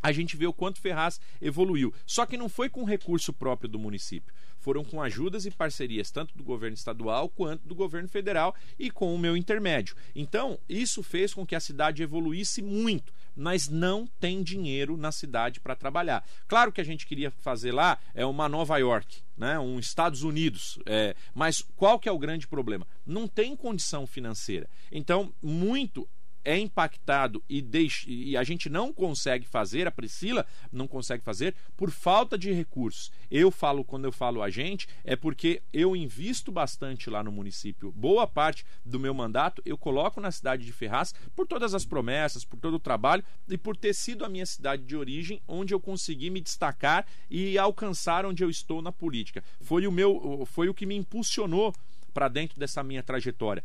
a 0.02 0.12
gente 0.12 0.38
vê 0.38 0.46
o 0.46 0.54
quanto 0.54 0.82
Ferraz 0.82 1.20
evoluiu. 1.42 1.94
Só 2.06 2.26
que 2.26 2.38
não 2.38 2.50
foi 2.50 2.70
com 2.70 2.84
recurso 2.84 3.34
próprio 3.34 3.70
do 3.70 3.80
município. 3.80 4.34
Foram 4.60 4.84
com 4.84 5.02
ajudas 5.02 5.46
e 5.46 5.52
parcerias 5.52 6.12
tanto 6.12 6.36
do 6.36 6.44
governo 6.44 6.76
estadual 6.76 7.30
quanto 7.30 7.68
do 7.68 7.76
governo 7.76 8.10
federal 8.10 8.56
e 8.78 8.92
com 8.92 9.14
o 9.14 9.18
meu 9.18 9.38
intermédio. 9.38 9.96
Então, 10.16 10.60
isso 10.68 11.02
fez 11.04 11.34
com 11.34 11.46
que 11.46 11.56
a 11.56 11.60
cidade 11.60 12.04
evoluísse 12.04 12.62
muito, 12.62 13.14
mas 13.36 13.70
não 13.70 14.08
tem 14.20 14.44
dinheiro 14.44 14.98
na 14.98 15.12
cidade 15.12 15.60
para 15.60 15.76
trabalhar. 15.76 16.28
Claro 16.48 16.72
que 16.72 16.82
a 16.82 16.84
gente 16.84 17.06
queria 17.06 17.32
fazer 17.32 17.72
lá 17.72 17.98
é 18.14 18.26
uma 18.26 18.50
Nova 18.50 18.78
York, 18.78 19.22
né, 19.38 19.58
um 19.60 19.80
Estados 19.80 20.24
Unidos. 20.24 20.80
É, 20.86 21.16
mas 21.34 21.64
qual 21.76 22.00
que 22.00 22.10
é 22.10 22.12
o 22.12 22.20
grande 22.20 22.48
problema? 22.48 22.86
Não 23.06 23.28
tem 23.28 23.56
condição 23.56 24.06
financeira. 24.06 24.68
Então, 24.92 25.34
muito 25.42 26.08
é 26.48 26.58
impactado 26.58 27.44
e, 27.50 27.62
e 28.08 28.38
a 28.38 28.44
gente 28.44 28.70
não 28.70 28.94
consegue 28.94 29.46
fazer, 29.46 29.86
a 29.86 29.92
Priscila 29.92 30.46
não 30.72 30.88
consegue 30.88 31.22
fazer, 31.22 31.54
por 31.76 31.92
falta 31.92 32.38
de 32.38 32.54
recursos. 32.54 33.12
Eu 33.30 33.52
falo, 33.52 33.84
quando 33.84 34.06
eu 34.06 34.14
falo 34.14 34.42
a 34.42 34.50
gente, 34.50 34.88
é 35.04 35.14
porque 35.14 35.62
eu 35.74 35.94
invisto 35.94 36.50
bastante 36.50 37.10
lá 37.10 37.22
no 37.22 37.34
município. 37.34 37.92
Boa 37.92 38.26
parte 38.26 38.66
do 38.86 38.98
meu 38.98 39.14
mandato 39.14 39.62
eu 39.66 39.78
coloco 39.78 40.22
na 40.22 40.32
cidade 40.32 40.66
de 40.66 40.72
Ferraz 40.72 41.14
por 41.36 41.46
todas 41.46 41.74
as 41.74 41.84
promessas, 41.84 42.46
por 42.46 42.58
todo 42.58 42.76
o 42.76 42.80
trabalho 42.80 43.26
e 43.50 43.58
por 43.58 43.76
ter 43.76 43.94
sido 43.94 44.24
a 44.24 44.30
minha 44.30 44.46
cidade 44.46 44.84
de 44.84 44.96
origem 44.96 45.42
onde 45.46 45.74
eu 45.74 45.82
consegui 45.82 46.30
me 46.30 46.40
destacar 46.40 47.06
e 47.30 47.58
alcançar 47.58 48.26
onde 48.26 48.42
eu 48.42 48.50
estou 48.50 48.82
na 48.82 48.94
política. 48.94 49.44
Foi 49.60 49.86
o 49.86 49.92
meu, 49.92 50.46
foi 50.46 50.70
o 50.70 50.74
que 50.74 50.86
me 50.86 50.96
impulsionou 50.96 51.74
para 52.14 52.30
dentro 52.30 52.58
dessa 52.58 52.82
minha 52.82 53.04
trajetória. 53.04 53.64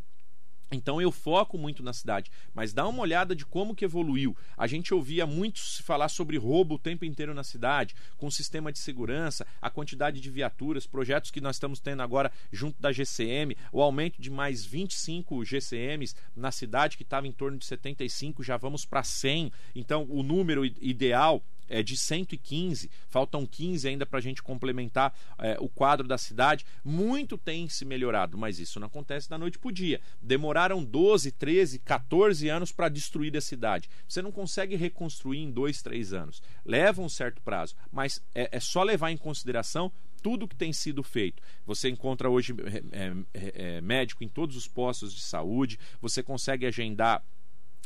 Então 0.72 1.00
eu 1.00 1.12
foco 1.12 1.58
muito 1.58 1.82
na 1.82 1.92
cidade, 1.92 2.30
mas 2.54 2.72
dá 2.72 2.88
uma 2.88 3.02
olhada 3.02 3.36
de 3.36 3.44
como 3.44 3.74
que 3.74 3.84
evoluiu. 3.84 4.36
A 4.56 4.66
gente 4.66 4.94
ouvia 4.94 5.26
muito 5.26 5.60
se 5.60 5.82
falar 5.82 6.08
sobre 6.08 6.38
roubo 6.38 6.76
o 6.76 6.78
tempo 6.78 7.04
inteiro 7.04 7.34
na 7.34 7.44
cidade, 7.44 7.94
com 8.16 8.26
o 8.26 8.32
sistema 8.32 8.72
de 8.72 8.78
segurança, 8.78 9.46
a 9.60 9.68
quantidade 9.68 10.20
de 10.20 10.30
viaturas, 10.30 10.86
projetos 10.86 11.30
que 11.30 11.40
nós 11.40 11.56
estamos 11.56 11.80
tendo 11.80 12.02
agora 12.02 12.32
junto 12.50 12.80
da 12.80 12.90
GCM, 12.90 13.56
o 13.70 13.82
aumento 13.82 14.20
de 14.20 14.30
mais 14.30 14.64
25 14.64 15.44
GCMs 15.44 16.14
na 16.34 16.50
cidade 16.50 16.96
que 16.96 17.02
estava 17.02 17.26
em 17.26 17.32
torno 17.32 17.58
de 17.58 17.66
75, 17.66 18.42
já 18.42 18.56
vamos 18.56 18.84
para 18.84 19.02
100. 19.02 19.52
Então 19.74 20.06
o 20.08 20.22
número 20.22 20.64
ideal 20.64 21.42
é 21.72 21.82
de 21.82 21.96
115, 21.96 22.90
faltam 23.08 23.46
15 23.46 23.88
ainda 23.88 24.04
para 24.04 24.18
a 24.18 24.22
gente 24.22 24.42
complementar 24.42 25.14
é, 25.38 25.56
o 25.58 25.68
quadro 25.68 26.06
da 26.06 26.18
cidade. 26.18 26.66
Muito 26.84 27.38
tem 27.38 27.68
se 27.68 27.84
melhorado, 27.84 28.36
mas 28.36 28.58
isso 28.58 28.78
não 28.78 28.86
acontece 28.86 29.28
da 29.28 29.38
noite 29.38 29.58
para 29.58 29.68
o 29.68 29.72
dia. 29.72 30.00
Demoraram 30.20 30.84
12, 30.84 31.32
13, 31.32 31.78
14 31.78 32.48
anos 32.48 32.70
para 32.70 32.90
destruir 32.90 33.34
a 33.36 33.40
cidade. 33.40 33.88
Você 34.06 34.20
não 34.20 34.30
consegue 34.30 34.76
reconstruir 34.76 35.38
em 35.38 35.50
dois, 35.50 35.80
três 35.80 36.12
anos. 36.12 36.42
Leva 36.64 37.00
um 37.00 37.08
certo 37.08 37.40
prazo, 37.40 37.74
mas 37.90 38.22
é, 38.34 38.50
é 38.52 38.60
só 38.60 38.82
levar 38.82 39.10
em 39.10 39.16
consideração 39.16 39.90
tudo 40.22 40.46
que 40.46 40.54
tem 40.54 40.72
sido 40.72 41.02
feito. 41.02 41.42
Você 41.66 41.88
encontra 41.88 42.30
hoje 42.30 42.54
é, 42.92 43.12
é, 43.32 43.76
é 43.76 43.80
médico 43.80 44.22
em 44.22 44.28
todos 44.28 44.56
os 44.56 44.68
postos 44.68 45.12
de 45.12 45.20
saúde, 45.20 45.78
você 46.00 46.22
consegue 46.22 46.66
agendar 46.66 47.24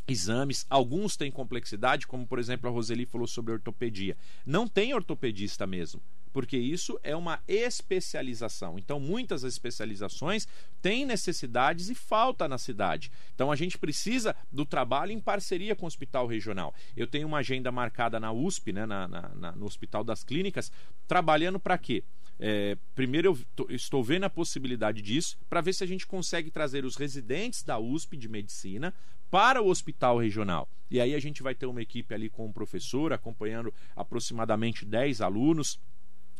exames, 0.07 0.65
alguns 0.69 1.17
têm 1.17 1.29
complexidade, 1.29 2.07
como 2.07 2.25
por 2.25 2.39
exemplo 2.39 2.69
a 2.69 2.71
Roseli 2.71 3.05
falou 3.05 3.27
sobre 3.27 3.53
ortopedia. 3.53 4.17
Não 4.45 4.67
tem 4.67 4.93
ortopedista 4.93 5.67
mesmo, 5.67 6.01
porque 6.31 6.57
isso 6.57 6.99
é 7.03 7.15
uma 7.15 7.39
especialização. 7.47 8.77
Então, 8.77 8.99
muitas 8.99 9.43
especializações 9.43 10.47
têm 10.81 11.05
necessidades 11.05 11.89
e 11.89 11.95
falta 11.95 12.47
na 12.47 12.57
cidade. 12.57 13.11
Então, 13.33 13.51
a 13.51 13.55
gente 13.55 13.77
precisa 13.77 14.35
do 14.51 14.65
trabalho 14.65 15.11
em 15.11 15.19
parceria 15.19 15.75
com 15.75 15.85
o 15.85 15.87
hospital 15.87 16.27
regional. 16.27 16.73
Eu 16.95 17.07
tenho 17.07 17.27
uma 17.27 17.39
agenda 17.39 17.71
marcada 17.71 18.19
na 18.19 18.31
USP, 18.31 18.71
né, 18.71 18.85
na, 18.85 19.07
na, 19.07 19.29
na 19.29 19.51
no 19.51 19.65
Hospital 19.65 20.03
das 20.03 20.23
Clínicas, 20.23 20.71
trabalhando 21.07 21.59
para 21.59 21.77
quê? 21.77 22.03
É, 22.39 22.77
primeiro, 22.93 23.37
eu 23.57 23.75
estou 23.75 24.03
vendo 24.03 24.25
a 24.25 24.29
possibilidade 24.29 25.01
disso 25.01 25.37
para 25.49 25.61
ver 25.61 25.73
se 25.73 25.83
a 25.83 25.87
gente 25.87 26.05
consegue 26.05 26.51
trazer 26.51 26.85
os 26.85 26.95
residentes 26.95 27.63
da 27.63 27.79
USP 27.79 28.15
de 28.15 28.27
medicina 28.27 28.93
para 29.29 29.61
o 29.61 29.67
hospital 29.67 30.17
regional. 30.17 30.69
E 30.89 31.01
aí 31.01 31.13
a 31.13 31.19
gente 31.19 31.43
vai 31.43 31.53
ter 31.53 31.65
uma 31.65 31.81
equipe 31.81 32.13
ali 32.13 32.29
com 32.29 32.45
um 32.45 32.51
professor 32.51 33.11
acompanhando 33.11 33.73
aproximadamente 33.95 34.85
10 34.85 35.21
alunos 35.21 35.79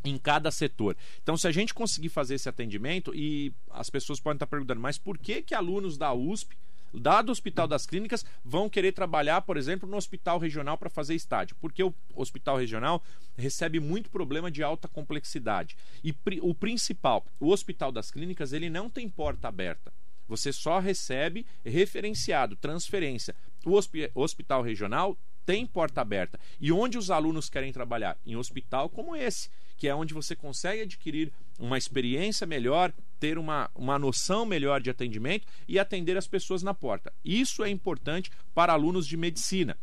em 0.03 0.17
cada 0.17 0.51
setor. 0.51 0.95
Então, 1.21 1.35
se 1.35 1.47
a 1.47 1.51
gente 1.51 1.73
conseguir 1.73 2.09
fazer 2.09 2.35
esse 2.35 2.47
atendimento, 2.47 3.13
e 3.13 3.51
as 3.69 3.89
pessoas 3.89 4.19
podem 4.19 4.37
estar 4.37 4.47
perguntando, 4.47 4.79
mas 4.79 4.97
por 4.97 5.17
que, 5.17 5.41
que 5.41 5.53
alunos 5.53 5.97
da 5.97 6.13
USP, 6.13 6.55
dado 6.93 7.29
o 7.29 7.31
Hospital 7.31 7.67
das 7.67 7.85
Clínicas, 7.85 8.25
vão 8.43 8.69
querer 8.69 8.91
trabalhar, 8.91 9.41
por 9.41 9.57
exemplo, 9.57 9.87
no 9.87 9.97
Hospital 9.97 10.39
Regional 10.39 10.77
para 10.77 10.89
fazer 10.89 11.15
estádio? 11.15 11.55
Porque 11.59 11.83
o 11.83 11.93
Hospital 12.15 12.57
Regional 12.57 13.03
recebe 13.37 13.79
muito 13.79 14.09
problema 14.09 14.51
de 14.51 14.63
alta 14.63 14.87
complexidade. 14.87 15.77
E 16.03 16.15
o 16.41 16.53
principal, 16.53 17.25
o 17.39 17.49
Hospital 17.49 17.91
das 17.91 18.11
Clínicas, 18.11 18.53
ele 18.53 18.69
não 18.69 18.89
tem 18.89 19.09
porta 19.09 19.47
aberta. 19.47 19.93
Você 20.27 20.51
só 20.51 20.79
recebe 20.79 21.45
referenciado, 21.63 22.55
transferência. 22.55 23.33
O 23.65 23.73
hospital 24.21 24.61
regional 24.61 25.17
tem 25.45 25.65
porta 25.65 26.01
aberta. 26.01 26.37
E 26.59 26.71
onde 26.71 26.97
os 26.97 27.09
alunos 27.09 27.49
querem 27.49 27.71
trabalhar? 27.71 28.17
Em 28.25 28.35
hospital 28.35 28.89
como 28.89 29.15
esse, 29.15 29.49
que 29.77 29.87
é 29.87 29.95
onde 29.95 30.13
você 30.13 30.35
consegue 30.35 30.81
adquirir 30.81 31.31
uma 31.57 31.77
experiência 31.77 32.45
melhor, 32.45 32.93
ter 33.19 33.37
uma, 33.37 33.69
uma 33.75 33.97
noção 33.99 34.45
melhor 34.45 34.81
de 34.81 34.89
atendimento 34.89 35.47
e 35.67 35.79
atender 35.79 36.17
as 36.17 36.27
pessoas 36.27 36.63
na 36.63 36.73
porta. 36.73 37.13
Isso 37.23 37.63
é 37.63 37.69
importante 37.69 38.31
para 38.53 38.73
alunos 38.73 39.07
de 39.07 39.17
medicina. 39.17 39.77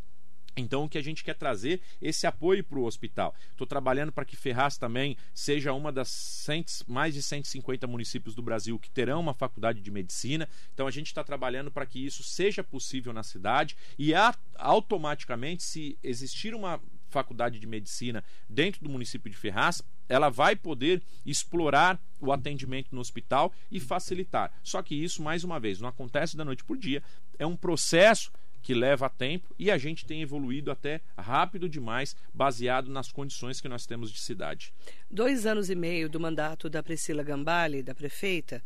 Então, 0.56 0.84
o 0.84 0.88
que 0.88 0.98
a 0.98 1.02
gente 1.02 1.24
quer 1.24 1.34
trazer 1.34 1.80
esse 2.00 2.26
apoio 2.26 2.62
para 2.62 2.78
o 2.78 2.84
hospital. 2.84 3.34
Estou 3.50 3.66
trabalhando 3.66 4.12
para 4.12 4.24
que 4.24 4.36
Ferraz 4.36 4.76
também 4.76 5.16
seja 5.32 5.72
uma 5.72 5.90
das 5.90 6.08
cento, 6.08 6.70
mais 6.86 7.14
de 7.14 7.22
150 7.22 7.86
municípios 7.86 8.34
do 8.34 8.42
Brasil 8.42 8.78
que 8.78 8.90
terão 8.90 9.20
uma 9.20 9.34
faculdade 9.34 9.80
de 9.80 9.90
medicina. 9.90 10.48
Então, 10.72 10.86
a 10.86 10.90
gente 10.90 11.08
está 11.08 11.24
trabalhando 11.24 11.70
para 11.70 11.86
que 11.86 12.04
isso 12.04 12.22
seja 12.22 12.62
possível 12.62 13.12
na 13.12 13.22
cidade 13.22 13.76
e 13.98 14.14
a, 14.14 14.34
automaticamente, 14.56 15.62
se 15.62 15.98
existir 16.02 16.54
uma 16.54 16.80
faculdade 17.08 17.58
de 17.58 17.66
medicina 17.66 18.24
dentro 18.48 18.82
do 18.82 18.90
município 18.90 19.30
de 19.30 19.36
Ferraz, 19.36 19.82
ela 20.08 20.28
vai 20.28 20.56
poder 20.56 21.02
explorar 21.24 22.00
o 22.20 22.32
atendimento 22.32 22.88
no 22.92 23.00
hospital 23.00 23.52
e 23.70 23.80
facilitar. 23.80 24.52
Só 24.62 24.82
que 24.82 24.94
isso, 24.94 25.22
mais 25.22 25.44
uma 25.44 25.60
vez, 25.60 25.80
não 25.80 25.88
acontece 25.88 26.36
da 26.36 26.44
noite 26.44 26.64
por 26.64 26.76
dia, 26.76 27.02
é 27.38 27.46
um 27.46 27.56
processo 27.56 28.30
que 28.64 28.72
leva 28.72 29.10
tempo 29.10 29.54
e 29.58 29.70
a 29.70 29.76
gente 29.76 30.06
tem 30.06 30.22
evoluído 30.22 30.70
até 30.70 31.02
rápido 31.18 31.68
demais, 31.68 32.16
baseado 32.32 32.90
nas 32.90 33.12
condições 33.12 33.60
que 33.60 33.68
nós 33.68 33.84
temos 33.84 34.10
de 34.10 34.18
cidade. 34.18 34.72
Dois 35.10 35.44
anos 35.44 35.68
e 35.68 35.74
meio 35.74 36.08
do 36.08 36.18
mandato 36.18 36.70
da 36.70 36.82
Priscila 36.82 37.22
Gambale, 37.22 37.82
da 37.82 37.94
prefeita, 37.94 38.62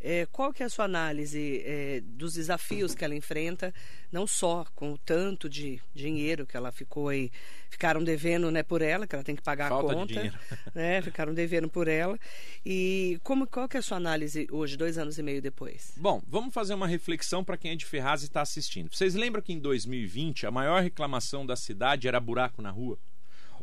é, 0.00 0.26
qual 0.26 0.52
que 0.52 0.62
é 0.62 0.66
a 0.66 0.68
sua 0.68 0.84
análise 0.84 1.62
é, 1.64 2.00
dos 2.04 2.34
desafios 2.34 2.94
que 2.94 3.04
ela 3.04 3.14
enfrenta, 3.14 3.72
não 4.12 4.26
só 4.26 4.64
com 4.74 4.92
o 4.92 4.98
tanto 4.98 5.48
de 5.48 5.80
dinheiro 5.94 6.46
que 6.46 6.56
ela 6.56 6.70
ficou 6.70 7.08
aí, 7.08 7.30
ficaram 7.70 8.02
devendo 8.02 8.50
né, 8.50 8.62
por 8.62 8.82
ela, 8.82 9.06
que 9.06 9.14
ela 9.14 9.24
tem 9.24 9.34
que 9.34 9.42
pagar 9.42 9.68
Falta 9.68 9.92
a 9.92 9.94
conta, 9.94 10.34
né, 10.74 11.02
ficaram 11.02 11.34
devendo 11.34 11.68
por 11.68 11.88
ela. 11.88 12.18
E 12.64 13.18
como, 13.22 13.46
qual 13.46 13.68
que 13.68 13.76
é 13.76 13.80
a 13.80 13.82
sua 13.82 13.96
análise 13.96 14.46
hoje, 14.50 14.76
dois 14.76 14.98
anos 14.98 15.18
e 15.18 15.22
meio 15.22 15.42
depois? 15.42 15.92
Bom, 15.96 16.22
vamos 16.26 16.54
fazer 16.54 16.74
uma 16.74 16.86
reflexão 16.86 17.42
para 17.42 17.56
quem 17.56 17.72
é 17.72 17.76
de 17.76 17.84
Ferraz 17.84 18.22
e 18.22 18.26
está 18.26 18.42
assistindo. 18.42 18.88
Vocês 18.92 19.14
lembram 19.14 19.42
que 19.42 19.52
em 19.52 19.58
2020 19.58 20.46
a 20.46 20.50
maior 20.50 20.82
reclamação 20.82 21.44
da 21.44 21.56
cidade 21.56 22.06
era 22.06 22.20
buraco 22.20 22.62
na 22.62 22.70
rua? 22.70 22.98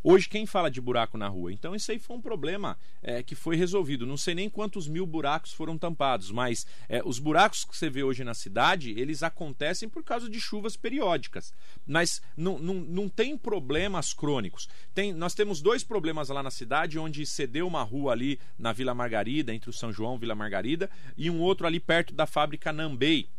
Hoje, 0.05 0.27
quem 0.27 0.45
fala 0.45 0.69
de 0.69 0.81
buraco 0.81 1.17
na 1.17 1.29
rua? 1.29 1.53
Então, 1.53 1.73
isso 1.73 1.89
aí 1.89 1.97
foi 1.97 2.17
um 2.17 2.21
problema 2.21 2.77
é, 3.01 3.23
que 3.23 3.35
foi 3.35 3.55
resolvido. 3.55 4.05
Não 4.05 4.17
sei 4.17 4.35
nem 4.35 4.49
quantos 4.49 4.85
mil 4.85 5.07
buracos 5.07 5.53
foram 5.53 5.77
tampados, 5.77 6.29
mas 6.29 6.67
é, 6.89 7.01
os 7.05 7.19
buracos 7.19 7.63
que 7.63 7.77
você 7.77 7.89
vê 7.89 8.03
hoje 8.03 8.21
na 8.21 8.33
cidade, 8.33 8.91
eles 8.99 9.23
acontecem 9.23 9.87
por 9.87 10.03
causa 10.03 10.29
de 10.29 10.41
chuvas 10.41 10.75
periódicas. 10.75 11.53
Mas 11.87 12.21
não, 12.35 12.59
não, 12.59 12.73
não 12.73 13.07
tem 13.07 13.37
problemas 13.37 14.13
crônicos. 14.13 14.67
Tem, 14.93 15.13
nós 15.13 15.33
temos 15.33 15.61
dois 15.61 15.85
problemas 15.85 16.27
lá 16.27 16.43
na 16.43 16.51
cidade, 16.51 16.99
onde 16.99 17.25
cedeu 17.25 17.65
uma 17.65 17.81
rua 17.81 18.11
ali 18.11 18.37
na 18.59 18.73
Vila 18.73 18.93
Margarida, 18.93 19.53
entre 19.53 19.69
o 19.69 19.73
São 19.73 19.93
João 19.93 20.15
e 20.17 20.19
Vila 20.19 20.35
Margarida, 20.35 20.89
e 21.15 21.29
um 21.29 21.39
outro 21.39 21.65
ali 21.65 21.79
perto 21.79 22.13
da 22.13 22.25
fábrica 22.25 22.73
Nambei 22.73 23.29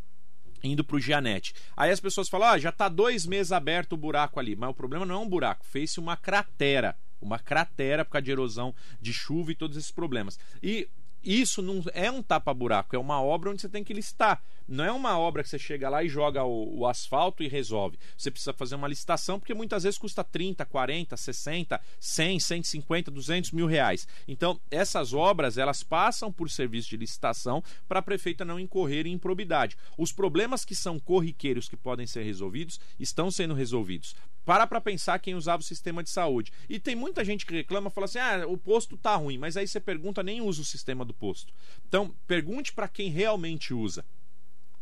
indo 0.64 0.82
para 0.82 0.96
o 0.96 1.00
Gianete. 1.00 1.54
Aí 1.76 1.90
as 1.90 2.00
pessoas 2.00 2.28
falam, 2.28 2.48
ah, 2.48 2.58
já 2.58 2.70
está 2.70 2.88
dois 2.88 3.26
meses 3.26 3.52
aberto 3.52 3.92
o 3.92 3.96
buraco 3.96 4.40
ali. 4.40 4.56
Mas 4.56 4.70
o 4.70 4.74
problema 4.74 5.04
não 5.04 5.14
é 5.14 5.18
um 5.18 5.28
buraco, 5.28 5.64
fez-se 5.64 6.00
uma 6.00 6.16
cratera. 6.16 6.96
Uma 7.20 7.38
cratera 7.38 8.04
por 8.04 8.12
causa 8.12 8.24
de 8.24 8.30
erosão 8.32 8.74
de 9.00 9.12
chuva 9.12 9.52
e 9.52 9.54
todos 9.54 9.76
esses 9.76 9.90
problemas. 9.90 10.38
E 10.62 10.88
isso 11.24 11.62
não 11.62 11.82
é 11.92 12.10
um 12.10 12.22
tapa-buraco, 12.22 12.94
é 12.94 12.98
uma 12.98 13.20
obra 13.22 13.50
onde 13.50 13.62
você 13.62 13.68
tem 13.68 13.82
que 13.82 13.94
listar. 13.94 14.42
Não 14.66 14.84
é 14.84 14.90
uma 14.90 15.18
obra 15.18 15.42
que 15.42 15.48
você 15.48 15.58
chega 15.58 15.90
lá 15.90 16.02
e 16.02 16.08
joga 16.08 16.42
o, 16.42 16.78
o, 16.78 16.86
asfalto 16.86 17.42
e 17.42 17.48
resolve. 17.48 17.98
Você 18.16 18.30
precisa 18.30 18.52
fazer 18.52 18.74
uma 18.74 18.88
licitação, 18.88 19.38
porque 19.38 19.52
muitas 19.52 19.82
vezes 19.82 19.98
custa 19.98 20.24
30, 20.24 20.64
40, 20.64 21.16
60, 21.16 21.80
100, 22.00 22.40
150, 22.40 23.10
200 23.10 23.52
mil 23.52 23.66
reais. 23.66 24.08
Então, 24.26 24.58
essas 24.70 25.12
obras, 25.12 25.58
elas 25.58 25.82
passam 25.82 26.32
por 26.32 26.48
serviço 26.48 26.88
de 26.88 26.96
licitação 26.96 27.62
para 27.86 27.98
a 27.98 28.02
prefeita 28.02 28.44
não 28.44 28.58
incorrer 28.58 29.06
em 29.06 29.12
improbidade. 29.12 29.76
Os 29.98 30.12
problemas 30.12 30.64
que 30.64 30.74
são 30.74 30.98
corriqueiros 30.98 31.68
que 31.68 31.76
podem 31.76 32.06
ser 32.06 32.22
resolvidos, 32.22 32.80
estão 32.98 33.30
sendo 33.30 33.52
resolvidos. 33.52 34.14
Para 34.44 34.66
para 34.66 34.80
pensar 34.80 35.18
quem 35.18 35.34
usava 35.34 35.62
o 35.62 35.64
sistema 35.64 36.02
de 36.02 36.10
saúde. 36.10 36.52
E 36.68 36.78
tem 36.78 36.94
muita 36.94 37.24
gente 37.24 37.46
que 37.46 37.54
reclama, 37.54 37.90
fala 37.90 38.04
assim: 38.04 38.18
ah, 38.18 38.44
o 38.46 38.56
posto 38.56 38.96
tá 38.96 39.16
ruim, 39.16 39.38
mas 39.38 39.56
aí 39.56 39.66
você 39.66 39.80
pergunta, 39.80 40.22
nem 40.22 40.40
usa 40.40 40.62
o 40.62 40.64
sistema 40.64 41.04
do 41.04 41.14
posto. 41.14 41.52
Então, 41.88 42.14
pergunte 42.26 42.72
para 42.72 42.88
quem 42.88 43.10
realmente 43.10 43.72
usa 43.72 44.04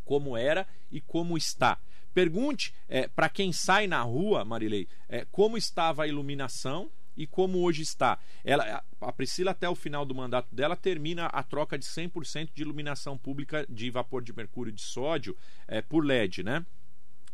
como 0.03 0.35
era 0.35 0.67
e 0.91 0.99
como 0.99 1.37
está. 1.37 1.79
Pergunte 2.13 2.73
é, 2.87 3.07
para 3.07 3.29
quem 3.29 3.51
sai 3.51 3.87
na 3.87 4.01
rua, 4.01 4.45
Marilei, 4.45 4.87
é, 5.09 5.25
como 5.31 5.57
estava 5.57 6.03
a 6.03 6.07
iluminação 6.07 6.91
e 7.15 7.25
como 7.25 7.59
hoje 7.59 7.81
está. 7.81 8.19
Ela, 8.43 8.83
a 9.01 9.11
Priscila, 9.11 9.51
até 9.51 9.67
o 9.69 9.75
final 9.75 10.05
do 10.05 10.13
mandato 10.13 10.53
dela, 10.53 10.75
termina 10.75 11.27
a 11.27 11.43
troca 11.43 11.77
de 11.77 11.85
100% 11.85 12.49
de 12.53 12.61
iluminação 12.61 13.17
pública 13.17 13.65
de 13.69 13.89
vapor 13.89 14.23
de 14.23 14.33
mercúrio 14.33 14.71
de 14.71 14.81
sódio 14.81 15.35
é, 15.67 15.81
por 15.81 16.05
LED, 16.05 16.43
né? 16.43 16.65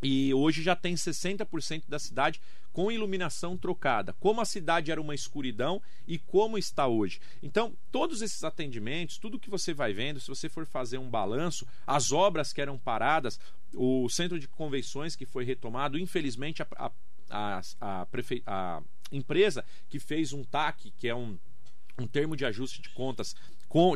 E 0.02 0.34
hoje 0.34 0.62
já 0.64 0.76
tem 0.76 0.96
60% 0.96 1.84
da 1.88 2.00
cidade 2.00 2.40
com 2.72 2.92
iluminação 2.92 3.58
trocada. 3.58 4.14
Como 4.14 4.40
a 4.40 4.46
cidade 4.46 4.92
era 4.92 5.02
uma 5.02 5.16
escuridão 5.16 5.82
e 6.08 6.18
como 6.18 6.58
está 6.58 6.88
hoje. 6.88 7.20
Então, 7.44 7.76
todos 7.92 8.22
esses 8.22 8.44
atendimentos, 8.44 9.18
tudo 9.18 9.40
que 9.40 9.50
você 9.50 9.74
vai 9.74 9.92
vendo, 9.94 10.20
se 10.20 10.28
você 10.28 10.48
for 10.48 10.66
fazer 10.66 10.98
um 10.98 11.10
balanço, 11.10 11.68
as 11.86 12.12
obras 12.12 12.54
que 12.54 12.62
eram 12.62 12.78
paradas, 12.78 13.40
o 13.74 14.08
centro 14.10 14.40
de 14.40 14.48
convenções 14.48 15.16
que 15.16 15.26
foi 15.26 15.44
retomado, 15.44 16.00
infelizmente 16.00 16.62
a, 16.62 16.92
a, 17.30 17.62
a, 17.82 18.06
prefe... 18.06 18.42
a 18.46 18.82
empresa 19.12 19.66
que 19.90 20.00
fez 20.00 20.32
um 20.32 20.44
TAC, 20.44 20.92
que 20.98 21.08
é 21.08 21.16
um, 21.16 21.38
um 21.98 22.08
termo 22.08 22.36
de 22.36 22.46
ajuste 22.46 22.82
de 22.82 22.90
contas 22.90 23.36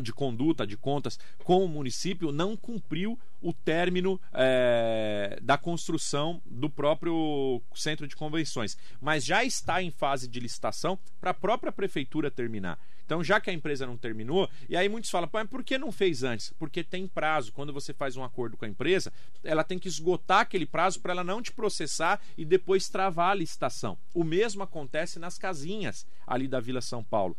de 0.02 0.12
conduta 0.12 0.64
de 0.64 0.76
contas 0.76 1.18
com 1.42 1.64
o 1.64 1.68
município 1.68 2.30
não 2.30 2.56
cumpriu 2.56 3.18
o 3.42 3.52
término 3.52 4.20
é, 4.32 5.23
da 5.44 5.58
construção 5.58 6.40
do 6.46 6.70
próprio 6.70 7.60
centro 7.74 8.08
de 8.08 8.16
convenções, 8.16 8.78
mas 8.98 9.24
já 9.24 9.44
está 9.44 9.82
em 9.82 9.90
fase 9.90 10.26
de 10.26 10.40
licitação 10.40 10.98
para 11.20 11.32
a 11.32 11.34
própria 11.34 11.70
prefeitura 11.70 12.30
terminar. 12.30 12.78
Então, 13.04 13.22
já 13.22 13.38
que 13.38 13.50
a 13.50 13.52
empresa 13.52 13.86
não 13.86 13.98
terminou, 13.98 14.48
e 14.66 14.74
aí 14.74 14.88
muitos 14.88 15.10
falam, 15.10 15.28
mas 15.30 15.46
por 15.46 15.62
que 15.62 15.76
não 15.76 15.92
fez 15.92 16.22
antes? 16.22 16.54
Porque 16.58 16.82
tem 16.82 17.06
prazo. 17.06 17.52
Quando 17.52 17.74
você 17.74 17.92
faz 17.92 18.16
um 18.16 18.24
acordo 18.24 18.56
com 18.56 18.64
a 18.64 18.68
empresa, 18.68 19.12
ela 19.42 19.62
tem 19.62 19.78
que 19.78 19.88
esgotar 19.88 20.40
aquele 20.40 20.64
prazo 20.64 21.00
para 21.00 21.12
ela 21.12 21.22
não 21.22 21.42
te 21.42 21.52
processar 21.52 22.18
e 22.38 22.46
depois 22.46 22.88
travar 22.88 23.32
a 23.32 23.34
licitação. 23.34 23.98
O 24.14 24.24
mesmo 24.24 24.62
acontece 24.62 25.18
nas 25.18 25.36
casinhas 25.36 26.06
ali 26.26 26.48
da 26.48 26.58
Vila 26.58 26.80
São 26.80 27.04
Paulo. 27.04 27.36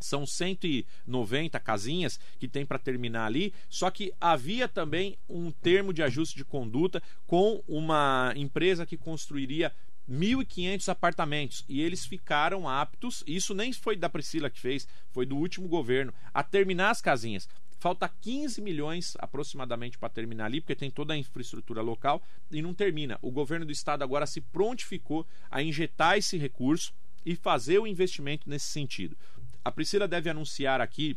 São 0.00 0.26
190 0.26 1.60
casinhas 1.60 2.18
que 2.38 2.48
tem 2.48 2.64
para 2.64 2.78
terminar 2.78 3.26
ali, 3.26 3.52
só 3.68 3.90
que 3.90 4.12
havia 4.20 4.66
também 4.66 5.18
um 5.28 5.50
termo 5.50 5.92
de 5.92 6.02
ajuste 6.02 6.36
de 6.36 6.44
conduta 6.44 7.02
com 7.26 7.62
uma 7.68 8.32
empresa 8.34 8.86
que 8.86 8.96
construiria 8.96 9.72
1.500 10.10 10.88
apartamentos 10.88 11.64
e 11.68 11.80
eles 11.80 12.04
ficaram 12.04 12.68
aptos. 12.68 13.22
Isso 13.26 13.54
nem 13.54 13.72
foi 13.72 13.94
da 13.94 14.08
Priscila 14.08 14.50
que 14.50 14.58
fez, 14.58 14.88
foi 15.12 15.24
do 15.24 15.36
último 15.36 15.68
governo 15.68 16.12
a 16.34 16.42
terminar 16.42 16.90
as 16.90 17.00
casinhas. 17.00 17.48
Falta 17.78 18.08
15 18.08 18.60
milhões 18.60 19.16
aproximadamente 19.18 19.96
para 19.96 20.10
terminar 20.10 20.46
ali, 20.46 20.60
porque 20.60 20.74
tem 20.76 20.90
toda 20.90 21.14
a 21.14 21.16
infraestrutura 21.16 21.80
local 21.80 22.22
e 22.50 22.60
não 22.60 22.74
termina. 22.74 23.18
O 23.22 23.30
governo 23.30 23.64
do 23.64 23.72
estado 23.72 24.02
agora 24.02 24.26
se 24.26 24.40
prontificou 24.40 25.26
a 25.50 25.62
injetar 25.62 26.18
esse 26.18 26.36
recurso 26.36 26.92
e 27.24 27.34
fazer 27.34 27.78
o 27.78 27.86
investimento 27.86 28.50
nesse 28.50 28.66
sentido. 28.66 29.16
A 29.64 29.70
Priscila 29.70 30.08
deve 30.08 30.30
anunciar 30.30 30.80
aqui 30.80 31.16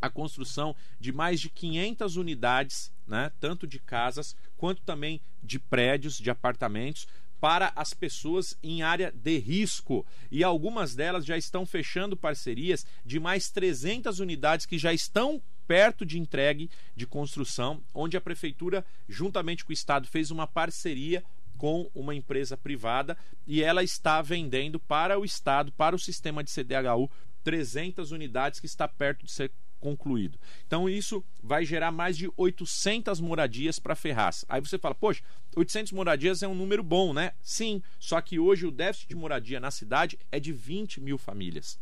a 0.00 0.08
construção 0.08 0.74
de 0.98 1.12
mais 1.12 1.40
de 1.40 1.50
500 1.50 2.16
unidades, 2.16 2.92
né, 3.06 3.30
tanto 3.38 3.66
de 3.66 3.78
casas 3.78 4.34
quanto 4.56 4.82
também 4.82 5.20
de 5.42 5.58
prédios, 5.58 6.16
de 6.18 6.30
apartamentos, 6.30 7.06
para 7.40 7.72
as 7.74 7.94
pessoas 7.94 8.56
em 8.62 8.82
área 8.82 9.10
de 9.10 9.38
risco. 9.38 10.06
E 10.30 10.44
algumas 10.44 10.94
delas 10.94 11.24
já 11.24 11.36
estão 11.38 11.64
fechando 11.64 12.16
parcerias 12.16 12.86
de 13.04 13.18
mais 13.18 13.50
300 13.50 14.20
unidades 14.20 14.66
que 14.66 14.78
já 14.78 14.92
estão 14.92 15.42
perto 15.66 16.04
de 16.04 16.18
entregue 16.18 16.68
de 16.94 17.06
construção, 17.06 17.82
onde 17.94 18.16
a 18.16 18.20
prefeitura, 18.20 18.84
juntamente 19.08 19.64
com 19.64 19.70
o 19.70 19.72
Estado, 19.72 20.06
fez 20.06 20.30
uma 20.30 20.46
parceria 20.46 21.24
com 21.56 21.90
uma 21.94 22.14
empresa 22.14 22.56
privada 22.56 23.16
e 23.46 23.62
ela 23.62 23.82
está 23.82 24.20
vendendo 24.20 24.80
para 24.80 25.18
o 25.18 25.24
Estado, 25.24 25.70
para 25.72 25.94
o 25.94 25.98
sistema 25.98 26.42
de 26.42 26.50
CDHU, 26.50 27.10
300 27.42 28.12
unidades 28.12 28.60
que 28.60 28.66
está 28.66 28.86
perto 28.86 29.24
de 29.24 29.32
ser 29.32 29.50
concluído. 29.80 30.38
Então 30.66 30.88
isso 30.88 31.24
vai 31.42 31.64
gerar 31.64 31.90
mais 31.90 32.16
de 32.16 32.30
800 32.36 33.18
moradias 33.20 33.78
para 33.78 33.96
Ferraz. 33.96 34.44
Aí 34.48 34.60
você 34.60 34.78
fala, 34.78 34.94
poxa, 34.94 35.22
800 35.56 35.92
moradias 35.92 36.42
é 36.42 36.48
um 36.48 36.54
número 36.54 36.82
bom, 36.82 37.12
né? 37.12 37.32
Sim, 37.40 37.82
só 37.98 38.20
que 38.20 38.38
hoje 38.38 38.66
o 38.66 38.70
déficit 38.70 39.08
de 39.08 39.14
moradia 39.16 39.58
na 39.58 39.70
cidade 39.70 40.18
é 40.30 40.38
de 40.38 40.52
20 40.52 41.00
mil 41.00 41.16
famílias. 41.16 41.78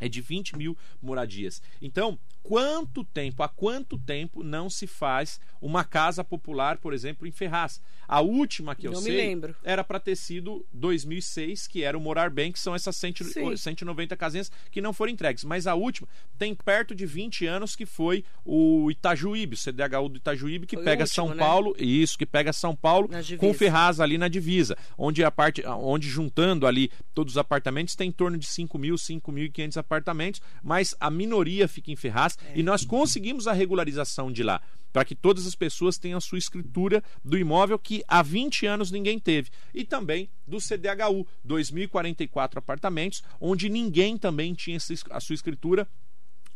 É 0.00 0.08
de 0.08 0.20
20 0.20 0.56
mil 0.56 0.76
moradias. 1.00 1.62
Então, 1.80 2.18
quanto 2.42 3.04
tempo, 3.04 3.42
há 3.42 3.48
quanto 3.48 3.98
tempo 3.98 4.42
não 4.42 4.70
se 4.70 4.86
faz 4.86 5.40
uma 5.60 5.84
casa 5.84 6.24
popular, 6.24 6.78
por 6.78 6.94
exemplo, 6.94 7.26
em 7.26 7.30
Ferraz? 7.30 7.80
A 8.06 8.20
última 8.20 8.74
que 8.74 8.86
eu 8.88 8.92
não 8.92 9.02
sei 9.02 9.38
era 9.62 9.84
para 9.84 10.00
ter 10.00 10.16
sido 10.16 10.64
2006, 10.72 11.66
que 11.66 11.82
era 11.82 11.96
o 11.96 12.00
Morar 12.00 12.30
Bem, 12.30 12.50
que 12.50 12.58
são 12.58 12.74
essas 12.74 12.96
100, 12.96 13.56
190 13.56 14.16
casinhas 14.16 14.50
que 14.70 14.80
não 14.80 14.94
foram 14.94 15.12
entregues. 15.12 15.44
Mas 15.44 15.66
a 15.66 15.74
última 15.74 16.08
tem 16.38 16.54
perto 16.54 16.94
de 16.94 17.04
20 17.04 17.46
anos 17.46 17.76
que 17.76 17.84
foi 17.84 18.24
o 18.44 18.90
Itajuíbe, 18.90 19.56
o 19.56 19.58
CDHU 19.58 20.08
do 20.08 20.16
Itajuíbe, 20.16 20.66
que 20.66 20.76
foi 20.76 20.84
pega 20.84 21.02
último, 21.02 21.14
São 21.14 21.34
né? 21.34 21.36
Paulo, 21.36 21.76
isso, 21.78 22.16
que 22.16 22.24
pega 22.24 22.52
São 22.52 22.74
Paulo 22.74 23.10
com 23.38 23.52
Ferraz 23.52 24.00
ali 24.00 24.16
na 24.16 24.28
divisa, 24.28 24.76
onde 24.96 25.22
a 25.22 25.30
parte, 25.30 25.62
onde 25.66 26.08
juntando 26.08 26.66
ali 26.66 26.90
todos 27.12 27.34
os 27.34 27.38
apartamentos 27.38 27.94
tem 27.94 28.08
em 28.08 28.12
torno 28.12 28.38
de 28.38 28.46
5 28.46 28.78
mil, 28.78 28.94
5.500 28.94 29.76
apartamentos, 29.76 29.87
mas 30.62 30.94
a 31.00 31.10
minoria 31.10 31.66
fica 31.66 31.90
em 31.90 31.96
Ferraz 31.96 32.38
é. 32.44 32.58
e 32.58 32.62
nós 32.62 32.84
conseguimos 32.84 33.46
a 33.46 33.52
regularização 33.52 34.30
de 34.30 34.42
lá 34.42 34.60
para 34.92 35.04
que 35.04 35.14
todas 35.14 35.46
as 35.46 35.54
pessoas 35.54 35.98
tenham 35.98 36.18
a 36.18 36.20
sua 36.20 36.38
escritura 36.38 37.02
do 37.24 37.36
imóvel 37.36 37.78
que 37.78 38.02
há 38.08 38.22
20 38.22 38.66
anos 38.66 38.90
ninguém 38.90 39.18
teve. 39.18 39.50
E 39.74 39.84
também 39.84 40.28
do 40.46 40.58
CDHU, 40.58 41.26
2.044 41.46 42.56
apartamentos, 42.56 43.22
onde 43.40 43.68
ninguém 43.68 44.16
também 44.16 44.54
tinha 44.54 44.78
a 45.10 45.20
sua 45.20 45.34
escritura. 45.34 45.86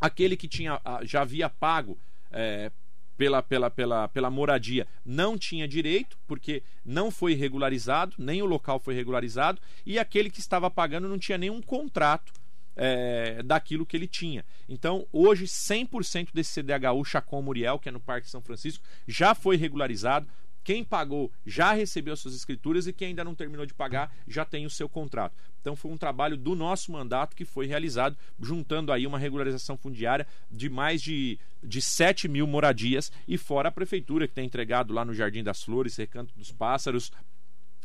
Aquele 0.01 0.37
que 0.37 0.49
tinha, 0.49 0.81
já 1.03 1.23
havia 1.23 1.49
pago 1.49 1.99
é, 2.31 2.73
pela, 3.17 3.43
pela, 3.43 3.71
pela, 3.71 4.09
pela 4.09 4.31
moradia 4.31 4.87
não 5.05 5.39
tinha 5.39 5.69
direito, 5.69 6.19
porque 6.27 6.63
não 6.85 7.11
foi 7.11 7.35
regularizado, 7.35 8.17
nem 8.19 8.43
o 8.43 8.47
local 8.47 8.81
foi 8.81 8.95
regularizado, 8.95 9.61
e 9.87 9.99
aquele 9.99 10.31
que 10.31 10.41
estava 10.41 10.71
pagando 10.71 11.09
não 11.09 11.19
tinha 11.19 11.39
nenhum 11.39 11.63
contrato 11.63 12.33
é, 12.77 13.43
daquilo 13.43 13.87
que 13.87 13.97
ele 13.97 14.07
tinha. 14.07 14.45
Então, 14.69 15.07
hoje, 15.13 15.45
100% 15.45 16.29
desse 16.33 16.53
CDHU 16.53 17.05
Chacon 17.05 17.43
Muriel, 17.43 17.79
que 17.79 17.89
é 17.89 17.93
no 17.93 18.01
Parque 18.01 18.31
São 18.31 18.41
Francisco, 18.41 18.85
já 19.07 19.35
foi 19.35 19.57
regularizado. 19.57 20.27
Quem 20.65 20.85
pagou 20.85 21.33
já 21.45 21.73
recebeu 21.73 22.17
suas 22.17 22.35
escrituras 22.35 22.87
e 22.87 22.93
quem 22.93 23.09
ainda 23.09 23.25
não 23.25 23.35
terminou 23.35 23.67
de 23.67 23.75
pagar 23.75 24.15
já 24.29 24.45
tem 24.45 24.65
o 24.65 24.71
seu 24.71 24.89
contrato. 24.89 25.35
Então 25.61 25.75
foi 25.75 25.91
um 25.91 25.97
trabalho 25.97 26.37
do 26.37 26.55
nosso 26.55 26.93
mandato 26.93 27.35
que 27.35 27.45
foi 27.45 27.67
realizado, 27.67 28.17
juntando 28.41 28.93
aí 28.93 29.05
uma 29.05 29.19
regularização 29.19 29.77
fundiária 29.77 30.27
de 30.49 30.71
mais 30.71 31.03
de, 31.03 31.37
de 31.63 31.83
7 31.83 32.29
mil 32.29 32.47
moradias 32.47 33.11
e 33.27 33.37
fora 33.37 33.71
a 33.71 33.73
prefeitura 33.73 34.29
que 34.29 34.35
tem 34.35 34.47
entregado 34.47 34.95
lá 34.95 35.05
no 35.05 35.15
Jardim 35.15 35.43
das 35.43 35.65
Flores, 35.65 35.97
Recanto 35.97 36.33
dos 36.37 36.53
Pássaros, 36.53 37.11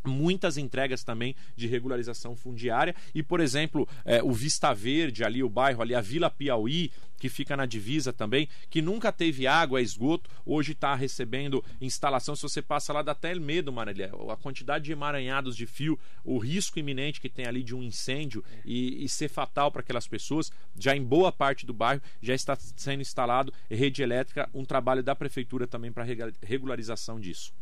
muitas 0.07 0.57
entregas 0.57 1.03
também 1.03 1.35
de 1.55 1.67
regularização 1.67 2.35
fundiária. 2.35 2.95
E 3.13 3.21
por 3.21 3.39
exemplo 3.39 3.87
é, 4.05 4.23
o 4.23 4.31
Vista 4.31 4.73
Verde 4.73 5.23
ali 5.23 5.43
o 5.43 5.49
bairro 5.49 5.81
ali 5.81 5.93
a 5.93 6.01
Vila 6.01 6.29
Piauí 6.29 6.91
que 7.19 7.29
fica 7.29 7.57
na 7.57 7.65
divisa 7.65 8.13
também 8.13 8.47
que 8.69 8.81
nunca 8.81 9.11
teve 9.11 9.47
água 9.47 9.81
esgoto 9.81 10.29
hoje 10.45 10.73
está 10.73 10.95
recebendo 10.95 11.63
instalação. 11.81 12.35
Se 12.35 12.43
você 12.43 12.61
passa 12.61 12.93
lá 12.93 13.01
dá 13.01 13.11
até 13.11 13.33
medo 13.35 13.71
Marília. 13.71 14.11
A 14.29 14.35
quantidade 14.37 14.85
de 14.85 14.91
emaranhados 14.91 15.55
de 15.55 15.65
fio 15.65 15.99
o 16.23 16.37
risco 16.37 16.79
iminente 16.79 17.19
que 17.19 17.29
tem 17.29 17.45
ali 17.45 17.63
de 17.63 17.75
um 17.75 17.83
incêndio 17.83 18.43
e, 18.65 19.03
e 19.03 19.09
ser 19.09 19.29
fatal 19.29 19.71
para 19.71 19.81
aquelas 19.81 20.07
pessoas 20.07 20.51
já 20.77 20.95
em 20.95 21.03
boa 21.03 21.31
parte 21.31 21.65
do 21.65 21.73
bairro 21.73 22.01
já 22.21 22.33
está 22.33 22.55
sendo 22.75 23.01
instalado 23.01 23.53
rede 23.69 24.01
elétrica 24.01 24.49
um 24.53 24.65
trabalho 24.65 25.03
da 25.03 25.15
prefeitura 25.15 25.67
também 25.67 25.91
para 25.91 26.05
regularização 26.41 27.19
disso 27.19 27.53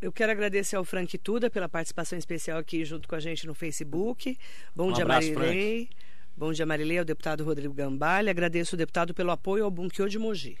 eu 0.00 0.12
quero 0.12 0.32
agradecer 0.32 0.76
ao 0.76 0.84
Frank 0.84 1.16
Tuda 1.18 1.50
pela 1.50 1.68
participação 1.68 2.18
especial 2.18 2.58
aqui 2.58 2.84
junto 2.84 3.08
com 3.08 3.14
a 3.14 3.20
gente 3.20 3.46
no 3.46 3.54
Facebook. 3.54 4.38
Bom 4.74 4.90
um 4.90 4.92
dia, 4.92 5.04
abraço, 5.04 5.32
Marilei. 5.32 5.86
Frank. 5.86 6.08
Bom 6.36 6.52
dia, 6.52 6.64
Marilei, 6.64 6.98
ao 6.98 7.04
deputado 7.04 7.42
Rodrigo 7.42 7.74
Gambalha. 7.74 8.30
Agradeço 8.30 8.76
o 8.76 8.78
deputado 8.78 9.12
pelo 9.12 9.32
apoio 9.32 9.64
ao 9.64 9.70
Bunkiô 9.70 10.08
de 10.08 10.18
Mogi. 10.18 10.56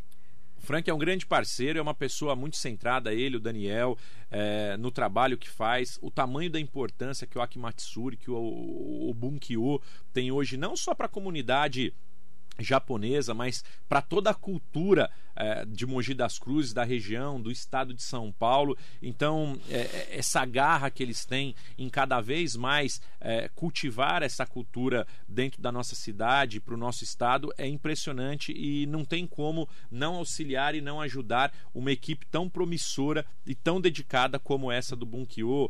O 0.56 0.60
Frank 0.60 0.90
é 0.90 0.92
um 0.92 0.98
grande 0.98 1.24
parceiro, 1.24 1.78
é 1.78 1.82
uma 1.82 1.94
pessoa 1.94 2.34
muito 2.34 2.56
centrada, 2.56 3.14
ele, 3.14 3.36
o 3.36 3.40
Daniel, 3.40 3.96
é, 4.28 4.76
no 4.76 4.90
trabalho 4.90 5.38
que 5.38 5.48
faz, 5.48 5.98
o 6.02 6.10
tamanho 6.10 6.50
da 6.50 6.58
importância 6.58 7.28
que 7.28 7.38
o 7.38 7.40
Akimatsuri, 7.40 8.16
que 8.16 8.28
o, 8.28 8.36
o, 8.36 9.08
o 9.08 9.14
Bunkyo 9.14 9.80
tem 10.12 10.32
hoje, 10.32 10.56
não 10.56 10.76
só 10.76 10.96
para 10.96 11.06
a 11.06 11.08
comunidade 11.08 11.94
japonesa, 12.58 13.34
mas 13.34 13.64
para 13.88 14.02
toda 14.02 14.30
a 14.30 14.34
cultura 14.34 15.10
é, 15.40 15.64
de 15.64 15.86
Mogi 15.86 16.14
das 16.14 16.36
Cruzes, 16.36 16.72
da 16.72 16.82
região, 16.82 17.40
do 17.40 17.50
estado 17.50 17.94
de 17.94 18.02
São 18.02 18.32
Paulo. 18.32 18.76
Então, 19.00 19.56
é, 19.70 19.78
é 19.78 20.08
essa 20.18 20.44
garra 20.44 20.90
que 20.90 21.00
eles 21.00 21.24
têm 21.24 21.54
em 21.78 21.88
cada 21.88 22.20
vez 22.20 22.56
mais 22.56 23.00
cultivar 23.54 24.22
essa 24.22 24.46
cultura 24.46 25.06
dentro 25.28 25.60
da 25.60 25.72
nossa 25.72 25.94
cidade, 25.94 26.60
para 26.60 26.74
o 26.74 26.78
nosso 26.78 27.02
estado, 27.02 27.52
é 27.58 27.66
impressionante 27.66 28.52
e 28.52 28.86
não 28.86 29.04
tem 29.04 29.26
como 29.26 29.68
não 29.90 30.14
auxiliar 30.16 30.74
e 30.74 30.80
não 30.80 31.00
ajudar 31.00 31.52
uma 31.74 31.90
equipe 31.90 32.24
tão 32.26 32.48
promissora 32.48 33.26
e 33.44 33.56
tão 33.56 33.80
dedicada 33.80 34.38
como 34.38 34.70
essa 34.70 34.94
do 34.94 35.04
Bunkyo, 35.04 35.68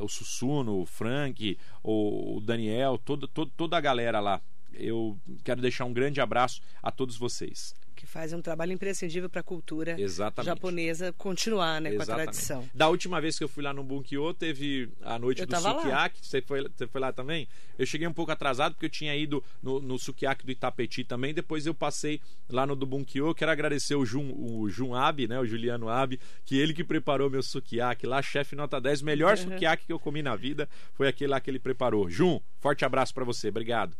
o 0.00 0.08
Sussuno, 0.08 0.80
o 0.80 0.86
Frank, 0.86 1.58
o 1.82 2.40
Daniel, 2.44 2.96
todo, 2.96 3.26
todo, 3.26 3.50
toda 3.56 3.76
a 3.76 3.80
galera 3.80 4.20
lá 4.20 4.40
eu 4.78 5.18
quero 5.44 5.60
deixar 5.60 5.84
um 5.84 5.92
grande 5.92 6.20
abraço 6.20 6.60
a 6.82 6.90
todos 6.90 7.16
vocês 7.16 7.74
que 7.98 8.06
faz 8.06 8.32
um 8.32 8.40
trabalho 8.40 8.72
imprescindível 8.72 9.28
para 9.28 9.40
a 9.40 9.42
cultura 9.42 10.00
Exatamente. 10.00 10.46
japonesa 10.46 11.12
continuar 11.18 11.80
né, 11.80 11.90
com 11.90 12.02
a 12.02 12.06
tradição. 12.06 12.68
Da 12.72 12.88
última 12.88 13.20
vez 13.20 13.36
que 13.36 13.42
eu 13.42 13.48
fui 13.48 13.60
lá 13.60 13.72
no 13.74 13.82
Bunkyo, 13.82 14.32
teve 14.32 14.88
a 15.02 15.18
noite 15.18 15.40
eu 15.40 15.46
do 15.48 15.56
Sukiyaki. 15.56 16.24
Você 16.24 16.40
foi, 16.40 16.62
você 16.68 16.86
foi 16.86 17.00
lá 17.00 17.12
também? 17.12 17.48
Eu 17.76 17.84
cheguei 17.84 18.06
um 18.06 18.12
pouco 18.12 18.30
atrasado 18.30 18.74
porque 18.74 18.86
eu 18.86 18.90
tinha 18.90 19.16
ido 19.16 19.42
no, 19.60 19.80
no 19.80 19.98
Sukiyaki 19.98 20.46
do 20.46 20.52
Itapeti 20.52 21.02
também. 21.02 21.34
Depois 21.34 21.66
eu 21.66 21.74
passei 21.74 22.20
lá 22.48 22.64
no 22.64 22.76
do 22.76 22.86
Bunkyo. 22.86 23.34
Quero 23.34 23.50
agradecer 23.50 23.96
o 23.96 24.06
Jun, 24.06 24.32
o 24.32 24.70
Jun 24.70 24.94
Abe, 24.94 25.26
né, 25.26 25.40
o 25.40 25.44
Juliano 25.44 25.88
Abe, 25.88 26.20
que 26.44 26.56
ele 26.56 26.72
que 26.72 26.84
preparou 26.84 27.28
meu 27.28 27.42
Sukiyaki 27.42 28.06
lá, 28.06 28.22
chefe 28.22 28.54
nota 28.54 28.80
10. 28.80 29.02
Melhor 29.02 29.36
uhum. 29.36 29.42
Sukiyaki 29.42 29.86
que 29.86 29.92
eu 29.92 29.98
comi 29.98 30.22
na 30.22 30.36
vida 30.36 30.68
foi 30.94 31.08
aquele 31.08 31.32
lá 31.32 31.40
que 31.40 31.50
ele 31.50 31.58
preparou. 31.58 32.08
Jun, 32.08 32.40
forte 32.60 32.84
abraço 32.84 33.12
para 33.12 33.24
você. 33.24 33.48
Obrigado. 33.48 33.96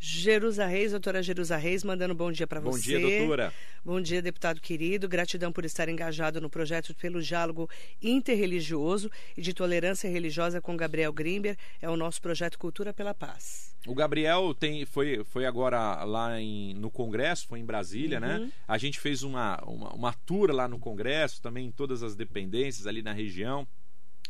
Jerusa 0.00 0.64
Reis, 0.66 0.92
doutora 0.92 1.22
Jerusa 1.22 1.56
Reis, 1.56 1.82
mandando 1.82 2.14
um 2.14 2.16
bom 2.16 2.30
dia 2.30 2.46
para 2.46 2.60
você. 2.60 2.92
Bom 2.92 2.98
dia, 2.98 3.18
doutora. 3.18 3.52
Bom 3.84 4.00
dia, 4.00 4.22
deputado 4.22 4.60
querido. 4.60 5.08
Gratidão 5.08 5.50
por 5.50 5.64
estar 5.64 5.88
engajado 5.88 6.40
no 6.40 6.48
projeto 6.48 6.94
pelo 6.94 7.20
diálogo 7.20 7.68
interreligioso 8.00 9.10
e 9.36 9.42
de 9.42 9.52
tolerância 9.52 10.08
religiosa 10.08 10.60
com 10.60 10.76
Gabriel 10.76 11.12
Grimber. 11.12 11.56
É 11.82 11.88
o 11.90 11.96
nosso 11.96 12.22
projeto 12.22 12.58
Cultura 12.58 12.92
pela 12.92 13.12
Paz. 13.12 13.74
O 13.86 13.94
Gabriel 13.94 14.54
tem, 14.54 14.84
foi, 14.84 15.24
foi 15.24 15.46
agora 15.46 16.04
lá 16.04 16.40
em, 16.40 16.74
no 16.74 16.90
Congresso, 16.90 17.46
foi 17.46 17.58
em 17.58 17.64
Brasília, 17.64 18.20
né? 18.20 18.38
uhum. 18.38 18.44
né? 18.44 18.52
A 18.66 18.78
gente 18.78 19.00
fez 19.00 19.22
uma, 19.22 19.56
uma, 19.64 19.94
uma 19.94 20.12
tour 20.12 20.52
lá 20.52 20.68
no 20.68 20.78
Congresso, 20.78 21.40
também 21.42 21.66
em 21.66 21.70
todas 21.72 22.02
as 22.02 22.14
dependências 22.14 22.86
ali 22.86 23.02
na 23.02 23.12
região. 23.12 23.66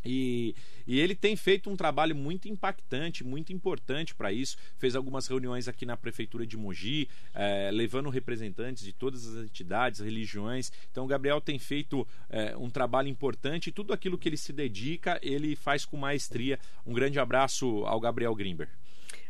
E, 0.05 0.55
e, 0.87 1.01
ele 1.01 1.15
tem 1.15 1.37
feito 1.37 1.69
um 1.69 1.77
trabalho 1.77 2.15
muito 2.15 2.49
impactante, 2.49 3.25
muito 3.25 3.53
importante 3.53 4.15
para 4.15 4.33
isso. 4.33 4.57
Fez 4.79 4.95
algumas 4.95 5.27
reuniões 5.27 5.69
aqui 5.69 5.85
na 5.85 5.97
prefeitura 5.97 6.47
de 6.47 6.57
Mogi, 6.57 7.09
eh, 7.35 7.71
levando 7.73 8.09
representantes 8.09 8.85
de 8.85 8.93
todas 8.93 9.27
as 9.27 9.45
entidades, 9.45 10.01
religiões. 10.01 10.73
Então, 10.91 11.05
o 11.05 11.09
Gabriel 11.09 11.41
tem 11.41 11.59
feito 11.59 12.07
eh, 12.31 12.57
um 12.57 12.71
trabalho 12.71 13.09
importante 13.09 13.69
e 13.69 13.73
tudo 13.73 13.93
aquilo 13.93 14.17
que 14.17 14.29
ele 14.29 14.37
se 14.37 14.53
dedica, 14.53 15.19
ele 15.23 15.57
faz 15.57 15.85
com 15.85 15.97
maestria. 15.97 16.59
Um 16.87 16.93
grande 16.93 17.19
abraço 17.19 17.85
ao 17.85 18.01
Gabriel 18.01 18.35
Grimber. 18.35 18.69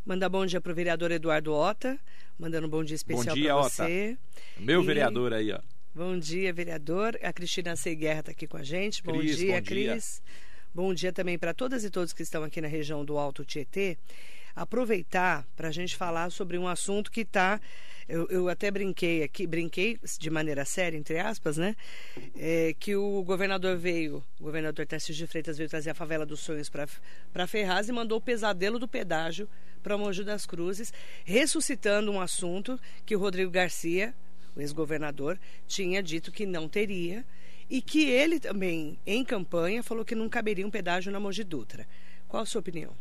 Mandar 0.04 0.28
bom 0.28 0.46
dia 0.46 0.60
para 0.60 0.72
o 0.72 0.74
vereador 0.74 1.10
Eduardo 1.10 1.52
Ota, 1.52 1.98
mandando 2.38 2.66
um 2.66 2.70
bom 2.70 2.82
dia 2.82 2.96
especial 2.96 3.36
para 3.36 3.54
você. 3.68 4.16
Meu 4.58 4.82
e... 4.82 4.86
vereador 4.86 5.32
aí, 5.32 5.52
ó. 5.52 5.60
Bom 5.94 6.16
dia, 6.16 6.52
vereador. 6.52 7.18
A 7.22 7.32
Cristina 7.32 7.74
Seguerra 7.74 8.20
está 8.20 8.30
aqui 8.30 8.46
com 8.46 8.56
a 8.56 8.62
gente. 8.62 9.02
Bom 9.02 9.18
Cris, 9.18 9.36
dia, 9.36 9.56
bom 9.56 9.66
Cris. 9.66 10.22
Dia. 10.24 10.47
Bom 10.74 10.92
dia 10.92 11.12
também 11.12 11.38
para 11.38 11.54
todas 11.54 11.82
e 11.82 11.90
todos 11.90 12.12
que 12.12 12.22
estão 12.22 12.44
aqui 12.44 12.60
na 12.60 12.68
região 12.68 13.02
do 13.04 13.16
Alto 13.16 13.42
Tietê. 13.44 13.96
Aproveitar 14.54 15.46
para 15.56 15.68
a 15.68 15.72
gente 15.72 15.96
falar 15.96 16.30
sobre 16.30 16.58
um 16.58 16.68
assunto 16.68 17.10
que 17.10 17.22
está. 17.22 17.58
Eu, 18.06 18.28
eu, 18.28 18.48
até 18.48 18.70
brinquei 18.70 19.22
aqui, 19.22 19.46
brinquei 19.46 19.98
de 20.18 20.30
maneira 20.30 20.64
séria, 20.64 20.96
entre 20.96 21.18
aspas, 21.18 21.56
né? 21.56 21.74
É, 22.36 22.74
que 22.78 22.94
o 22.94 23.22
governador 23.22 23.76
veio, 23.78 24.22
o 24.38 24.44
governador 24.44 24.86
Tarcísio 24.86 25.14
de 25.14 25.26
Freitas 25.26 25.56
veio 25.56 25.70
trazer 25.70 25.90
a 25.90 25.94
favela 25.94 26.26
dos 26.26 26.40
sonhos 26.40 26.68
para 26.68 27.46
Ferraz 27.46 27.88
e 27.88 27.92
mandou 27.92 28.18
o 28.18 28.20
pesadelo 28.20 28.78
do 28.78 28.86
pedágio 28.86 29.48
para 29.82 29.96
Mogi 29.96 30.22
das 30.22 30.44
Cruzes, 30.44 30.92
ressuscitando 31.24 32.12
um 32.12 32.20
assunto 32.20 32.78
que 33.06 33.16
o 33.16 33.18
Rodrigo 33.18 33.50
Garcia, 33.50 34.14
o 34.54 34.60
ex-governador, 34.60 35.38
tinha 35.66 36.02
dito 36.02 36.30
que 36.30 36.44
não 36.44 36.68
teria 36.68 37.24
e 37.68 37.82
que 37.82 38.08
ele 38.08 38.40
também, 38.40 38.98
em 39.06 39.24
campanha, 39.24 39.82
falou 39.82 40.04
que 40.04 40.14
não 40.14 40.28
caberia 40.28 40.66
um 40.66 40.70
pedágio 40.70 41.12
na 41.12 41.20
Mogi 41.20 41.44
Dutra. 41.44 41.86
Qual 42.26 42.42
a 42.42 42.46
sua 42.46 42.60
opinião? 42.60 42.94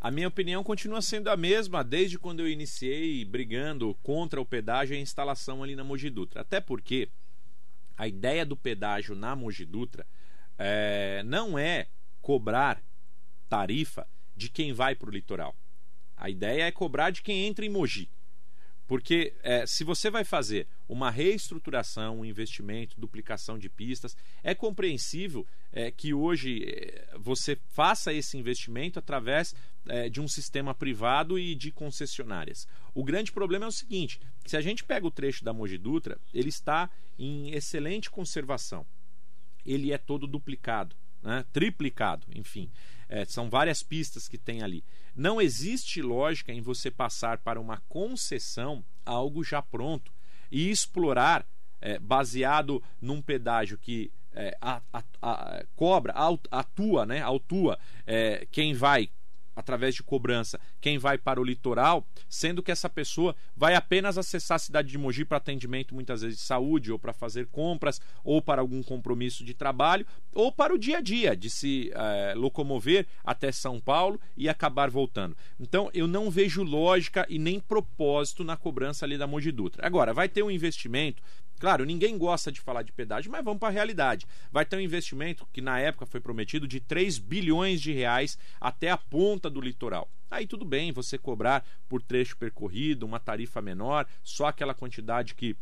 A 0.00 0.10
minha 0.10 0.28
opinião 0.28 0.62
continua 0.62 1.02
sendo 1.02 1.28
a 1.28 1.36
mesma 1.36 1.82
desde 1.82 2.18
quando 2.18 2.40
eu 2.40 2.48
iniciei 2.48 3.24
brigando 3.24 3.94
contra 4.02 4.40
o 4.40 4.46
pedágio 4.46 4.94
e 4.94 4.98
a 4.98 5.00
instalação 5.00 5.62
ali 5.62 5.74
na 5.74 5.82
Mogi 5.82 6.10
Dutra. 6.10 6.42
Até 6.42 6.60
porque 6.60 7.08
a 7.96 8.06
ideia 8.06 8.44
do 8.44 8.56
pedágio 8.56 9.14
na 9.14 9.34
Mogi 9.34 9.64
Dutra 9.64 10.06
é, 10.58 11.22
não 11.24 11.58
é 11.58 11.88
cobrar 12.20 12.82
tarifa 13.48 14.06
de 14.36 14.50
quem 14.50 14.72
vai 14.72 14.94
para 14.94 15.08
o 15.08 15.12
litoral. 15.12 15.56
A 16.16 16.30
ideia 16.30 16.64
é 16.64 16.72
cobrar 16.72 17.10
de 17.10 17.22
quem 17.22 17.46
entra 17.46 17.64
em 17.64 17.68
Mogi. 17.68 18.08
Porque 18.86 19.34
é, 19.42 19.66
se 19.66 19.82
você 19.82 20.10
vai 20.10 20.24
fazer 20.24 20.68
uma 20.88 21.10
reestruturação, 21.10 22.20
um 22.20 22.24
investimento, 22.24 23.00
duplicação 23.00 23.58
de 23.58 23.68
pistas, 23.68 24.16
é 24.42 24.54
compreensível 24.54 25.46
é, 25.72 25.90
que 25.90 26.14
hoje 26.14 26.64
é, 26.64 27.16
você 27.18 27.58
faça 27.68 28.12
esse 28.12 28.38
investimento 28.38 28.98
através 28.98 29.54
é, 29.88 30.08
de 30.08 30.20
um 30.20 30.28
sistema 30.28 30.74
privado 30.74 31.38
e 31.38 31.54
de 31.54 31.72
concessionárias. 31.72 32.66
O 32.94 33.02
grande 33.02 33.32
problema 33.32 33.64
é 33.64 33.68
o 33.68 33.72
seguinte: 33.72 34.20
se 34.44 34.56
a 34.56 34.60
gente 34.60 34.84
pega 34.84 35.06
o 35.06 35.10
trecho 35.10 35.44
da 35.44 35.52
Mogi 35.52 35.78
Dutra, 35.78 36.18
ele 36.32 36.48
está 36.48 36.88
em 37.18 37.50
excelente 37.50 38.08
conservação. 38.08 38.86
Ele 39.64 39.92
é 39.92 39.98
todo 39.98 40.28
duplicado, 40.28 40.94
né? 41.22 41.44
triplicado, 41.52 42.24
enfim. 42.32 42.70
É, 43.08 43.24
são 43.24 43.50
várias 43.50 43.82
pistas 43.82 44.28
que 44.28 44.38
tem 44.38 44.62
ali. 44.62 44.84
Não 45.16 45.40
existe 45.40 46.02
lógica 46.02 46.52
em 46.52 46.60
você 46.60 46.90
passar 46.90 47.38
para 47.38 47.58
uma 47.58 47.78
concessão 47.88 48.84
algo 49.04 49.42
já 49.42 49.62
pronto 49.62 50.12
e 50.50 50.70
explorar 50.70 51.46
é, 51.80 51.98
baseado 51.98 52.82
num 53.00 53.22
pedágio 53.22 53.78
que 53.78 54.12
é, 54.34 54.56
a, 54.60 54.82
a, 54.92 55.02
a, 55.22 55.64
cobra, 55.74 56.14
atua, 56.50 57.06
né, 57.06 57.22
autua 57.22 57.78
é, 58.06 58.46
quem 58.52 58.74
vai 58.74 59.08
através 59.56 59.94
de 59.94 60.02
cobrança 60.02 60.60
quem 60.80 60.98
vai 60.98 61.16
para 61.16 61.40
o 61.40 61.44
litoral, 61.44 62.06
sendo 62.28 62.62
que 62.62 62.70
essa 62.70 62.88
pessoa 62.88 63.34
vai 63.56 63.74
apenas 63.74 64.18
acessar 64.18 64.56
a 64.56 64.58
cidade 64.58 64.88
de 64.88 64.98
Mogi 64.98 65.24
para 65.24 65.38
atendimento 65.38 65.94
muitas 65.94 66.20
vezes 66.20 66.38
de 66.38 66.44
saúde 66.44 66.92
ou 66.92 66.98
para 66.98 67.14
fazer 67.14 67.46
compras 67.46 68.00
ou 68.22 68.42
para 68.42 68.60
algum 68.60 68.82
compromisso 68.82 69.44
de 69.44 69.54
trabalho 69.54 70.06
ou 70.34 70.52
para 70.52 70.74
o 70.74 70.78
dia 70.78 70.98
a 70.98 71.00
dia 71.00 71.34
de 71.34 71.48
se 71.48 71.90
é, 71.94 72.34
locomover 72.36 73.06
até 73.24 73.50
São 73.50 73.80
Paulo 73.80 74.20
e 74.36 74.48
acabar 74.48 74.90
voltando. 74.90 75.36
Então 75.58 75.90
eu 75.94 76.06
não 76.06 76.30
vejo 76.30 76.62
lógica 76.62 77.26
e 77.28 77.38
nem 77.38 77.58
propósito 77.58 78.44
na 78.44 78.56
cobrança 78.56 79.06
ali 79.06 79.16
da 79.16 79.26
Mogi 79.26 79.50
Dutra. 79.50 79.86
Agora 79.86 80.12
vai 80.12 80.28
ter 80.28 80.42
um 80.42 80.50
investimento 80.50 81.22
Claro, 81.58 81.84
ninguém 81.84 82.18
gosta 82.18 82.52
de 82.52 82.60
falar 82.60 82.82
de 82.82 82.92
pedágio, 82.92 83.30
mas 83.30 83.44
vamos 83.44 83.58
para 83.58 83.68
a 83.68 83.72
realidade. 83.72 84.26
Vai 84.52 84.64
ter 84.64 84.76
um 84.76 84.80
investimento 84.80 85.46
que 85.52 85.60
na 85.60 85.78
época 85.78 86.04
foi 86.04 86.20
prometido 86.20 86.68
de 86.68 86.80
3 86.80 87.18
bilhões 87.18 87.80
de 87.80 87.92
reais 87.92 88.38
até 88.60 88.90
a 88.90 88.98
ponta 88.98 89.48
do 89.48 89.60
litoral. 89.60 90.10
Aí 90.30 90.46
tudo 90.46 90.64
bem 90.64 90.92
você 90.92 91.16
cobrar 91.16 91.64
por 91.88 92.02
trecho 92.02 92.36
percorrido, 92.36 93.06
uma 93.06 93.20
tarifa 93.20 93.62
menor, 93.62 94.06
só 94.22 94.46
aquela 94.46 94.74
quantidade 94.74 95.34
que, 95.34 95.56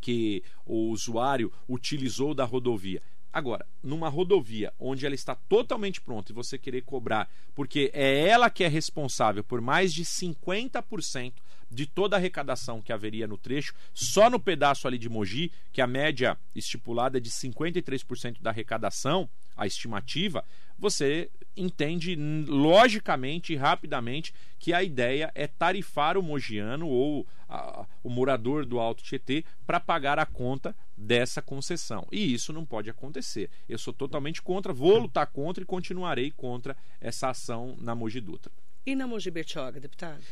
que 0.00 0.44
o 0.64 0.90
usuário 0.90 1.52
utilizou 1.68 2.34
da 2.34 2.44
rodovia. 2.44 3.02
Agora, 3.32 3.66
numa 3.82 4.08
rodovia 4.08 4.72
onde 4.78 5.04
ela 5.04 5.14
está 5.14 5.34
totalmente 5.34 6.00
pronta 6.00 6.32
e 6.32 6.34
você 6.34 6.56
querer 6.56 6.82
cobrar, 6.82 7.28
porque 7.54 7.90
é 7.92 8.26
ela 8.26 8.48
que 8.48 8.64
é 8.64 8.68
responsável 8.68 9.44
por 9.44 9.60
mais 9.60 9.92
de 9.92 10.04
50% 10.04 11.34
de 11.70 11.86
toda 11.86 12.16
a 12.16 12.18
arrecadação 12.18 12.80
que 12.80 12.92
haveria 12.92 13.26
no 13.26 13.36
trecho, 13.36 13.74
só 13.92 14.30
no 14.30 14.40
pedaço 14.40 14.86
ali 14.86 14.98
de 14.98 15.08
Mogi, 15.08 15.52
que 15.72 15.80
a 15.80 15.86
média 15.86 16.38
estipulada 16.54 17.18
é 17.18 17.20
de 17.20 17.30
53% 17.30 18.40
da 18.40 18.50
arrecadação, 18.50 19.28
a 19.56 19.66
estimativa, 19.66 20.44
você 20.78 21.30
entende 21.56 22.14
logicamente 22.14 23.52
e 23.52 23.56
rapidamente 23.56 24.34
que 24.58 24.74
a 24.74 24.82
ideia 24.82 25.32
é 25.34 25.46
tarifar 25.46 26.18
o 26.18 26.22
mogiano 26.22 26.86
ou 26.86 27.26
a, 27.48 27.86
o 28.04 28.10
morador 28.10 28.66
do 28.66 28.78
Alto 28.78 29.02
Tietê 29.02 29.44
para 29.66 29.80
pagar 29.80 30.18
a 30.18 30.26
conta 30.26 30.76
dessa 30.96 31.40
concessão. 31.40 32.06
E 32.12 32.34
isso 32.34 32.52
não 32.52 32.66
pode 32.66 32.90
acontecer. 32.90 33.48
Eu 33.68 33.78
sou 33.78 33.92
totalmente 33.92 34.42
contra, 34.42 34.72
vou 34.72 34.98
lutar 34.98 35.26
contra 35.28 35.62
e 35.62 35.66
continuarei 35.66 36.30
contra 36.30 36.76
essa 37.00 37.30
ação 37.30 37.76
na 37.80 37.94
Mogi 37.94 38.20
Dutra. 38.20 38.52
E 38.84 38.94
na 38.94 39.06
Mogi 39.06 39.30
Bertioga, 39.30 39.80
deputado? 39.80 40.22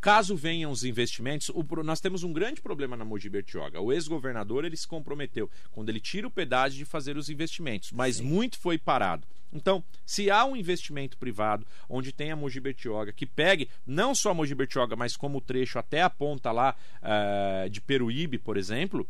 Caso 0.00 0.36
venham 0.36 0.70
os 0.70 0.84
investimentos, 0.84 1.48
o, 1.48 1.64
nós 1.82 2.00
temos 2.00 2.22
um 2.22 2.32
grande 2.32 2.60
problema 2.60 2.96
na 2.96 3.04
Mogi 3.04 3.28
Bertioga. 3.28 3.80
O 3.80 3.92
ex-governador 3.92 4.64
ele 4.64 4.76
se 4.76 4.86
comprometeu, 4.86 5.50
quando 5.72 5.88
ele 5.88 6.00
tira 6.00 6.26
o 6.26 6.30
pedágio, 6.30 6.78
de 6.78 6.84
fazer 6.84 7.16
os 7.16 7.28
investimentos, 7.28 7.90
mas 7.90 8.16
Sim. 8.16 8.24
muito 8.24 8.58
foi 8.58 8.78
parado. 8.78 9.26
Então, 9.52 9.82
se 10.04 10.30
há 10.30 10.44
um 10.44 10.54
investimento 10.54 11.16
privado 11.16 11.66
onde 11.88 12.12
tem 12.12 12.30
a 12.30 12.36
Mogi 12.36 12.60
Bertioga, 12.60 13.12
que 13.12 13.26
pegue 13.26 13.68
não 13.86 14.14
só 14.14 14.30
a 14.30 14.34
Mogi 14.34 14.54
Bertioga, 14.54 14.94
mas 14.94 15.16
como 15.16 15.38
o 15.38 15.40
trecho 15.40 15.78
até 15.78 16.02
a 16.02 16.10
ponta 16.10 16.52
lá 16.52 16.76
uh, 17.02 17.68
de 17.68 17.80
Peruíbe, 17.80 18.38
por 18.38 18.56
exemplo, 18.56 19.08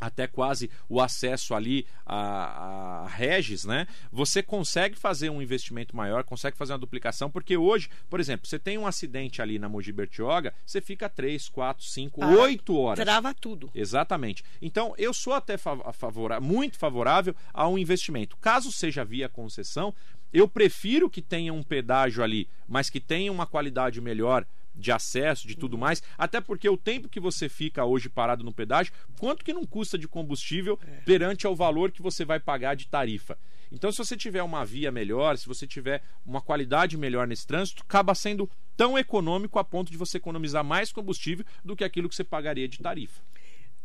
até 0.00 0.26
quase 0.26 0.70
o 0.88 1.00
acesso 1.00 1.54
ali 1.54 1.86
a, 2.04 3.04
a 3.04 3.08
Regis, 3.08 3.64
né? 3.64 3.86
Você 4.12 4.42
consegue 4.42 4.96
fazer 4.98 5.30
um 5.30 5.40
investimento 5.40 5.96
maior, 5.96 6.24
consegue 6.24 6.56
fazer 6.56 6.72
uma 6.72 6.78
duplicação, 6.78 7.30
porque 7.30 7.56
hoje, 7.56 7.88
por 8.08 8.20
exemplo, 8.20 8.46
você 8.46 8.58
tem 8.58 8.78
um 8.78 8.86
acidente 8.86 9.40
ali 9.40 9.58
na 9.58 9.68
Mogi 9.68 9.92
Bertioga, 9.92 10.54
você 10.64 10.80
fica 10.80 11.08
3, 11.08 11.48
4, 11.48 11.84
5, 11.84 12.22
ah, 12.22 12.28
8 12.28 12.76
horas. 12.76 13.04
Trava 13.04 13.34
tudo. 13.34 13.70
Exatamente. 13.74 14.44
Então, 14.60 14.94
eu 14.98 15.12
sou 15.12 15.32
até 15.32 15.56
favor, 15.56 16.40
muito 16.40 16.78
favorável 16.78 17.34
a 17.52 17.68
um 17.68 17.78
investimento. 17.78 18.36
Caso 18.36 18.70
seja 18.72 19.04
via 19.04 19.28
concessão, 19.28 19.94
Eu 20.32 20.48
prefiro 20.48 21.08
que 21.08 21.22
tenha 21.22 21.52
um 21.52 21.62
pedágio 21.62 22.22
ali, 22.22 22.48
mas 22.68 22.90
que 22.90 23.00
tenha 23.00 23.32
uma 23.32 23.46
qualidade 23.46 24.00
melhor 24.00 24.44
de 24.76 24.92
acesso, 24.92 25.48
de 25.48 25.56
tudo 25.56 25.78
mais, 25.78 26.02
até 26.18 26.40
porque 26.40 26.68
o 26.68 26.76
tempo 26.76 27.08
que 27.08 27.18
você 27.18 27.48
fica 27.48 27.84
hoje 27.84 28.08
parado 28.08 28.44
no 28.44 28.52
pedágio, 28.52 28.92
quanto 29.18 29.44
que 29.44 29.52
não 29.52 29.64
custa 29.64 29.96
de 29.96 30.06
combustível 30.06 30.78
é. 30.86 31.00
perante 31.00 31.46
ao 31.46 31.56
valor 31.56 31.90
que 31.90 32.02
você 32.02 32.24
vai 32.24 32.38
pagar 32.38 32.74
de 32.74 32.86
tarifa. 32.86 33.38
Então, 33.72 33.90
se 33.90 33.98
você 33.98 34.16
tiver 34.16 34.42
uma 34.42 34.64
via 34.64 34.92
melhor, 34.92 35.36
se 35.36 35.46
você 35.46 35.66
tiver 35.66 36.02
uma 36.24 36.40
qualidade 36.40 36.96
melhor 36.96 37.26
nesse 37.26 37.46
trânsito, 37.46 37.82
acaba 37.82 38.14
sendo 38.14 38.48
tão 38.76 38.98
econômico 38.98 39.58
a 39.58 39.64
ponto 39.64 39.90
de 39.90 39.96
você 39.96 40.18
economizar 40.18 40.62
mais 40.62 40.92
combustível 40.92 41.44
do 41.64 41.74
que 41.74 41.82
aquilo 41.82 42.08
que 42.08 42.14
você 42.14 42.24
pagaria 42.24 42.68
de 42.68 42.78
tarifa. 42.78 43.22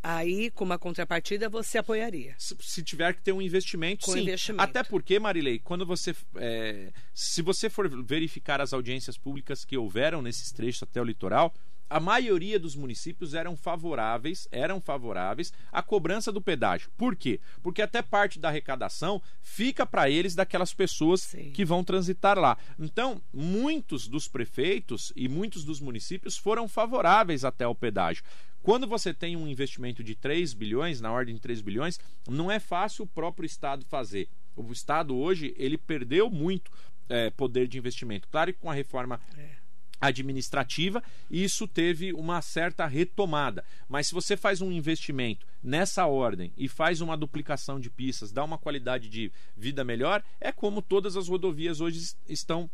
Aí, 0.04 0.50
com 0.50 0.64
uma 0.64 0.80
contrapartida, 0.80 1.48
você 1.48 1.78
apoiaria? 1.78 2.34
Se, 2.38 2.56
se 2.60 2.84
tiver 2.84 3.14
que 3.14 3.22
ter 3.22 3.32
um 3.32 3.42
investimento, 3.42 4.06
com 4.06 4.14
sim. 4.14 4.22
Investimento. 4.22 4.64
Até 4.64 4.84
porque, 4.84 5.20
Marilei, 5.20 5.60
quando 5.60 5.86
você. 5.86 6.16
É, 6.36 6.92
se 7.14 7.42
você 7.42 7.70
for 7.70 7.88
verificar 8.04 8.60
as 8.60 8.74
audiências 8.74 9.18
públicas 9.18 9.64
que 9.64 9.78
houveram 9.78 10.22
nesses 10.22 10.52
trechos 10.52 10.84
até 10.84 11.00
o 11.00 11.04
litoral, 11.04 11.54
a 11.92 12.00
maioria 12.00 12.58
dos 12.58 12.74
municípios 12.74 13.34
eram 13.34 13.58
favoráveis, 13.58 14.48
eram 14.50 14.80
favoráveis 14.80 15.52
à 15.70 15.84
cobrança 15.84 16.32
do 16.32 16.42
pedágio. 16.42 16.90
Por 16.98 17.18
quê? 17.18 17.42
Porque 17.62 17.82
até 17.82 18.02
parte 18.02 18.40
da 18.40 18.48
arrecadação 18.48 19.22
fica 19.42 19.86
para 19.86 20.10
eles 20.10 20.34
daquelas 20.34 20.74
pessoas 20.74 21.20
Sim. 21.20 21.52
que 21.52 21.66
vão 21.66 21.84
transitar 21.84 22.40
lá. 22.40 22.58
Então, 22.80 23.22
muitos 23.34 24.08
dos 24.08 24.26
prefeitos 24.30 25.12
e 25.18 25.28
muitos 25.28 25.66
dos 25.66 25.82
municípios 25.82 26.38
foram 26.38 26.66
favoráveis 26.66 27.44
até 27.44 27.66
ao 27.66 27.76
pedágio. 27.76 28.24
Quando 28.62 28.88
você 28.88 29.14
tem 29.14 29.36
um 29.36 29.48
investimento 29.48 30.04
de 30.04 30.16
3 30.16 30.54
bilhões, 30.54 31.02
na 31.02 31.12
ordem 31.12 31.36
de 31.36 31.42
3 31.42 31.62
bilhões, 31.62 32.00
não 32.30 32.52
é 32.52 32.60
fácil 32.60 33.06
o 33.06 33.08
próprio 33.08 33.46
Estado 33.46 33.86
fazer. 33.86 34.30
O 34.56 34.72
Estado 34.72 35.16
hoje 35.16 35.54
ele 35.58 35.78
perdeu 35.78 36.30
muito 36.30 36.72
é, 37.10 37.30
poder 37.32 37.68
de 37.68 37.78
investimento. 37.78 38.28
Claro 38.28 38.54
que 38.54 38.60
com 38.60 38.70
a 38.70 38.74
reforma 38.74 39.20
é 39.38 39.62
administrativa, 40.02 41.04
isso 41.30 41.68
teve 41.68 42.12
uma 42.12 42.42
certa 42.42 42.88
retomada. 42.88 43.64
Mas 43.88 44.08
se 44.08 44.14
você 44.14 44.36
faz 44.36 44.60
um 44.60 44.72
investimento 44.72 45.46
nessa 45.62 46.08
ordem 46.08 46.52
e 46.58 46.68
faz 46.68 47.02
uma 47.02 47.16
duplicação 47.16 47.80
de 47.80 47.90
pistas, 47.90 48.32
dá 48.32 48.44
uma 48.44 48.58
qualidade 48.58 49.08
de 49.08 49.32
vida 49.56 49.84
melhor, 49.84 50.24
é 50.40 50.52
como 50.52 50.82
todas 50.82 51.16
as 51.16 51.28
rodovias 51.28 51.80
hoje 51.80 52.16
estão 52.28 52.70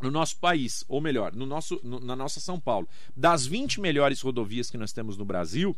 no 0.00 0.10
nosso 0.10 0.36
país, 0.36 0.84
ou 0.88 1.00
melhor, 1.00 1.34
no 1.34 1.46
nosso, 1.46 1.80
no, 1.82 2.00
na 2.00 2.14
nossa 2.14 2.40
São 2.40 2.58
Paulo. 2.58 2.88
Das 3.16 3.46
20 3.46 3.80
melhores 3.80 4.20
rodovias 4.20 4.70
que 4.70 4.78
nós 4.78 4.92
temos 4.92 5.16
no 5.16 5.24
Brasil, 5.24 5.76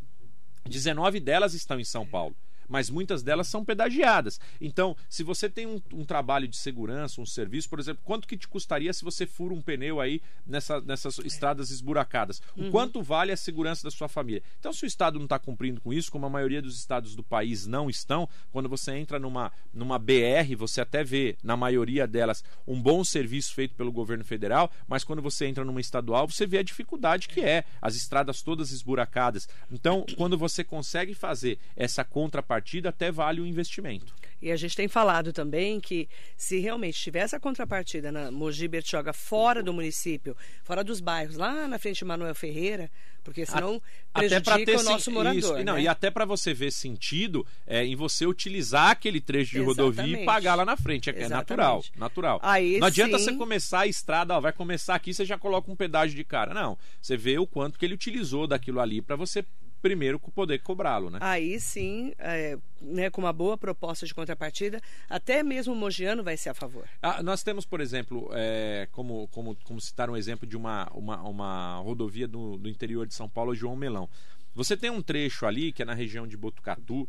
19 0.67 1.19
delas 1.19 1.53
estão 1.53 1.79
em 1.79 1.83
São 1.83 2.05
Paulo 2.05 2.35
mas 2.71 2.89
muitas 2.89 3.21
delas 3.21 3.47
são 3.47 3.65
pedagiadas. 3.65 4.39
Então, 4.59 4.95
se 5.09 5.23
você 5.23 5.49
tem 5.49 5.67
um, 5.67 5.81
um, 5.93 6.05
trabalho 6.05 6.47
de 6.47 6.55
segurança, 6.55 7.19
um 7.19 7.25
serviço, 7.25 7.69
por 7.69 7.79
exemplo, 7.79 8.01
quanto 8.05 8.25
que 8.25 8.37
te 8.37 8.47
custaria 8.47 8.93
se 8.93 9.03
você 9.03 9.27
fura 9.27 9.53
um 9.53 9.61
pneu 9.61 9.99
aí 9.99 10.21
nessa, 10.47 10.79
nessas 10.79 11.17
estradas 11.19 11.69
esburacadas? 11.69 12.41
O 12.55 12.63
uhum. 12.63 12.71
quanto 12.71 13.03
vale 13.03 13.33
a 13.33 13.37
segurança 13.37 13.83
da 13.83 13.91
sua 13.91 14.07
família? 14.07 14.41
Então, 14.57 14.71
se 14.71 14.85
o 14.85 14.87
Estado 14.87 15.19
não 15.19 15.25
está 15.25 15.37
cumprindo 15.37 15.81
com 15.81 15.91
isso, 15.91 16.09
como 16.09 16.25
a 16.25 16.29
maioria 16.29 16.61
dos 16.61 16.77
estados 16.77 17.13
do 17.13 17.23
país 17.23 17.67
não 17.67 17.89
estão, 17.89 18.27
quando 18.53 18.69
você 18.69 18.93
entra 18.93 19.19
numa, 19.19 19.51
numa 19.73 19.99
BR, 19.99 20.55
você 20.57 20.79
até 20.79 21.03
vê, 21.03 21.35
na 21.43 21.57
maioria 21.57 22.07
delas, 22.07 22.41
um 22.65 22.81
bom 22.81 23.03
serviço 23.03 23.53
feito 23.53 23.75
pelo 23.75 23.91
governo 23.91 24.23
federal, 24.23 24.71
mas 24.87 25.03
quando 25.03 25.21
você 25.21 25.45
entra 25.45 25.65
numa 25.65 25.81
estadual, 25.81 26.25
você 26.25 26.47
vê 26.47 26.59
a 26.59 26.63
dificuldade 26.63 27.27
que 27.27 27.41
é, 27.41 27.65
as 27.81 27.97
estradas 27.97 28.41
todas 28.41 28.71
esburacadas. 28.71 29.49
Então, 29.69 30.05
quando 30.15 30.37
você 30.37 30.63
consegue 30.63 31.13
fazer 31.13 31.59
essa 31.75 32.05
contrapartida, 32.05 32.60
contrapartida 32.61 32.89
até 32.89 33.11
vale 33.11 33.41
o 33.41 33.45
investimento. 33.45 34.13
E 34.41 34.51
a 34.51 34.55
gente 34.55 34.75
tem 34.75 34.87
falado 34.87 35.33
também 35.33 35.79
que 35.79 36.07
se 36.35 36.59
realmente 36.59 36.99
tivesse 36.99 37.35
a 37.35 37.39
contrapartida 37.39 38.11
na 38.11 38.31
Mogi 38.31 38.67
Bertioga 38.67 39.13
fora 39.13 39.61
do 39.61 39.73
município, 39.73 40.35
fora 40.63 40.83
dos 40.83 40.99
bairros, 40.99 41.37
lá 41.37 41.67
na 41.67 41.77
frente 41.77 41.99
de 41.99 42.05
Manuel 42.05 42.33
Ferreira, 42.33 42.89
porque 43.23 43.45
senão 43.45 43.79
a, 44.11 44.19
prejudica 44.19 44.65
ter, 44.65 44.77
o 44.77 44.83
nosso 44.83 45.11
morador. 45.11 45.37
Isso, 45.37 45.53
né? 45.53 45.63
não, 45.63 45.77
e 45.77 45.87
até 45.87 46.09
para 46.09 46.25
você 46.25 46.55
ver 46.55 46.71
sentido 46.71 47.45
é, 47.67 47.85
em 47.85 47.95
você 47.95 48.25
utilizar 48.25 48.89
aquele 48.89 49.21
trecho 49.21 49.51
de 49.51 49.59
Exatamente. 49.59 49.97
rodovia 49.97 50.23
e 50.23 50.25
pagar 50.25 50.55
lá 50.55 50.65
na 50.65 50.75
frente. 50.75 51.11
É, 51.11 51.23
é 51.23 51.29
natural. 51.29 51.83
natural. 51.95 52.39
Aí, 52.41 52.79
não 52.79 52.87
adianta 52.87 53.19
sim. 53.19 53.25
você 53.25 53.33
começar 53.35 53.81
a 53.81 53.87
estrada, 53.87 54.35
ó, 54.35 54.39
vai 54.39 54.51
começar 54.51 54.95
aqui, 54.95 55.13
você 55.13 55.23
já 55.23 55.37
coloca 55.37 55.71
um 55.71 55.75
pedágio 55.75 56.15
de 56.15 56.23
cara. 56.23 56.51
Não. 56.51 56.75
Você 56.99 57.15
vê 57.15 57.37
o 57.37 57.45
quanto 57.45 57.77
que 57.77 57.85
ele 57.85 57.93
utilizou 57.93 58.47
daquilo 58.47 58.79
ali 58.79 59.03
para 59.03 59.15
você 59.15 59.45
primeiro 59.81 60.19
poder 60.19 60.59
cobrá-lo, 60.59 61.09
né? 61.09 61.19
Aí 61.21 61.59
sim, 61.59 62.13
é, 62.19 62.57
né, 62.81 63.09
com 63.09 63.21
uma 63.21 63.33
boa 63.33 63.57
proposta 63.57 64.05
de 64.05 64.13
contrapartida, 64.13 64.81
até 65.09 65.41
mesmo 65.43 65.73
o 65.73 65.75
Mogiano 65.75 66.23
vai 66.23 66.37
ser 66.37 66.49
a 66.49 66.53
favor. 66.53 66.87
Ah, 67.01 67.23
nós 67.23 67.43
temos, 67.43 67.65
por 67.65 67.81
exemplo, 67.81 68.29
é, 68.33 68.87
como, 68.91 69.27
como, 69.29 69.55
como 69.63 69.81
citar 69.81 70.09
um 70.09 70.15
exemplo 70.15 70.47
de 70.47 70.55
uma, 70.55 70.87
uma, 70.93 71.21
uma 71.23 71.75
rodovia 71.77 72.27
do, 72.27 72.57
do 72.57 72.69
interior 72.69 73.07
de 73.07 73.13
São 73.13 73.27
Paulo, 73.27 73.55
João 73.55 73.75
Melão. 73.75 74.09
Você 74.53 74.75
tem 74.75 74.89
um 74.89 75.01
trecho 75.01 75.45
ali, 75.45 75.71
que 75.71 75.81
é 75.81 75.85
na 75.85 75.93
região 75.93 76.27
de 76.27 76.37
Botucatu, 76.37 77.07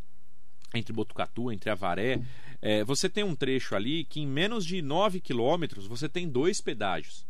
entre 0.75 0.93
Botucatu, 0.93 1.53
entre 1.53 1.69
Avaré, 1.71 2.21
é, 2.61 2.85
você 2.85 3.09
tem 3.09 3.25
um 3.25 3.35
trecho 3.35 3.75
ali 3.75 4.05
que 4.05 4.21
em 4.21 4.27
menos 4.27 4.65
de 4.65 4.81
9 4.81 5.21
quilômetros 5.21 5.87
você 5.87 6.09
tem 6.09 6.29
dois 6.29 6.61
pedágios. 6.61 7.27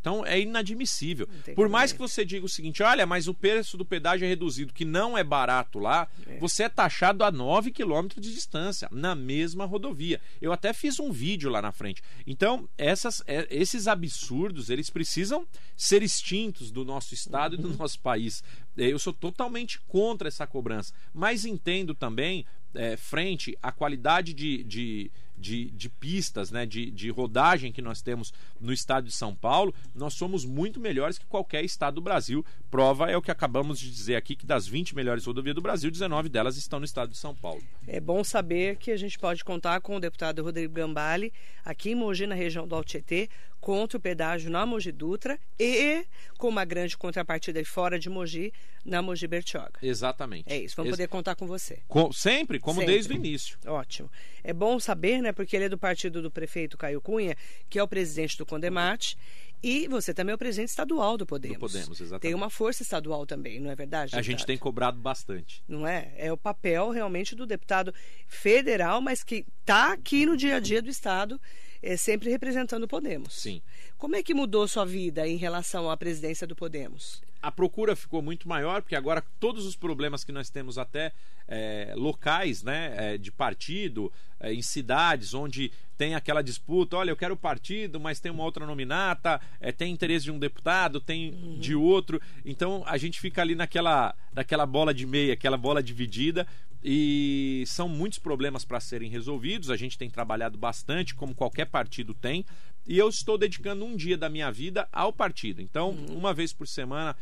Então 0.00 0.24
é 0.24 0.40
inadmissível. 0.40 1.28
Por 1.54 1.68
mais 1.68 1.92
que 1.92 1.98
você 1.98 2.24
diga 2.24 2.46
o 2.46 2.48
seguinte: 2.48 2.82
olha, 2.82 3.06
mas 3.06 3.26
o 3.28 3.34
preço 3.34 3.76
do 3.76 3.84
pedágio 3.84 4.24
é 4.24 4.28
reduzido, 4.28 4.72
que 4.72 4.84
não 4.84 5.18
é 5.18 5.24
barato 5.24 5.78
lá, 5.78 6.08
é. 6.26 6.38
você 6.38 6.64
é 6.64 6.68
taxado 6.68 7.24
a 7.24 7.30
9 7.30 7.70
quilômetros 7.70 8.24
de 8.24 8.32
distância, 8.32 8.88
na 8.92 9.14
mesma 9.14 9.64
rodovia. 9.64 10.20
Eu 10.40 10.52
até 10.52 10.72
fiz 10.72 11.00
um 11.00 11.10
vídeo 11.10 11.50
lá 11.50 11.60
na 11.60 11.72
frente. 11.72 12.02
Então, 12.26 12.68
essas, 12.78 13.22
é, 13.26 13.46
esses 13.50 13.88
absurdos, 13.88 14.70
eles 14.70 14.90
precisam 14.90 15.46
ser 15.76 16.02
extintos 16.02 16.70
do 16.70 16.84
nosso 16.84 17.14
estado 17.14 17.54
uhum. 17.54 17.58
e 17.58 17.62
do 17.62 17.68
uhum. 17.70 17.76
nosso 17.76 17.98
país. 18.00 18.42
É, 18.76 18.86
eu 18.86 18.98
sou 18.98 19.12
totalmente 19.12 19.80
contra 19.88 20.28
essa 20.28 20.46
cobrança. 20.46 20.92
Mas 21.12 21.44
entendo 21.44 21.94
também, 21.94 22.46
é, 22.74 22.96
frente 22.96 23.56
à 23.62 23.72
qualidade 23.72 24.32
de, 24.32 24.62
de 24.64 25.10
de, 25.36 25.70
de 25.70 25.88
pistas, 25.88 26.50
né, 26.50 26.64
de, 26.66 26.90
de 26.90 27.10
rodagem 27.10 27.72
que 27.72 27.82
nós 27.82 28.02
temos 28.02 28.32
no 28.60 28.72
estado 28.72 29.06
de 29.06 29.12
São 29.12 29.34
Paulo, 29.34 29.74
nós 29.94 30.14
somos 30.14 30.44
muito 30.44 30.80
melhores 30.80 31.18
que 31.18 31.26
qualquer 31.26 31.64
estado 31.64 31.96
do 31.96 32.00
Brasil. 32.00 32.44
Prova 32.70 33.10
é 33.10 33.16
o 33.16 33.22
que 33.22 33.30
acabamos 33.30 33.78
de 33.78 33.90
dizer 33.90 34.16
aqui, 34.16 34.34
que 34.34 34.46
das 34.46 34.66
20 34.66 34.94
melhores 34.94 35.24
rodovias 35.24 35.54
do 35.54 35.60
Brasil, 35.60 35.90
19 35.90 36.28
delas 36.28 36.56
estão 36.56 36.78
no 36.78 36.84
estado 36.84 37.10
de 37.10 37.16
São 37.16 37.34
Paulo. 37.34 37.62
É 37.86 38.00
bom 38.00 38.22
saber 38.24 38.76
que 38.76 38.90
a 38.90 38.96
gente 38.96 39.18
pode 39.18 39.44
contar 39.44 39.80
com 39.80 39.96
o 39.96 40.00
deputado 40.00 40.42
Rodrigo 40.42 40.72
Gambale, 40.72 41.32
aqui 41.64 41.90
em 41.90 41.94
Mogi, 41.94 42.26
na 42.26 42.34
região 42.34 42.66
do 42.66 42.74
Altietê, 42.74 43.28
contra 43.66 43.98
o 43.98 44.00
pedágio 44.00 44.48
na 44.48 44.64
Mogi 44.64 44.92
Dutra 44.92 45.40
e 45.58 46.06
com 46.38 46.48
uma 46.48 46.64
grande 46.64 46.96
contrapartida 46.96 47.64
fora 47.64 47.98
de 47.98 48.08
Mogi, 48.08 48.52
na 48.84 49.02
Mogi 49.02 49.26
Bertioga. 49.26 49.80
Exatamente. 49.82 50.44
É 50.46 50.56
isso, 50.56 50.76
vamos 50.76 50.90
Ex 50.90 50.96
poder 50.96 51.08
contar 51.08 51.34
com 51.34 51.48
você. 51.48 51.80
Com, 51.88 52.12
sempre, 52.12 52.60
como 52.60 52.78
sempre. 52.78 52.94
desde 52.94 53.12
o 53.12 53.16
início. 53.16 53.58
Ótimo. 53.66 54.08
É 54.44 54.52
bom 54.52 54.78
saber, 54.78 55.20
né, 55.20 55.32
porque 55.32 55.56
ele 55.56 55.64
é 55.64 55.68
do 55.68 55.76
partido 55.76 56.22
do 56.22 56.30
prefeito 56.30 56.78
Caio 56.78 57.00
Cunha, 57.00 57.36
que 57.68 57.76
é 57.76 57.82
o 57.82 57.88
presidente 57.88 58.38
do 58.38 58.46
Condemate, 58.46 59.18
e 59.60 59.88
você 59.88 60.14
também 60.14 60.30
é 60.30 60.36
o 60.36 60.38
presidente 60.38 60.68
estadual 60.68 61.16
do 61.16 61.26
Podemos. 61.26 61.56
Do 61.56 61.60
Podemos, 61.60 62.00
exatamente. 62.00 62.22
Tem 62.22 62.34
uma 62.34 62.48
força 62.48 62.84
estadual 62.84 63.26
também, 63.26 63.58
não 63.58 63.68
é 63.68 63.74
verdade? 63.74 64.14
A 64.14 64.22
gente 64.22 64.46
tem 64.46 64.56
cobrado 64.56 65.00
bastante. 65.00 65.60
Não 65.66 65.84
é? 65.84 66.12
É 66.16 66.32
o 66.32 66.36
papel 66.36 66.90
realmente 66.90 67.34
do 67.34 67.44
deputado 67.44 67.92
federal, 68.28 69.00
mas 69.00 69.24
que 69.24 69.44
está 69.60 69.92
aqui 69.92 70.24
no 70.24 70.36
dia 70.36 70.54
a 70.54 70.60
dia 70.60 70.80
do 70.80 70.88
Estado 70.88 71.40
é, 71.86 71.96
sempre 71.96 72.30
representando 72.30 72.82
o 72.84 72.88
Podemos. 72.88 73.34
Sim. 73.34 73.62
Como 73.96 74.16
é 74.16 74.22
que 74.22 74.34
mudou 74.34 74.66
sua 74.66 74.84
vida 74.84 75.26
em 75.26 75.36
relação 75.36 75.90
à 75.90 75.96
presidência 75.96 76.46
do 76.46 76.56
Podemos? 76.56 77.22
A 77.46 77.52
procura 77.52 77.94
ficou 77.94 78.20
muito 78.20 78.48
maior, 78.48 78.82
porque 78.82 78.96
agora 78.96 79.22
todos 79.38 79.66
os 79.66 79.76
problemas 79.76 80.24
que 80.24 80.32
nós 80.32 80.50
temos 80.50 80.78
até 80.78 81.12
é, 81.46 81.92
locais, 81.96 82.64
né, 82.64 82.92
é, 82.96 83.18
de 83.18 83.30
partido, 83.30 84.12
é, 84.40 84.52
em 84.52 84.60
cidades 84.60 85.32
onde 85.32 85.70
tem 85.96 86.16
aquela 86.16 86.42
disputa, 86.42 86.96
olha, 86.96 87.10
eu 87.10 87.16
quero 87.16 87.36
partido, 87.36 88.00
mas 88.00 88.18
tem 88.18 88.32
uma 88.32 88.42
outra 88.42 88.66
nominata, 88.66 89.40
é, 89.60 89.70
tem 89.70 89.92
interesse 89.92 90.24
de 90.24 90.32
um 90.32 90.40
deputado, 90.40 91.00
tem 91.00 91.30
uhum. 91.30 91.58
de 91.60 91.72
outro, 91.72 92.20
então 92.44 92.82
a 92.84 92.98
gente 92.98 93.20
fica 93.20 93.42
ali 93.42 93.54
naquela, 93.54 94.12
naquela 94.34 94.66
bola 94.66 94.92
de 94.92 95.06
meia, 95.06 95.34
aquela 95.34 95.56
bola 95.56 95.80
dividida, 95.80 96.48
e 96.82 97.64
são 97.66 97.88
muitos 97.88 98.18
problemas 98.18 98.64
para 98.64 98.78
serem 98.78 99.10
resolvidos. 99.10 99.70
A 99.70 99.76
gente 99.76 99.98
tem 99.98 100.08
trabalhado 100.08 100.56
bastante, 100.56 101.16
como 101.16 101.34
qualquer 101.34 101.66
partido 101.66 102.14
tem, 102.14 102.44
e 102.86 102.96
eu 102.96 103.08
estou 103.08 103.36
dedicando 103.36 103.84
um 103.84 103.96
dia 103.96 104.16
da 104.16 104.28
minha 104.28 104.50
vida 104.52 104.88
ao 104.92 105.12
partido. 105.12 105.60
Então, 105.60 105.90
uhum. 105.90 106.16
uma 106.16 106.32
vez 106.32 106.52
por 106.52 106.68
semana, 106.68 107.16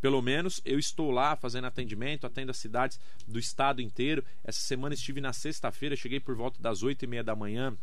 pelo 0.00 0.20
menos, 0.22 0.60
eu 0.64 0.78
estou 0.78 1.10
lá 1.10 1.36
fazendo 1.36 1.66
atendimento, 1.66 2.26
atendo 2.26 2.50
as 2.50 2.56
cidades 2.56 3.00
do 3.26 3.38
estado 3.38 3.80
inteiro. 3.80 4.24
Essa 4.44 4.60
semana 4.60 4.94
estive 4.94 5.20
na 5.20 5.32
sexta-feira, 5.32 5.96
cheguei 5.96 6.20
por 6.20 6.34
volta 6.34 6.60
das 6.60 6.82
oito 6.82 7.04
e 7.04 7.08
meia 7.08 7.24
da 7.24 7.34
manhã 7.34 7.76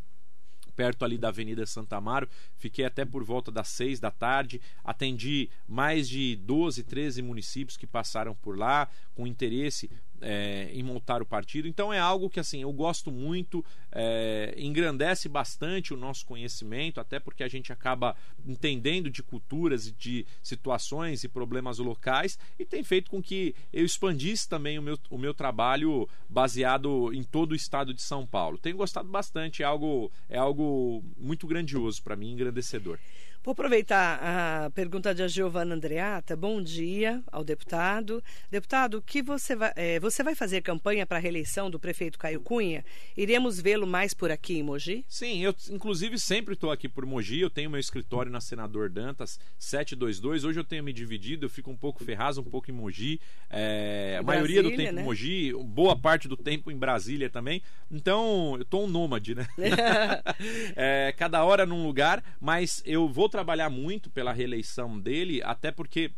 perto 0.76 1.05
ali 1.05 1.18
da 1.18 1.30
Avenida 1.30 1.66
Santa 1.66 1.97
Amaro. 1.97 2.28
Fiquei 2.57 2.86
até 2.86 3.05
por 3.05 3.24
volta 3.24 3.51
das 3.51 3.68
6 3.70 3.99
da 3.99 4.11
tarde. 4.11 4.61
Atendi 4.84 5.49
mais 5.68 6.09
de 6.09 6.36
12, 6.38 6.84
13 6.84 7.22
municípios 7.22 7.78
que 7.78 7.88
passaram 7.88 8.36
por 8.36 8.57
lá 8.57 8.89
com 9.16 9.28
interesse 9.28 9.89
é, 10.24 10.69
em 10.74 10.82
montar 10.82 11.21
o 11.21 11.26
partido. 11.26 11.67
Então 11.67 11.93
é 11.93 11.99
algo 11.99 12.30
que 12.30 12.39
assim 12.39 12.61
eu 12.61 12.71
gosto 12.71 13.11
muito, 13.11 13.63
é, 13.91 14.55
engrandece 14.57 15.28
bastante 15.28 15.93
o 15.93 15.97
nosso 15.97 16.26
conhecimento, 16.26 16.99
até 16.99 17.19
porque 17.19 17.43
a 17.43 17.47
gente 17.47 17.71
acaba 17.71 18.15
entendendo 18.45 19.09
de 19.09 19.21
culturas 19.21 19.88
e 19.88 19.91
de 19.91 20.26
situações 20.41 21.24
e 21.24 21.28
problemas 21.28 21.78
locais 21.78 22.39
e 22.57 22.65
tem 22.65 22.84
feito 22.84 23.11
com 23.11 23.21
que 23.21 23.53
eu 23.71 23.86
expandisse 23.86 24.47
também 24.47 24.80
o 24.80 24.82
meu, 24.82 24.97
o 25.09 25.17
meu 25.17 25.34
trabalho 25.34 26.07
baseado 26.30 27.13
em 27.13 27.24
todo 27.24 27.51
o 27.51 27.55
estado 27.55 27.93
de 27.93 28.01
São 28.01 28.26
Paulo. 28.26 28.57
Tenho 28.57 28.78
gostado 28.78 29.09
bastante, 29.09 29.61
é 29.61 29.65
algo, 29.65 30.11
é 30.30 30.38
algo 30.38 31.03
muito 31.17 31.45
grandioso 31.45 32.01
para 32.01 32.15
mim, 32.15 32.32
engrandecedor. 32.32 32.97
Vou 33.43 33.51
aproveitar 33.51 34.21
a 34.23 34.69
pergunta 34.69 35.13
de 35.13 35.27
Giovana 35.27 35.75
Andreata. 35.75 36.33
Bom 36.33 36.61
dia 36.61 37.21
ao 37.29 37.43
deputado. 37.43 38.23
Deputado, 38.49 39.01
que 39.01 39.21
você 39.21 39.53
vai, 39.53 39.73
é, 39.75 39.99
você 39.99 40.23
vai 40.23 40.33
fazer 40.33 40.61
campanha 40.61 41.05
para 41.05 41.17
a 41.17 41.19
reeleição 41.19 41.69
do 41.69 41.77
prefeito 41.77 42.17
Caio 42.17 42.39
Cunha? 42.39 42.85
Iremos 43.17 43.59
vê-lo 43.59 43.85
mais 43.85 44.13
por 44.13 44.31
aqui 44.31 44.59
em 44.59 44.63
Mogi? 44.63 45.03
Sim, 45.09 45.43
eu 45.43 45.53
inclusive 45.69 46.17
sempre 46.17 46.53
estou 46.53 46.71
aqui 46.71 46.87
por 46.87 47.05
Mogi. 47.05 47.41
Eu 47.41 47.49
tenho 47.49 47.69
meu 47.69 47.81
escritório 47.81 48.31
na 48.31 48.39
Senador 48.39 48.89
Dantas 48.89 49.37
722. 49.59 50.45
Hoje 50.45 50.61
eu 50.61 50.63
tenho 50.63 50.81
me 50.81 50.93
dividido, 50.93 51.45
eu 51.45 51.49
fico 51.49 51.69
um 51.69 51.75
pouco 51.75 52.01
ferraz, 52.01 52.37
um 52.37 52.43
pouco 52.45 52.71
em 52.71 52.73
Mogi. 52.73 53.19
É, 53.49 54.15
a 54.21 54.23
maioria 54.23 54.63
do 54.63 54.69
tempo 54.69 54.93
né? 54.93 55.01
em 55.01 55.03
Mogi, 55.03 55.51
boa 55.65 55.97
parte 55.97 56.29
do 56.29 56.37
tempo 56.37 56.71
em 56.71 56.77
Brasília 56.77 57.29
também. 57.29 57.61
Então, 57.91 58.53
eu 58.55 58.61
estou 58.61 58.85
um 58.85 58.87
nômade, 58.87 59.35
né? 59.35 59.45
é, 60.77 61.13
cada 61.17 61.43
hora 61.43 61.65
num 61.65 61.85
lugar, 61.85 62.23
mas 62.39 62.81
eu 62.85 63.09
vou 63.09 63.32
trabalhar 63.34 63.67
muito 63.67 64.11
pela 64.11 64.31
reeleição 64.31 64.99
dele, 64.99 65.41
até 65.43 65.71
porque 65.71 66.11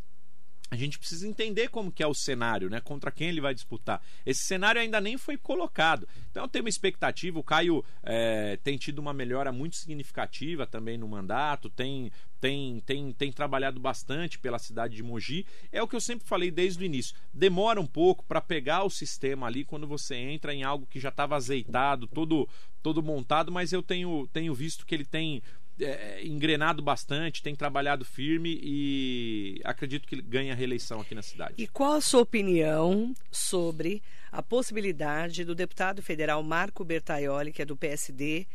a 0.70 0.76
gente 0.76 0.98
precisa 0.98 1.26
entender 1.26 1.68
como 1.68 1.92
que 1.92 2.02
é 2.02 2.06
o 2.06 2.12
cenário, 2.12 2.68
né? 2.68 2.80
Contra 2.80 3.10
quem 3.10 3.28
ele 3.28 3.40
vai 3.40 3.54
disputar. 3.54 4.02
Esse 4.24 4.44
cenário 4.44 4.80
ainda 4.80 5.00
nem 5.00 5.16
foi 5.16 5.38
colocado. 5.38 6.06
Então 6.30 6.46
tenho 6.48 6.64
uma 6.64 6.68
expectativa. 6.68 7.38
O 7.38 7.42
Caio 7.42 7.84
é, 8.02 8.58
tem 8.62 8.76
tido 8.76 8.98
uma 8.98 9.14
melhora 9.14 9.50
muito 9.50 9.76
significativa 9.76 10.66
também 10.66 10.98
no 10.98 11.06
mandato, 11.06 11.70
tem, 11.70 12.10
tem, 12.40 12.80
tem, 12.80 13.12
tem 13.12 13.32
trabalhado 13.32 13.78
bastante 13.78 14.38
pela 14.38 14.58
cidade 14.58 14.96
de 14.96 15.04
Mogi. 15.04 15.46
É 15.70 15.80
o 15.80 15.88
que 15.88 15.94
eu 15.94 16.00
sempre 16.00 16.26
falei 16.26 16.50
desde 16.50 16.82
o 16.82 16.84
início. 16.84 17.16
Demora 17.32 17.80
um 17.80 17.86
pouco 17.86 18.24
para 18.24 18.40
pegar 18.40 18.82
o 18.82 18.90
sistema 18.90 19.46
ali 19.46 19.64
quando 19.64 19.86
você 19.86 20.16
entra 20.16 20.52
em 20.52 20.64
algo 20.64 20.86
que 20.86 20.98
já 20.98 21.10
estava 21.10 21.36
azeitado, 21.36 22.08
todo, 22.08 22.48
todo 22.82 23.02
montado, 23.02 23.52
mas 23.52 23.72
eu 23.72 23.82
tenho, 23.82 24.28
tenho 24.32 24.52
visto 24.52 24.84
que 24.84 24.94
ele 24.96 25.04
tem 25.04 25.42
é, 25.80 26.24
engrenado 26.24 26.82
bastante, 26.82 27.42
tem 27.42 27.54
trabalhado 27.54 28.04
firme 28.04 28.58
e 28.62 29.60
acredito 29.64 30.06
que 30.06 30.20
ganha 30.22 30.54
reeleição 30.54 31.00
aqui 31.00 31.14
na 31.14 31.22
cidade. 31.22 31.54
E 31.58 31.66
qual 31.66 31.94
a 31.94 32.00
sua 32.00 32.22
opinião 32.22 33.14
sobre 33.30 34.02
a 34.32 34.42
possibilidade 34.42 35.44
do 35.44 35.54
deputado 35.54 36.02
federal 36.02 36.42
Marco 36.42 36.84
Bertaioli, 36.84 37.52
que 37.52 37.62
é 37.62 37.64
do 37.64 37.76
PSD, 37.76 38.46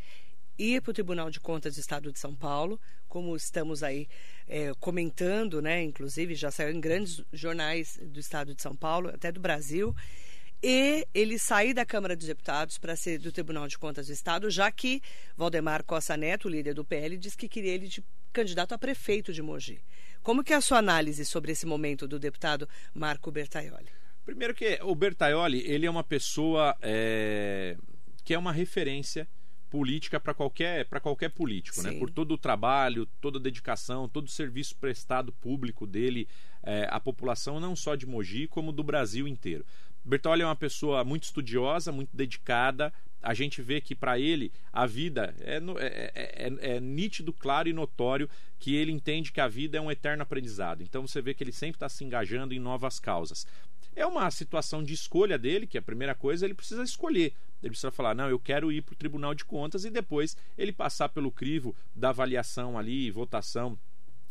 ir 0.58 0.80
para 0.82 0.90
o 0.90 0.94
Tribunal 0.94 1.30
de 1.30 1.40
Contas 1.40 1.74
do 1.74 1.80
Estado 1.80 2.12
de 2.12 2.18
São 2.18 2.34
Paulo, 2.34 2.80
como 3.08 3.36
estamos 3.36 3.82
aí 3.82 4.08
é, 4.48 4.72
comentando, 4.80 5.60
né? 5.62 5.82
Inclusive 5.82 6.34
já 6.34 6.50
saiu 6.50 6.74
em 6.74 6.80
grandes 6.80 7.22
jornais 7.32 7.98
do 8.02 8.18
Estado 8.18 8.54
de 8.54 8.62
São 8.62 8.74
Paulo, 8.74 9.08
até 9.08 9.30
do 9.30 9.40
Brasil 9.40 9.94
e 10.62 11.06
ele 11.12 11.38
sair 11.38 11.74
da 11.74 11.84
Câmara 11.84 12.14
dos 12.14 12.26
Deputados 12.26 12.78
para 12.78 12.94
ser 12.94 13.18
do 13.18 13.32
Tribunal 13.32 13.66
de 13.66 13.76
Contas 13.76 14.06
do 14.06 14.12
Estado, 14.12 14.48
já 14.48 14.70
que 14.70 15.02
Valdemar 15.36 15.82
Costa 15.82 16.16
Neto, 16.16 16.48
líder 16.48 16.74
do 16.74 16.84
PL, 16.84 17.16
disse 17.16 17.36
que 17.36 17.48
queria 17.48 17.72
ele 17.72 17.88
de 17.88 18.04
candidato 18.32 18.72
a 18.72 18.78
prefeito 18.78 19.32
de 19.32 19.42
Mogi. 19.42 19.80
Como 20.22 20.44
que 20.44 20.52
é 20.52 20.56
a 20.56 20.60
sua 20.60 20.78
análise 20.78 21.24
sobre 21.24 21.50
esse 21.52 21.66
momento 21.66 22.06
do 22.06 22.18
deputado 22.18 22.68
Marco 22.94 23.30
Bertaioli? 23.30 23.88
Primeiro 24.24 24.54
que 24.54 24.78
o 24.82 24.94
Bertaioli, 24.94 25.64
ele 25.66 25.84
é 25.84 25.90
uma 25.90 26.04
pessoa 26.04 26.76
é, 26.80 27.76
que 28.24 28.32
é 28.32 28.38
uma 28.38 28.52
referência 28.52 29.28
política 29.68 30.20
para 30.20 30.34
qualquer, 30.34 30.86
qualquer 31.00 31.30
político, 31.30 31.82
né? 31.82 31.98
por 31.98 32.10
todo 32.10 32.32
o 32.32 32.38
trabalho, 32.38 33.06
toda 33.22 33.38
a 33.38 33.42
dedicação, 33.42 34.06
todo 34.06 34.26
o 34.26 34.30
serviço 34.30 34.76
prestado 34.76 35.32
público 35.32 35.86
dele 35.86 36.28
é, 36.62 36.86
à 36.90 37.00
população, 37.00 37.58
não 37.58 37.74
só 37.74 37.96
de 37.96 38.06
Mogi, 38.06 38.46
como 38.46 38.70
do 38.70 38.84
Brasil 38.84 39.26
inteiro. 39.26 39.64
Bertolli 40.04 40.42
é 40.42 40.46
uma 40.46 40.56
pessoa 40.56 41.04
muito 41.04 41.24
estudiosa, 41.24 41.92
muito 41.92 42.10
dedicada. 42.14 42.92
A 43.22 43.34
gente 43.34 43.62
vê 43.62 43.80
que 43.80 43.94
para 43.94 44.18
ele 44.18 44.52
a 44.72 44.84
vida 44.84 45.34
é, 45.40 45.58
é, 45.78 46.12
é, 46.14 46.74
é, 46.76 46.80
nítido, 46.80 47.32
claro 47.32 47.68
e 47.68 47.72
notório 47.72 48.28
que 48.58 48.74
ele 48.74 48.90
entende 48.90 49.30
que 49.30 49.40
a 49.40 49.46
vida 49.46 49.78
é 49.78 49.80
um 49.80 49.90
eterno 49.90 50.22
aprendizado. 50.22 50.82
Então 50.82 51.06
você 51.06 51.22
vê 51.22 51.32
que 51.32 51.44
ele 51.44 51.52
sempre 51.52 51.76
está 51.76 51.88
se 51.88 52.02
engajando 52.04 52.52
em 52.52 52.58
novas 52.58 52.98
causas. 52.98 53.46
É 53.94 54.06
uma 54.06 54.30
situação 54.30 54.82
de 54.82 54.94
escolha 54.94 55.38
dele, 55.38 55.66
que 55.66 55.78
a 55.78 55.82
primeira 55.82 56.14
coisa 56.14 56.44
ele 56.44 56.54
precisa 56.54 56.82
escolher. 56.82 57.34
Ele 57.62 57.70
precisa 57.70 57.90
falar, 57.90 58.14
não, 58.14 58.28
eu 58.28 58.38
quero 58.38 58.72
ir 58.72 58.82
para 58.82 58.94
o 58.94 58.96
Tribunal 58.96 59.34
de 59.34 59.44
Contas 59.44 59.84
e 59.84 59.90
depois 59.90 60.36
ele 60.58 60.72
passar 60.72 61.08
pelo 61.10 61.30
crivo 61.30 61.76
da 61.94 62.08
avaliação 62.08 62.76
ali, 62.76 63.10
votação 63.10 63.78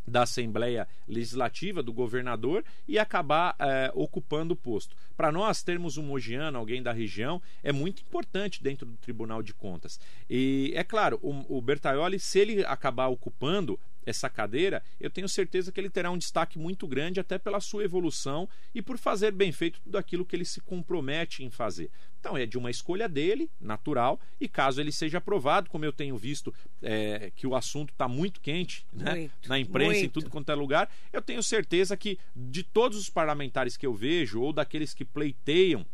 da 0.08 0.24
Assembleia 0.24 0.88
Legislativa, 1.08 1.84
do 1.84 1.93
governador, 1.93 2.64
e 2.88 2.97
acabar 2.97 3.56
é, 3.60 3.91
ocupando 3.93 4.54
o 4.54 4.58
posto. 4.58 4.95
Para 5.16 5.32
nós 5.32 5.64
termos 5.64 5.97
um 5.97 6.04
mogiano, 6.04 6.58
alguém 6.58 6.82
da 6.82 6.91
região, 6.91 7.41
é 7.64 7.72
muito 7.72 8.02
importante 8.02 8.62
dentro 8.62 8.86
do 8.86 8.97
Tribunal 8.97 9.41
de 9.43 9.54
Contas. 9.54 9.99
E 10.30 10.72
é 10.76 10.84
claro, 10.84 11.20
o, 11.22 11.58
o 11.58 11.62
Bertaioli, 11.62 12.20
se 12.20 12.39
ele 12.39 12.66
acabar 12.66 13.08
ocupando 13.08 13.80
essa 14.06 14.30
cadeira, 14.30 14.84
eu 14.99 15.10
tenho 15.10 15.30
certeza 15.30 15.72
que 15.72 15.80
ele 15.80 15.89
terá 15.89 16.10
um 16.12 16.18
destaque 16.18 16.58
muito 16.58 16.88
grande, 16.88 17.20
até 17.20 17.38
pela 17.38 17.60
sua 17.60 17.84
evolução 17.84 18.47
e 18.74 18.82
por 18.82 18.97
fazer 18.97 19.32
bem 19.32 19.52
feito 19.52 19.80
tudo 19.82 19.97
aquilo 19.97 20.26
que 20.26 20.36
ele 20.36 20.45
se 20.45 20.62
compromete 20.62 21.43
em 21.43 21.49
fazer. 21.49 21.89
Então 22.20 22.38
é 22.38 22.45
de 22.45 22.58
uma 22.58 22.70
escolha 22.70 23.10
dele, 23.10 23.49
natural, 23.60 24.20
e 24.39 24.47
caso 24.47 24.80
ele 24.80 24.91
seja 24.91 25.18
aprovado, 25.18 25.70
como 25.70 25.84
eu 25.84 25.91
tenho 25.91 26.16
visto 26.18 26.54
é, 26.82 27.32
que 27.36 27.47
o 27.47 27.56
assunto 27.56 27.91
está 27.91 28.08
muito 28.08 28.39
quente 28.39 28.86
né, 28.93 29.16
muito, 29.16 29.49
na 29.49 29.60
imprensa, 29.60 29.91
muito. 29.91 30.06
em 30.06 30.10
tudo 30.10 30.30
quanto 30.30 30.52
é 30.52 30.56
lugar, 30.56 30.89
eu 31.12 31.22
tenho 31.22 31.41
certeza 31.41 31.97
que 31.97 32.20
de 32.36 32.64
todos 32.64 32.97
os 32.97 33.10
parlamentares 33.10 33.76
que 33.76 33.86
eu 33.86 33.93
vejo, 33.93 34.39
ou 34.39 34.54
daqueles 34.54 34.93
que 34.93 35.04
pleiteiam 35.04 35.86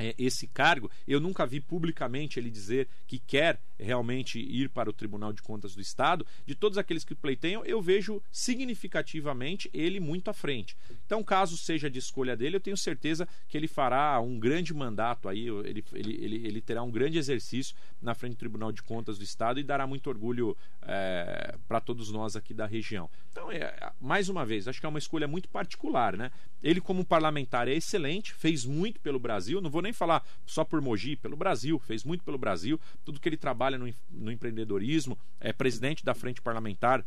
é, 0.00 0.14
esse 0.18 0.46
cargo, 0.46 0.90
eu 1.06 1.20
nunca 1.20 1.44
vi 1.46 1.60
publicamente 1.60 2.40
ele 2.40 2.50
dizer 2.50 2.88
que 3.06 3.18
quer 3.18 3.60
realmente 3.78 4.38
ir 4.38 4.70
para 4.70 4.88
o 4.88 4.92
Tribunal 4.94 5.30
de 5.32 5.42
Contas 5.42 5.74
do 5.74 5.80
Estado. 5.80 6.26
De 6.46 6.54
todos 6.54 6.78
aqueles 6.78 7.04
que 7.04 7.14
pleiteiam, 7.14 7.64
eu 7.66 7.82
vejo 7.82 8.22
significativamente 8.32 9.68
ele 9.74 10.00
muito 10.00 10.30
à 10.30 10.32
frente. 10.32 10.74
Então, 11.04 11.22
caso 11.22 11.56
seja 11.56 11.90
de 11.90 11.98
escolha 11.98 12.34
dele, 12.34 12.56
eu 12.56 12.60
tenho 12.60 12.76
certeza 12.76 13.28
que 13.46 13.58
ele 13.58 13.68
fará 13.68 14.18
um 14.20 14.38
grande 14.38 14.72
mandato 14.72 15.28
aí, 15.28 15.48
ele, 15.48 15.84
ele, 15.92 16.24
ele, 16.24 16.46
ele 16.46 16.60
terá 16.62 16.82
um 16.82 16.90
grande 16.90 17.18
exercício 17.18 17.76
na 18.00 18.14
frente 18.14 18.32
do 18.32 18.38
Tribunal 18.38 18.72
de 18.72 18.82
Contas 18.82 19.18
do 19.18 19.24
Estado 19.24 19.60
e 19.60 19.62
dará 19.62 19.86
muito 19.86 20.08
orgulho 20.08 20.56
é, 20.82 21.56
para 21.68 21.80
todos 21.80 22.10
nós 22.10 22.36
aqui 22.36 22.54
da 22.54 22.64
região. 22.64 23.10
Então, 23.30 23.52
é, 23.52 23.92
mais 24.00 24.28
uma 24.30 24.46
vez, 24.46 24.66
acho 24.66 24.80
que 24.80 24.86
é 24.86 24.88
uma 24.88 24.98
escolha 24.98 25.28
muito 25.28 25.48
particular, 25.48 26.16
né? 26.16 26.30
Ele, 26.62 26.80
como 26.80 27.04
parlamentar, 27.04 27.68
é 27.68 27.74
excelente, 27.74 28.34
fez 28.34 28.64
muito 28.64 29.00
pelo 29.00 29.18
Brasil, 29.18 29.60
não 29.60 29.70
vou 29.70 29.82
nem 29.82 29.89
nem 29.90 29.92
falar 29.92 30.24
só 30.46 30.64
por 30.64 30.80
Mogi, 30.80 31.16
pelo 31.16 31.36
Brasil, 31.36 31.78
fez 31.78 32.04
muito 32.04 32.24
pelo 32.24 32.38
Brasil, 32.38 32.80
tudo 33.04 33.20
que 33.20 33.28
ele 33.28 33.36
trabalha 33.36 33.76
no, 33.76 33.92
no 34.10 34.32
empreendedorismo, 34.32 35.18
é 35.40 35.52
presidente 35.52 36.04
da 36.04 36.14
frente 36.14 36.40
parlamentar 36.40 37.04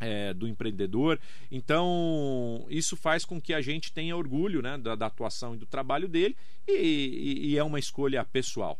é, 0.00 0.32
do 0.32 0.48
empreendedor. 0.48 1.20
Então, 1.50 2.66
isso 2.68 2.96
faz 2.96 3.24
com 3.24 3.40
que 3.40 3.52
a 3.52 3.60
gente 3.60 3.92
tenha 3.92 4.16
orgulho 4.16 4.62
né, 4.62 4.78
da, 4.78 4.94
da 4.94 5.06
atuação 5.06 5.54
e 5.54 5.58
do 5.58 5.66
trabalho 5.66 6.08
dele 6.08 6.36
e, 6.66 6.72
e, 6.72 7.46
e 7.48 7.58
é 7.58 7.64
uma 7.64 7.78
escolha 7.78 8.24
pessoal. 8.24 8.78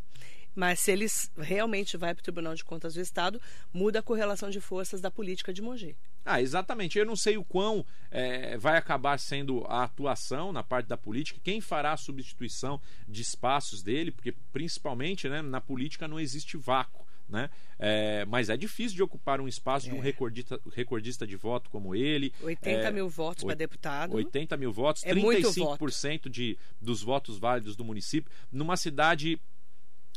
Mas 0.54 0.80
se 0.80 0.92
eles 0.92 1.30
realmente 1.36 1.96
vai 1.96 2.14
para 2.14 2.20
o 2.20 2.24
Tribunal 2.24 2.54
de 2.54 2.64
Contas 2.64 2.94
do 2.94 3.00
Estado, 3.00 3.40
muda 3.72 3.98
a 3.98 4.02
correlação 4.02 4.50
de 4.50 4.60
forças 4.60 5.00
da 5.00 5.10
política 5.10 5.52
de 5.52 5.60
Mogi. 5.60 5.96
Ah, 6.24 6.40
exatamente. 6.40 6.98
Eu 6.98 7.04
não 7.04 7.16
sei 7.16 7.36
o 7.36 7.44
quão 7.44 7.84
é, 8.10 8.56
vai 8.56 8.76
acabar 8.76 9.18
sendo 9.18 9.64
a 9.68 9.84
atuação 9.84 10.52
na 10.52 10.62
parte 10.62 10.86
da 10.86 10.96
política, 10.96 11.40
quem 11.42 11.60
fará 11.60 11.92
a 11.92 11.96
substituição 11.96 12.80
de 13.06 13.22
espaços 13.22 13.82
dele, 13.82 14.10
porque 14.10 14.32
principalmente 14.52 15.28
né, 15.28 15.42
na 15.42 15.60
política 15.60 16.08
não 16.08 16.18
existe 16.18 16.56
vácuo. 16.56 17.04
Né? 17.26 17.48
É, 17.78 18.24
mas 18.26 18.50
é 18.50 18.56
difícil 18.56 18.96
de 18.96 19.02
ocupar 19.02 19.40
um 19.40 19.48
espaço 19.48 19.86
é. 19.86 19.90
de 19.90 19.96
um 19.96 20.00
é. 20.00 20.02
recordista, 20.02 20.60
recordista 20.72 21.26
de 21.26 21.36
voto 21.36 21.70
como 21.70 21.94
ele. 21.94 22.32
80 22.42 22.68
é, 22.68 22.90
mil 22.90 23.08
votos 23.08 23.44
para 23.44 23.54
deputado. 23.54 24.14
80 24.14 24.56
mil 24.56 24.72
votos, 24.72 25.02
é 25.04 25.14
35% 25.14 25.58
voto. 25.58 26.30
de, 26.30 26.58
dos 26.80 27.02
votos 27.02 27.38
válidos 27.38 27.76
do 27.76 27.84
município, 27.84 28.30
numa 28.52 28.76
cidade 28.76 29.40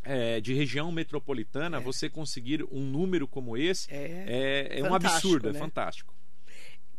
é, 0.08 0.40
de 0.40 0.54
região 0.54 0.92
metropolitana, 0.92 1.78
é. 1.78 1.80
você 1.80 2.10
conseguir 2.10 2.64
um 2.72 2.82
número 2.82 3.28
como 3.28 3.58
esse 3.58 3.94
é, 3.94 4.70
é, 4.72 4.80
é 4.80 4.84
um 4.84 4.94
absurdo, 4.94 5.50
é 5.50 5.52
né? 5.54 5.60
é 5.60 5.62
fantástico. 5.62 6.16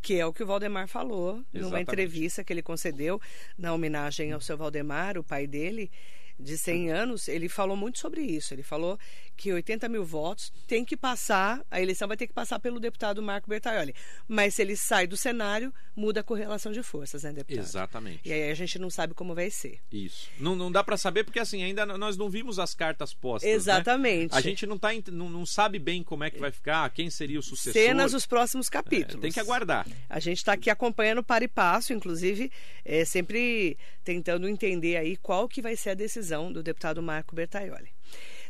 Que 0.01 0.19
é 0.19 0.25
o 0.25 0.31
que 0.31 0.43
o 0.43 0.45
Valdemar 0.45 0.87
falou 0.87 1.31
Exatamente. 1.31 1.61
numa 1.61 1.81
entrevista 1.81 2.43
que 2.43 2.53
ele 2.53 2.61
concedeu 2.61 3.19
na 3.57 3.73
homenagem 3.73 4.31
ao 4.31 4.39
seu 4.39 4.57
Valdemar, 4.57 5.17
o 5.17 5.23
pai 5.23 5.45
dele, 5.45 5.91
de 6.39 6.57
100 6.57 6.91
anos. 6.91 7.27
Ele 7.27 7.49
falou 7.49 7.75
muito 7.75 7.99
sobre 7.99 8.21
isso. 8.21 8.53
Ele 8.53 8.63
falou 8.63 8.97
que 9.39 9.53
80 9.53 9.87
mil 9.87 10.03
votos 10.03 10.51
tem 10.67 10.83
que 10.83 10.97
passar, 10.97 11.65
a 11.71 11.81
eleição 11.81 12.09
vai 12.09 12.17
ter 12.17 12.27
que 12.27 12.33
passar 12.33 12.59
pelo 12.59 12.77
deputado 12.77 13.21
Marco 13.21 13.49
Bertaioli. 13.49 13.95
Mas 14.27 14.55
se 14.55 14.61
ele 14.61 14.75
sai 14.75 15.07
do 15.07 15.15
cenário, 15.15 15.73
muda 15.95 16.19
a 16.19 16.23
correlação 16.23 16.73
de 16.73 16.83
forças, 16.83 17.23
né, 17.23 17.31
deputado? 17.31 17.63
Exatamente. 17.63 18.19
E 18.27 18.33
aí 18.33 18.51
a 18.51 18.53
gente 18.53 18.77
não 18.77 18.89
sabe 18.89 19.13
como 19.13 19.33
vai 19.33 19.49
ser. 19.49 19.79
Isso. 19.89 20.29
Não, 20.37 20.57
não 20.57 20.69
dá 20.69 20.83
para 20.83 20.97
saber 20.97 21.23
porque 21.23 21.39
assim, 21.39 21.63
ainda 21.63 21.85
nós 21.85 22.17
não 22.17 22.29
vimos 22.29 22.59
as 22.59 22.75
cartas 22.75 23.13
postas. 23.13 23.49
Exatamente. 23.49 24.33
Né? 24.33 24.37
A 24.37 24.41
gente 24.41 24.65
não, 24.65 24.77
tá, 24.77 24.89
não, 25.09 25.29
não 25.29 25.45
sabe 25.45 25.79
bem 25.79 26.03
como 26.03 26.25
é 26.25 26.29
que 26.29 26.37
vai 26.37 26.51
ficar, 26.51 26.89
quem 26.89 27.09
seria 27.09 27.39
o 27.39 27.43
sucessor. 27.43 27.81
Cenas 27.81 28.11
dos 28.11 28.25
próximos 28.25 28.67
capítulos. 28.67 29.15
É, 29.15 29.21
tem 29.21 29.31
que 29.31 29.39
aguardar. 29.39 29.87
A 30.09 30.19
gente 30.19 30.39
está 30.39 30.51
aqui 30.51 30.69
acompanhando 30.69 31.23
para 31.23 31.45
e 31.45 31.47
passo, 31.47 31.93
inclusive, 31.93 32.51
é, 32.83 33.05
sempre 33.05 33.77
tentando 34.03 34.49
entender 34.49 34.97
aí 34.97 35.15
qual 35.15 35.47
que 35.47 35.61
vai 35.61 35.77
ser 35.77 35.91
a 35.91 35.93
decisão 35.93 36.51
do 36.51 36.61
deputado 36.61 37.01
Marco 37.01 37.33
Bertaioli. 37.33 37.89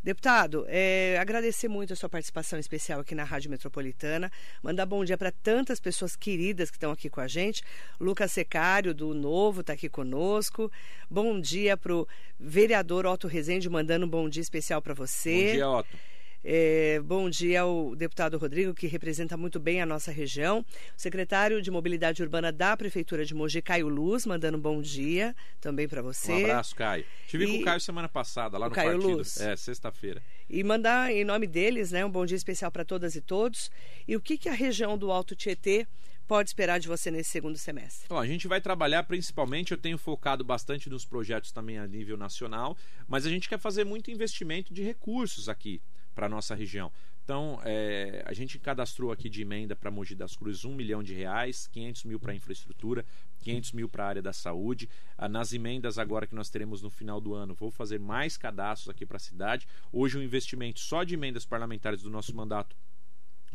Deputado, 0.02 0.66
é, 0.70 1.18
agradecer 1.20 1.68
muito 1.68 1.91
a 1.91 1.95
sua 1.95 2.08
participação 2.08 2.58
especial 2.58 3.02
aqui 3.02 3.14
na 3.14 3.26
Rádio 3.26 3.52
Metropolitana. 3.52 4.32
Mandar 4.64 4.86
bom 4.86 5.04
dia 5.04 5.18
para 5.18 5.32
tantas 5.32 5.80
pessoas 5.80 6.16
queridas 6.16 6.72
que 6.72 6.78
estão 6.78 6.91
aqui 6.91 7.10
com 7.10 7.20
a 7.20 7.28
gente. 7.28 7.64
Lucas 8.00 8.32
Secário, 8.32 8.93
do 8.93 9.14
Novo, 9.14 9.60
está 9.60 9.74
aqui 9.74 9.89
conosco. 9.89 10.72
Bom 11.10 11.39
dia 11.39 11.76
para 11.76 11.93
o 11.93 12.08
vereador 12.39 13.06
Otto 13.06 13.28
Rezende, 13.28 13.70
mandando 13.70 14.06
um 14.06 14.10
bom 14.10 14.30
dia 14.30 14.41
especial 14.41 14.82
para 14.82 14.93
você. 14.93 15.47
Bom 15.47 15.54
dia, 15.54 15.70
Otto. 15.70 15.97
É, 16.44 17.02
bom 17.02 17.30
dia 17.30 17.62
ao 17.62 17.94
deputado 17.96 18.38
Rodrigo, 18.38 18.74
que 18.74 18.88
representa 18.88 19.36
muito 19.36 19.60
bem 19.60 19.82
a 19.82 19.86
nossa 19.86 20.10
região. 20.12 20.60
O 20.60 20.66
secretário 20.96 21.62
de 21.62 21.70
Mobilidade 21.70 22.24
Urbana 22.24 22.52
da 22.52 22.78
Prefeitura 22.78 23.26
de 23.26 23.34
Mogi, 23.34 23.62
Caio 23.62 23.90
Luz, 23.90 24.26
mandando 24.26 24.58
um 24.58 24.62
bom 24.62 24.82
dia 24.82 25.36
também 25.60 25.88
para 25.88 26.02
você. 26.02 26.32
Um 26.32 26.46
abraço, 26.46 26.76
Caio. 26.76 27.06
Estive 27.26 27.44
e... 27.44 27.48
com 27.48 27.62
o 27.62 27.66
Caio 27.66 27.82
semana 27.82 28.08
passada, 28.08 28.58
lá 28.58 28.70
no 28.70 28.76
Caio 28.76 28.92
partido. 28.92 29.18
Luz. 29.18 29.40
É, 29.42 29.56
sexta-feira. 29.56 30.24
E 30.50 30.64
mandar 30.64 31.12
em 31.12 31.26
nome 31.26 31.46
deles 31.46 31.92
né, 31.92 32.06
um 32.06 32.10
bom 32.10 32.26
dia 32.26 32.38
especial 32.38 32.72
para 32.72 32.86
todas 32.86 33.16
e 33.16 33.22
todos. 33.22 33.70
E 34.08 34.16
o 34.16 34.22
que, 34.22 34.38
que 34.38 34.48
a 34.48 34.54
região 34.54 34.98
do 34.98 35.12
Alto 35.12 35.36
Tietê 35.36 35.86
pode 36.26 36.50
esperar 36.50 36.80
de 36.80 36.88
você 36.88 37.12
nesse 37.12 37.32
segundo 37.32 37.58
semestre? 37.58 38.08
Bom, 38.08 38.18
a 38.18 38.26
gente 38.26 38.48
vai 38.48 38.62
trabalhar 38.62 39.04
principalmente, 39.04 39.72
eu 39.72 39.78
tenho 39.78 39.98
focado 39.98 40.44
bastante 40.44 40.90
nos 40.90 41.04
projetos 41.04 41.52
também 41.52 41.80
a 41.80 41.88
nível 41.88 42.16
nacional, 42.16 42.78
mas 43.08 43.26
a 43.26 43.30
gente 43.30 43.50
quer 43.50 43.60
fazer 43.60 43.84
muito 43.84 44.10
investimento 44.10 44.74
de 44.74 44.84
recursos 44.84 45.50
aqui 45.50 45.82
para 46.14 46.26
a 46.26 46.30
nossa 46.30 46.55
região. 46.55 46.91
Então, 47.24 47.62
é, 47.64 48.24
a 48.26 48.34
gente 48.34 48.57
cadastrou 48.57 49.12
aqui 49.12 49.30
de 49.30 49.43
emenda 49.43 49.76
para 49.76 49.91
Mogi 49.91 50.16
das 50.16 50.36
Cruzes 50.36 50.66
1 50.66 50.74
milhão 50.74 51.03
de 51.03 51.14
reais, 51.14 51.68
500 51.68 52.05
mil 52.05 52.20
para 52.20 52.34
infraestrutura, 52.34 53.05
500 53.41 53.74
mil 53.74 53.88
para 53.88 54.03
a 54.03 54.07
área 54.07 54.22
da 54.22 54.34
saúde. 54.34 54.89
Ah, 55.16 55.30
nas 55.30 55.53
emendas 55.53 55.99
agora 55.99 56.26
que 56.26 56.34
nós 56.34 56.49
teremos 56.49 56.82
no 56.82 56.89
final 56.89 57.22
do 57.22 57.36
ano, 57.36 57.53
vou 57.53 57.70
fazer 57.70 57.99
mais 57.99 58.36
cadastros 58.36 58.89
aqui 58.89 59.05
para 59.05 59.18
a 59.18 59.20
cidade. 59.20 59.68
Hoje 59.91 60.18
o 60.18 60.24
investimento 60.24 60.80
só 60.80 61.03
de 61.03 61.14
emendas 61.14 61.45
parlamentares 61.45 62.01
do 62.01 62.10
nosso 62.10 62.36
mandato 62.36 62.76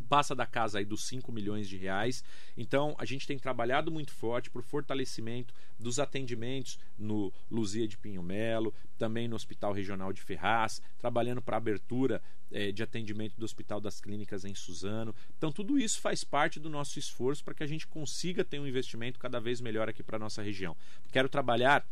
passa 0.05 0.35
da 0.35 0.45
casa 0.45 0.79
aí 0.79 0.85
dos 0.85 1.03
5 1.05 1.31
milhões 1.31 1.67
de 1.67 1.77
reais. 1.77 2.23
Então, 2.55 2.95
a 2.97 3.05
gente 3.05 3.27
tem 3.27 3.37
trabalhado 3.37 3.91
muito 3.91 4.11
forte 4.11 4.49
por 4.49 4.63
fortalecimento 4.63 5.53
dos 5.79 5.99
atendimentos 5.99 6.79
no 6.97 7.33
Luzia 7.49 7.87
de 7.87 7.97
Pinho 7.97 8.23
Melo, 8.23 8.73
também 8.97 9.27
no 9.27 9.35
Hospital 9.35 9.73
Regional 9.73 10.13
de 10.13 10.21
Ferraz, 10.21 10.81
trabalhando 10.97 11.41
para 11.41 11.57
abertura 11.57 12.21
é, 12.51 12.71
de 12.71 12.83
atendimento 12.83 13.35
do 13.37 13.43
Hospital 13.43 13.81
das 13.81 13.99
Clínicas 13.99 14.45
em 14.45 14.55
Suzano. 14.55 15.13
Então, 15.37 15.51
tudo 15.51 15.77
isso 15.77 15.99
faz 15.99 16.23
parte 16.23 16.59
do 16.59 16.69
nosso 16.69 16.99
esforço 16.99 17.43
para 17.43 17.53
que 17.53 17.63
a 17.63 17.67
gente 17.67 17.87
consiga 17.87 18.43
ter 18.43 18.59
um 18.59 18.67
investimento 18.67 19.19
cada 19.19 19.39
vez 19.39 19.59
melhor 19.59 19.89
aqui 19.89 20.03
para 20.03 20.17
a 20.17 20.19
nossa 20.19 20.41
região. 20.41 20.75
Quero 21.11 21.27
trabalhar 21.27 21.85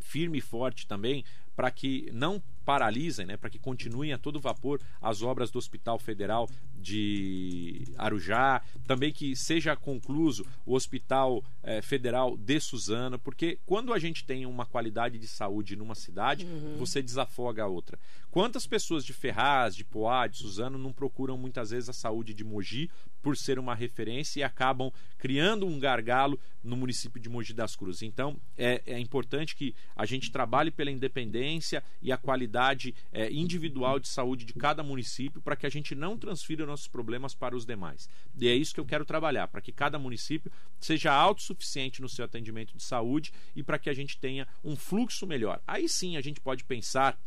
firme 0.00 0.38
e 0.38 0.40
forte 0.40 0.86
também 0.86 1.24
para 1.56 1.70
que 1.70 2.10
não 2.12 2.42
paralisem, 2.64 3.26
né, 3.26 3.36
para 3.36 3.50
que 3.50 3.58
continuem 3.58 4.12
a 4.12 4.18
todo 4.18 4.40
vapor 4.40 4.80
as 5.00 5.22
obras 5.22 5.50
do 5.50 5.58
Hospital 5.58 5.98
Federal 5.98 6.48
de 6.74 7.84
Arujá, 7.96 8.62
também 8.86 9.12
que 9.12 9.36
seja 9.36 9.76
concluído 9.76 10.14
o 10.64 10.74
Hospital 10.74 11.44
eh, 11.62 11.82
Federal 11.82 12.36
de 12.36 12.60
Suzano, 12.60 13.18
porque 13.18 13.58
quando 13.66 13.92
a 13.92 13.98
gente 13.98 14.24
tem 14.24 14.46
uma 14.46 14.64
qualidade 14.64 15.18
de 15.18 15.26
saúde 15.26 15.74
numa 15.74 15.94
cidade, 15.94 16.46
uhum. 16.46 16.76
você 16.78 17.02
desafoga 17.02 17.64
a 17.64 17.66
outra. 17.66 17.98
Quantas 18.30 18.66
pessoas 18.66 19.04
de 19.04 19.12
Ferraz, 19.12 19.74
de 19.74 19.84
Poá, 19.84 20.26
de 20.26 20.38
Suzano 20.38 20.78
não 20.78 20.92
procuram 20.92 21.36
muitas 21.36 21.70
vezes 21.70 21.88
a 21.88 21.92
saúde 21.92 22.34
de 22.34 22.44
Mogi 22.44 22.90
por 23.22 23.36
ser 23.36 23.58
uma 23.58 23.74
referência 23.74 24.40
e 24.40 24.42
acabam 24.42 24.92
criando 25.18 25.66
um 25.66 25.78
gargalo 25.78 26.38
no 26.62 26.76
município 26.76 27.20
de 27.20 27.28
Mogi 27.28 27.54
das 27.54 27.74
Cruzes. 27.74 28.02
Então, 28.02 28.36
é, 28.56 28.82
é 28.86 28.98
importante 28.98 29.56
que 29.56 29.74
a 29.96 30.04
gente 30.04 30.30
trabalhe 30.30 30.70
pela 30.70 30.90
independência 30.90 31.82
e 32.02 32.12
a 32.12 32.16
qualidade 32.16 32.53
é, 33.12 33.30
individual 33.32 33.98
de 33.98 34.08
saúde 34.08 34.44
de 34.44 34.52
cada 34.52 34.82
município 34.82 35.40
para 35.40 35.56
que 35.56 35.66
a 35.66 35.68
gente 35.70 35.94
não 35.94 36.18
transfira 36.18 36.66
nossos 36.66 36.88
problemas 36.88 37.34
para 37.34 37.56
os 37.56 37.64
demais. 37.64 38.08
E 38.38 38.48
é 38.48 38.54
isso 38.54 38.74
que 38.74 38.80
eu 38.80 38.86
quero 38.86 39.04
trabalhar, 39.04 39.48
para 39.48 39.60
que 39.60 39.72
cada 39.72 39.98
município 39.98 40.50
seja 40.80 41.12
autossuficiente 41.12 42.00
no 42.00 42.08
seu 42.08 42.24
atendimento 42.24 42.76
de 42.76 42.82
saúde 42.82 43.32
e 43.54 43.62
para 43.62 43.78
que 43.78 43.90
a 43.90 43.94
gente 43.94 44.18
tenha 44.18 44.46
um 44.62 44.76
fluxo 44.76 45.26
melhor. 45.26 45.60
Aí 45.66 45.88
sim 45.88 46.16
a 46.16 46.20
gente 46.20 46.40
pode 46.40 46.64
pensar 46.64 47.18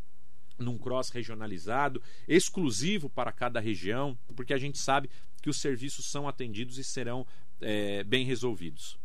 num 0.57 0.77
cross 0.77 1.09
regionalizado, 1.09 2.01
exclusivo 2.27 3.09
para 3.09 3.31
cada 3.31 3.59
região, 3.59 4.17
porque 4.35 4.53
a 4.53 4.57
gente 4.57 4.77
sabe 4.77 5.09
que 5.41 5.49
os 5.49 5.57
serviços 5.57 6.05
são 6.05 6.27
atendidos 6.27 6.77
e 6.77 6.83
serão 6.83 7.25
é, 7.61 8.03
bem 8.03 8.25
resolvidos. 8.25 8.97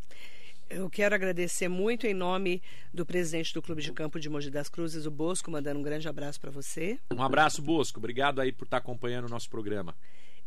Eu 0.75 0.89
quero 0.89 1.13
agradecer 1.13 1.67
muito 1.67 2.07
em 2.07 2.13
nome 2.13 2.61
do 2.93 3.05
presidente 3.05 3.53
do 3.53 3.61
Clube 3.61 3.81
de 3.81 3.91
Campo 3.91 4.19
de 4.19 4.27
Mogi 4.29 4.49
das 4.49 4.69
Cruzes, 4.69 5.05
o 5.05 5.11
Bosco, 5.11 5.51
mandando 5.51 5.79
um 5.79 5.83
grande 5.83 6.07
abraço 6.07 6.39
para 6.39 6.49
você. 6.49 6.97
Um 7.11 7.21
abraço, 7.21 7.61
Bosco. 7.61 7.99
Obrigado 7.99 8.41
aí 8.41 8.51
por 8.51 8.65
estar 8.65 8.77
acompanhando 8.77 9.25
o 9.25 9.29
nosso 9.29 9.49
programa. 9.49 9.95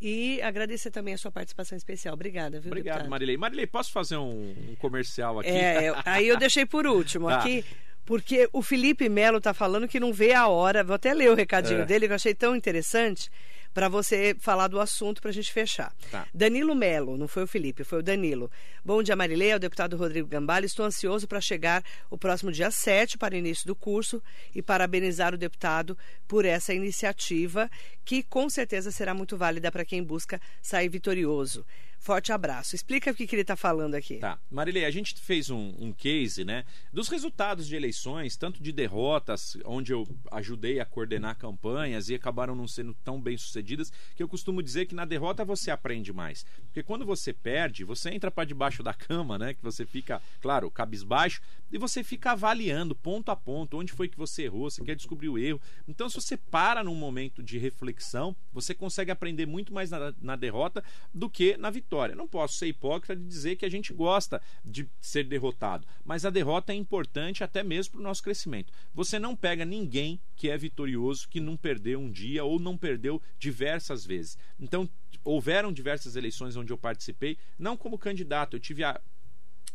E 0.01 0.43
agradecer 0.43 0.91
também 0.91 1.15
a 1.15 1.19
sua 1.19 1.31
participação 1.31 1.79
especial. 1.79 2.15
Obrigada, 2.15 2.61
viu, 2.61 2.71
Obrigado, 2.71 2.95
deputado? 2.97 3.11
Marilei. 3.11 3.37
Marilei, 3.37 3.67
posso 3.67 3.93
fazer 3.93 4.17
um, 4.17 4.55
um 4.71 4.75
comercial 4.77 5.39
aqui? 5.39 5.49
É, 5.49 5.95
aí 6.05 6.29
eu 6.29 6.37
deixei 6.37 6.67
por 6.67 6.87
último. 6.87 7.29
tá. 7.31 7.39
Aqui 7.39 7.65
porque 8.07 8.49
o 8.53 8.63
Felipe 8.63 9.09
Melo 9.09 9.39
está 9.39 9.53
falando 9.53 9.89
que 9.89 9.99
não 9.99 10.13
vê 10.13 10.33
a 10.33 10.47
hora. 10.47 10.85
Vou 10.85 10.95
até 10.95 11.13
ler 11.13 11.29
o 11.31 11.35
recadinho 11.35 11.81
é. 11.81 11.85
dele, 11.85 12.07
que 12.07 12.13
eu 12.13 12.17
achei 12.17 12.35
tão 12.35 12.55
interessante, 12.55 13.29
para 13.77 13.91
você 13.91 14.35
falar 14.39 14.69
do 14.69 14.81
assunto 14.81 15.21
para 15.21 15.31
a 15.31 15.35
gente 15.35 15.53
fechar. 15.53 15.95
Tá. 16.11 16.27
Danilo 16.33 16.75
Melo, 16.75 17.19
não 17.19 17.29
foi 17.29 17.43
o 17.43 17.47
Felipe, 17.47 17.85
foi 17.85 17.99
o 17.99 18.03
Danilo. 18.03 18.51
Bom 18.83 19.03
dia, 19.03 19.15
Marilei, 19.15 19.53
ao 19.53 19.59
deputado 19.59 19.99
Rodrigo 19.99 20.27
Gambale. 20.27 20.65
Estou 20.65 20.87
ansioso 20.87 21.29
para 21.29 21.43
chegar 21.43 21.85
o 22.09 22.17
próximo 22.17 22.51
dia 22.51 22.71
7 22.71 23.19
para 23.19 23.35
o 23.35 23.37
início 23.37 23.67
do 23.67 23.77
curso 23.77 24.23
e 24.55 24.63
parabenizar 24.63 25.35
o 25.35 25.37
deputado 25.37 25.95
por 26.27 26.47
essa 26.47 26.73
iniciativa, 26.73 27.71
que 28.03 28.23
com 28.23 28.49
certeza 28.49 28.91
será 28.91 29.13
muito 29.13 29.37
válida 29.37 29.71
para 29.71 29.85
quem 29.85 30.03
busca 30.03 30.41
sair 30.63 30.89
vitorioso. 30.89 31.63
Forte 32.07 32.31
abraço. 32.31 32.77
Explica 32.77 33.11
o 33.11 33.15
que, 33.17 33.27
que 33.27 33.35
ele 33.35 33.43
está 33.43 33.57
falando 33.57 33.97
aqui. 33.97 34.19
Tá. 34.19 34.39
Marilei, 34.49 34.85
a 34.85 34.91
gente 34.93 35.13
fez 35.21 35.51
um, 35.51 35.75
um, 35.77 35.93
case 35.93 36.45
né, 36.45 36.65
dos 36.93 37.09
resultados 37.09 37.67
de 37.67 37.75
eleições, 37.75 38.37
tanto 38.37 38.63
de 38.63 38.71
derrotas, 38.71 39.59
onde 39.65 39.93
eu 39.93 40.07
ajudei 40.31 40.79
a 40.79 40.85
coordenar 40.85 41.37
campanhas 41.37 42.09
e 42.09 42.15
acabaram 42.15 42.55
não 42.55 42.69
sendo 42.69 42.95
tão 43.03 43.21
bem 43.21 43.37
sucedidas, 43.37 43.93
que 44.15 44.23
eu 44.23 44.29
costumo 44.29 44.63
dizer 44.63 44.87
que 44.87 44.95
na 44.95 45.05
derrota 45.05 45.45
você 45.45 45.69
aprende 45.69 46.13
mais. 46.13 46.47
Porque 46.67 46.81
quando 46.81 47.05
você 47.05 47.33
perde, 47.33 47.83
você 47.83 48.11
entra 48.11 48.31
para 48.31 48.45
debaixo 48.45 48.85
da 48.85 48.95
cama, 48.95 49.37
né? 49.37 49.53
Que 49.53 49.63
você 49.65 49.85
fica, 49.85 50.23
claro, 50.41 50.71
cabisbaixo, 50.71 51.41
e 51.73 51.77
você 51.77 52.05
fica 52.05 52.31
avaliando 52.31 52.95
ponto 52.95 53.33
a 53.33 53.35
ponto 53.35 53.79
onde 53.79 53.93
foi 53.93 54.07
que 54.07 54.17
você 54.17 54.45
errou, 54.45 54.71
você 54.71 54.81
quer 54.85 54.95
descobrir 54.95 55.29
o 55.29 55.37
erro. 55.37 55.61
Então, 55.89 56.09
se 56.09 56.21
você 56.21 56.37
para 56.37 56.85
num 56.85 56.95
momento 56.95 57.43
de 57.43 57.59
reflexão, 57.59 58.37
você 58.53 58.73
consegue 58.73 59.11
aprender 59.11 59.45
muito 59.45 59.75
mais 59.75 59.91
na, 59.91 60.15
na 60.23 60.37
derrota 60.37 60.85
do 61.13 61.29
que 61.29 61.57
na 61.57 61.69
vitória 61.69 61.96
vitória. 61.97 62.15
Não 62.15 62.29
posso 62.29 62.59
ser 62.59 62.67
hipócrita 62.67 63.17
de 63.17 63.25
dizer 63.25 63.57
que 63.57 63.65
a 63.65 63.71
gente 63.71 63.93
gosta 63.93 64.41
de 64.65 64.89
ser 65.01 65.25
derrotado, 65.25 65.87
mas 66.05 66.25
a 66.25 66.31
derrota 66.31 66.73
é 66.73 66.77
importante 66.77 67.43
até 67.43 67.63
mesmo 67.63 67.93
para 67.93 68.01
o 68.01 68.05
nosso 68.05 68.23
crescimento. 68.23 68.73
Você 68.93 69.19
não 69.19 69.35
pega 69.35 69.65
ninguém 69.65 70.21
que 70.37 70.51
é 70.51 70.59
vitorioso 70.59 71.29
que 71.29 71.41
não 71.41 71.57
perdeu 71.57 71.99
um 71.99 72.11
dia 72.11 72.45
ou 72.45 72.59
não 72.59 72.77
perdeu 72.77 73.21
diversas 73.39 74.05
vezes. 74.05 74.37
Então, 74.61 74.89
houveram 75.25 75.73
diversas 75.73 76.17
eleições 76.17 76.57
onde 76.57 76.73
eu 76.73 76.79
participei, 76.79 77.39
não 77.59 77.77
como 77.77 77.99
candidato, 77.99 78.57
eu 78.57 78.61
tive 78.61 78.85
a 78.85 79.01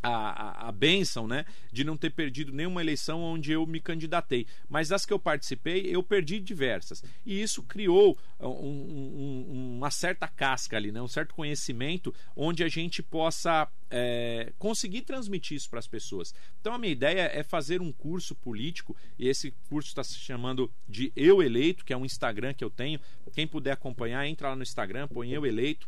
a, 0.02 0.68
a, 0.68 0.72
benção 0.72 1.28
né, 1.28 1.46
de 1.72 1.84
não 1.84 1.96
ter 1.96 2.10
perdido 2.10 2.52
nenhuma 2.52 2.82
eleição 2.82 3.22
onde 3.22 3.52
eu 3.52 3.66
me 3.66 3.80
candidatei. 3.80 4.48
Mas 4.70 4.92
as 4.92 5.06
que 5.06 5.14
eu 5.14 5.20
participei, 5.20 5.86
eu 5.86 6.02
perdi 6.02 6.40
diversas. 6.40 7.04
E 7.26 7.42
isso 7.42 7.64
criou 7.64 8.18
um, 8.40 8.48
um, 8.48 9.76
uma 9.78 9.92
certa 9.92 10.28
casca 10.28 10.78
ali, 10.78 10.92
né, 10.92 11.02
um 11.02 11.08
certo 11.08 11.34
conhecimento 11.34 12.14
onde 12.36 12.64
a 12.64 12.68
gente 12.68 13.04
possa 13.04 13.68
é, 13.90 14.54
conseguir 14.58 15.02
transmitir 15.02 15.58
isso 15.58 15.70
para 15.70 15.80
as 15.80 15.88
pessoas. 15.88 16.34
Então 16.60 16.74
a 16.74 16.80
minha 16.80 16.94
ideia 16.94 17.30
é 17.34 17.44
fazer 17.44 17.82
um 17.82 17.92
curso 17.92 18.34
político, 18.34 18.96
e 19.20 19.28
esse 19.28 19.52
curso 19.70 19.90
está 19.90 20.04
se 20.04 20.16
chamando 20.16 20.72
de 20.88 21.12
Eu 21.16 21.44
Eleito, 21.44 21.86
que 21.86 21.94
é 21.94 21.98
um 21.98 22.06
Instagram 22.06 22.54
que 22.54 22.64
eu 22.64 22.70
tenho. 22.70 23.00
Quem 23.34 23.46
puder 23.46 23.74
acompanhar, 23.74 24.26
entra 24.26 24.50
lá 24.50 24.56
no 24.56 24.64
Instagram, 24.64 25.08
põe 25.08 25.32
Eu 25.32 25.46
Eleito 25.46 25.88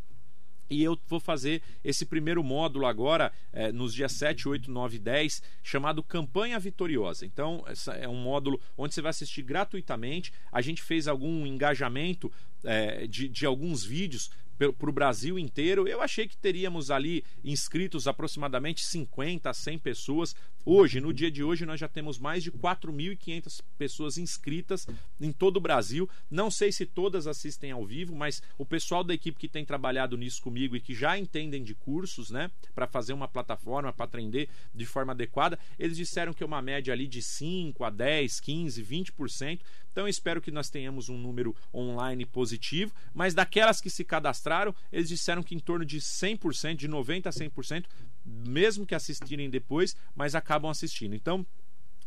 E 0.69 0.83
eu 0.83 0.97
vou 1.07 1.19
fazer 1.19 1.61
esse 1.83 2.05
primeiro 2.05 2.43
módulo 2.43 2.85
agora, 2.85 3.31
é, 3.51 3.71
nos 3.71 3.93
dias 3.93 4.13
7, 4.13 4.47
8, 4.47 4.71
9 4.71 4.95
e 4.95 4.99
10, 4.99 5.43
chamado 5.61 6.01
Campanha 6.01 6.59
Vitoriosa. 6.59 7.25
Então, 7.25 7.63
é 7.99 8.07
um 8.07 8.15
módulo 8.15 8.59
onde 8.77 8.93
você 8.93 9.01
vai 9.01 9.11
assistir 9.11 9.43
gratuitamente. 9.43 10.33
A 10.51 10.61
gente 10.61 10.81
fez 10.81 11.07
algum 11.07 11.45
engajamento 11.45 12.31
é, 12.63 13.05
de, 13.07 13.27
de 13.27 13.45
alguns 13.45 13.83
vídeos 13.83 14.29
para 14.57 14.89
o 14.89 14.93
Brasil 14.93 15.37
inteiro. 15.37 15.87
Eu 15.87 16.01
achei 16.01 16.27
que 16.27 16.37
teríamos 16.37 16.91
ali 16.91 17.23
inscritos 17.43 18.07
aproximadamente 18.07 18.83
50 18.83 19.49
a 19.49 19.53
100 19.53 19.79
pessoas. 19.79 20.35
Hoje, 20.65 21.01
no 21.01 21.13
dia 21.13 21.29
de 21.29 21.43
hoje, 21.43 21.65
nós 21.65 21.79
já 21.79 21.89
temos 21.89 22.17
mais 22.17 22.41
de 22.41 22.51
4.500 22.51 23.61
pessoas 23.77 24.17
inscritas 24.17 24.87
em 25.19 25.31
todo 25.31 25.57
o 25.57 25.61
Brasil. 25.61 26.09
Não 26.31 26.49
sei 26.49 26.71
se 26.71 26.85
todas 26.85 27.27
assistem 27.27 27.71
ao 27.71 27.85
vivo, 27.85 28.15
mas 28.15 28.41
o 28.57 28.65
pessoal 28.65 29.03
da 29.03 29.13
equipe 29.13 29.37
que 29.37 29.49
tem 29.49 29.65
trabalhado 29.65 30.17
nisso 30.17 30.41
comigo 30.41 30.75
e 30.75 30.79
que 30.81 30.95
já 30.95 31.17
entendem 31.17 31.63
de 31.63 31.75
cursos, 31.75 32.29
né, 32.29 32.49
para 32.73 32.87
fazer 32.87 33.11
uma 33.11 33.27
plataforma, 33.27 33.91
para 33.91 34.05
aprender 34.05 34.47
de 34.73 34.85
forma 34.85 35.11
adequada, 35.11 35.59
eles 35.77 35.97
disseram 35.97 36.33
que 36.33 36.43
é 36.43 36.45
uma 36.45 36.61
média 36.61 36.93
ali 36.93 37.07
de 37.07 37.21
5 37.21 37.83
a 37.83 37.89
10, 37.89 38.39
15, 38.39 38.83
20%. 38.83 39.59
Então 39.91 40.07
espero 40.07 40.41
que 40.41 40.49
nós 40.49 40.71
tenhamos 40.71 41.07
um 41.07 41.17
número 41.17 41.55
online 41.71 42.25
positivo, 42.25 42.91
mas 43.13 43.35
daquelas 43.35 43.79
que 43.79 43.91
se 43.91 44.03
cadastraram, 44.03 44.43
eles 44.91 45.09
disseram 45.09 45.43
que 45.43 45.55
em 45.55 45.59
torno 45.59 45.85
de 45.85 45.99
100%, 45.99 46.75
de 46.75 46.87
90 46.87 47.29
a 47.29 47.31
100%, 47.31 47.85
mesmo 48.25 48.85
que 48.85 48.95
assistirem 48.95 49.49
depois, 49.49 49.95
mas 50.15 50.35
acabam 50.35 50.69
assistindo. 50.69 51.15
Então 51.15 51.45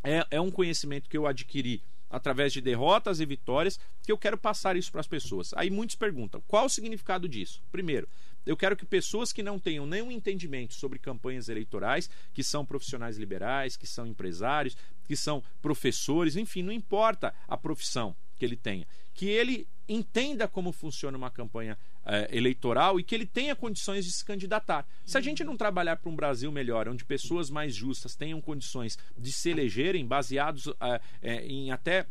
é, 0.02 0.26
é 0.30 0.40
um 0.40 0.50
conhecimento 0.50 1.08
que 1.08 1.16
eu 1.16 1.26
adquiri 1.26 1.82
através 2.08 2.52
de 2.52 2.60
derrotas 2.60 3.20
e 3.20 3.26
vitórias, 3.26 3.78
que 4.02 4.12
eu 4.12 4.18
quero 4.18 4.38
passar 4.38 4.76
isso 4.76 4.90
para 4.92 5.00
as 5.00 5.08
pessoas. 5.08 5.52
Aí 5.54 5.70
muitos 5.70 5.96
perguntam: 5.96 6.42
qual 6.46 6.66
o 6.66 6.70
significado 6.70 7.28
disso? 7.28 7.62
Primeiro, 7.70 8.08
eu 8.44 8.56
quero 8.56 8.76
que 8.76 8.86
pessoas 8.86 9.32
que 9.32 9.42
não 9.42 9.58
tenham 9.58 9.86
nenhum 9.86 10.10
entendimento 10.10 10.74
sobre 10.74 10.98
campanhas 10.98 11.48
eleitorais, 11.48 12.08
que 12.32 12.44
são 12.44 12.64
profissionais 12.64 13.18
liberais, 13.18 13.76
que 13.76 13.86
são 13.86 14.06
empresários, 14.06 14.76
que 15.04 15.16
são 15.16 15.42
professores, 15.60 16.36
enfim, 16.36 16.62
não 16.62 16.72
importa 16.72 17.34
a 17.48 17.56
profissão 17.56 18.14
que 18.36 18.44
ele 18.44 18.56
tenha, 18.56 18.86
que 19.14 19.26
ele 19.26 19.66
entenda 19.88 20.48
como 20.48 20.72
funciona 20.72 21.16
uma 21.16 21.30
campanha 21.30 21.78
eh, 22.04 22.28
eleitoral 22.32 22.98
e 22.98 23.04
que 23.04 23.14
ele 23.14 23.26
tenha 23.26 23.54
condições 23.54 24.04
de 24.04 24.12
se 24.12 24.24
candidatar. 24.24 24.86
Se 25.04 25.16
a 25.16 25.20
gente 25.20 25.44
não 25.44 25.56
trabalhar 25.56 25.96
para 25.96 26.10
um 26.10 26.16
Brasil 26.16 26.50
melhor, 26.50 26.88
onde 26.88 27.04
pessoas 27.04 27.50
mais 27.50 27.74
justas 27.74 28.16
tenham 28.16 28.40
condições 28.40 28.98
de 29.16 29.32
se 29.32 29.50
elegerem 29.50 30.06
baseados 30.06 30.66
eh, 30.66 31.00
eh, 31.22 31.46
em 31.46 31.70
até 31.70 32.06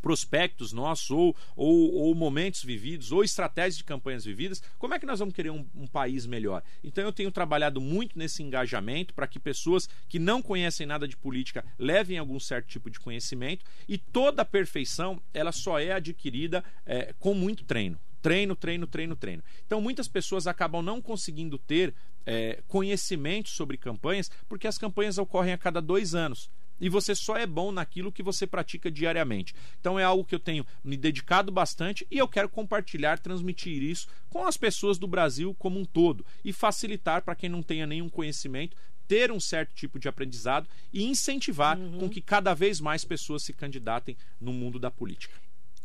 prospectos 0.00 0.72
nossos, 0.72 1.10
ou, 1.10 1.36
ou, 1.54 1.92
ou, 1.94 2.14
momentos 2.14 2.62
vividos, 2.62 3.12
ou 3.12 3.22
estratégias 3.22 3.76
de 3.76 3.84
campanhas 3.84 4.24
vividas, 4.24 4.62
como 4.78 4.94
é 4.94 4.98
que 4.98 5.06
nós 5.06 5.18
vamos 5.18 5.34
querer 5.34 5.50
um, 5.50 5.66
um 5.74 5.86
país 5.86 6.26
melhor? 6.26 6.62
Então 6.82 7.04
eu 7.04 7.12
tenho 7.12 7.30
trabalhado 7.30 7.80
muito 7.80 8.18
nesse 8.18 8.42
engajamento 8.42 9.14
para 9.14 9.26
que 9.26 9.38
pessoas 9.38 9.88
que 10.08 10.18
não 10.18 10.42
conhecem 10.42 10.86
nada 10.86 11.06
de 11.06 11.16
política 11.16 11.64
levem 11.78 12.18
algum 12.18 12.40
certo 12.40 12.66
tipo 12.66 12.90
de 12.90 12.98
conhecimento 12.98 13.64
e 13.88 13.98
toda 13.98 14.42
a 14.42 14.44
perfeição 14.44 15.20
ela 15.32 15.52
só 15.52 15.78
é 15.78 15.92
adquirida 15.92 16.64
é, 16.86 17.14
com 17.18 17.34
muito 17.34 17.64
treino. 17.64 17.98
Treino, 18.22 18.54
treino, 18.54 18.86
treino, 18.86 19.16
treino. 19.16 19.42
Então 19.66 19.80
muitas 19.80 20.06
pessoas 20.06 20.46
acabam 20.46 20.82
não 20.82 21.00
conseguindo 21.00 21.56
ter 21.56 21.94
é, 22.26 22.62
conhecimento 22.68 23.48
sobre 23.48 23.78
campanhas 23.78 24.30
porque 24.48 24.66
as 24.66 24.76
campanhas 24.76 25.16
ocorrem 25.16 25.54
a 25.54 25.58
cada 25.58 25.80
dois 25.80 26.14
anos 26.14 26.50
e 26.80 26.88
você 26.88 27.14
só 27.14 27.36
é 27.36 27.46
bom 27.46 27.70
naquilo 27.70 28.12
que 28.12 28.22
você 28.22 28.46
pratica 28.46 28.90
diariamente. 28.90 29.54
Então 29.80 29.98
é 29.98 30.04
algo 30.04 30.24
que 30.24 30.34
eu 30.34 30.40
tenho 30.40 30.66
me 30.82 30.96
dedicado 30.96 31.52
bastante 31.52 32.06
e 32.10 32.18
eu 32.18 32.26
quero 32.26 32.48
compartilhar, 32.48 33.18
transmitir 33.18 33.82
isso 33.82 34.08
com 34.28 34.46
as 34.46 34.56
pessoas 34.56 34.98
do 34.98 35.06
Brasil 35.06 35.54
como 35.58 35.78
um 35.78 35.84
todo 35.84 36.24
e 36.44 36.52
facilitar 36.52 37.22
para 37.22 37.34
quem 37.34 37.48
não 37.48 37.62
tenha 37.62 37.86
nenhum 37.86 38.08
conhecimento 38.08 38.76
ter 39.06 39.32
um 39.32 39.40
certo 39.40 39.74
tipo 39.74 39.98
de 39.98 40.08
aprendizado 40.08 40.68
e 40.92 41.02
incentivar 41.02 41.76
uhum. 41.76 41.98
com 41.98 42.08
que 42.08 42.20
cada 42.20 42.54
vez 42.54 42.80
mais 42.80 43.04
pessoas 43.04 43.42
se 43.42 43.52
candidatem 43.52 44.16
no 44.40 44.52
mundo 44.52 44.78
da 44.78 44.88
política. 44.88 45.34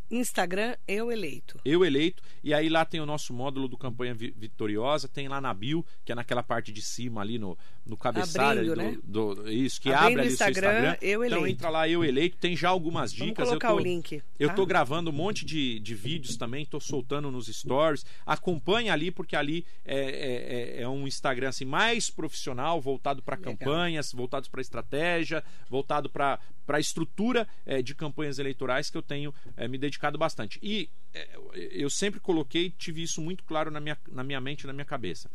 Instagram 0.09 0.75
Eu 0.87 1.11
Eleito. 1.11 1.59
Eu 1.65 1.83
Eleito. 1.83 2.21
E 2.43 2.53
aí 2.53 2.69
lá 2.69 2.85
tem 2.85 2.99
o 2.99 3.05
nosso 3.05 3.33
módulo 3.33 3.67
do 3.67 3.77
Campanha 3.77 4.13
Vitoriosa, 4.13 5.07
tem 5.07 5.27
lá 5.27 5.41
na 5.41 5.53
bio, 5.53 5.85
que 6.03 6.11
é 6.11 6.15
naquela 6.15 6.43
parte 6.43 6.71
de 6.71 6.81
cima 6.81 7.21
ali 7.21 7.39
no, 7.39 7.57
no 7.85 7.97
cabeçalho 7.97 8.71
Abrindo, 8.71 8.75
né? 8.75 8.97
do, 9.03 9.35
do, 9.35 9.51
isso, 9.51 9.81
que 9.81 9.91
Abrindo 9.91 10.07
abre 10.07 10.21
ali 10.21 10.33
Instagram, 10.33 10.69
o 10.69 10.71
seu 10.71 10.71
Instagram. 10.71 10.97
Eu 11.01 11.25
então 11.25 11.47
entra 11.47 11.69
lá 11.69 11.89
Eu 11.89 12.03
Eleito, 12.03 12.37
tem 12.37 12.55
já 12.55 12.69
algumas 12.69 13.11
dicas. 13.11 13.47
Vamos 13.47 13.49
colocar 13.49 13.69
eu 13.69 13.75
tô, 13.75 13.81
o 13.81 13.83
link. 13.83 14.19
Tá? 14.19 14.25
Eu 14.39 14.55
tô 14.55 14.65
gravando 14.65 15.09
um 15.09 15.13
monte 15.13 15.43
de, 15.43 15.79
de 15.79 15.95
vídeos 15.95 16.37
também, 16.37 16.65
tô 16.65 16.79
soltando 16.79 17.31
nos 17.31 17.47
stories. 17.47 18.05
Acompanha 18.25 18.93
ali, 18.93 19.11
porque 19.11 19.35
ali 19.35 19.65
é, 19.83 19.97
é, 19.97 20.79
é, 20.79 20.81
é 20.83 20.87
um 20.87 21.07
Instagram 21.07 21.49
assim, 21.49 21.65
mais 21.65 22.09
profissional, 22.09 22.79
voltado 22.79 23.21
para 23.21 23.37
campanhas, 23.37 24.11
voltado 24.11 24.49
para 24.49 24.61
estratégia, 24.61 25.43
voltado 25.69 26.09
para 26.09 26.39
para 26.65 26.77
a 26.77 26.79
estrutura 26.79 27.47
é, 27.63 27.79
de 27.79 27.93
campanhas 27.93 28.39
eleitorais 28.39 28.89
que 28.89 28.97
eu 28.97 29.01
tenho 29.03 29.31
é, 29.55 29.67
me 29.67 29.77
dedicado 29.77 29.94
bastante. 30.17 30.59
E 30.61 30.89
é, 31.13 31.37
eu 31.71 31.89
sempre 31.89 32.19
coloquei, 32.19 32.69
tive 32.69 33.01
isso 33.03 33.21
muito 33.21 33.43
claro 33.43 33.71
na 33.71 33.79
minha, 33.79 33.97
na 34.09 34.23
minha 34.23 34.41
mente, 34.41 34.67
na 34.67 34.73
minha 34.73 34.85
cabeça. 34.85 35.29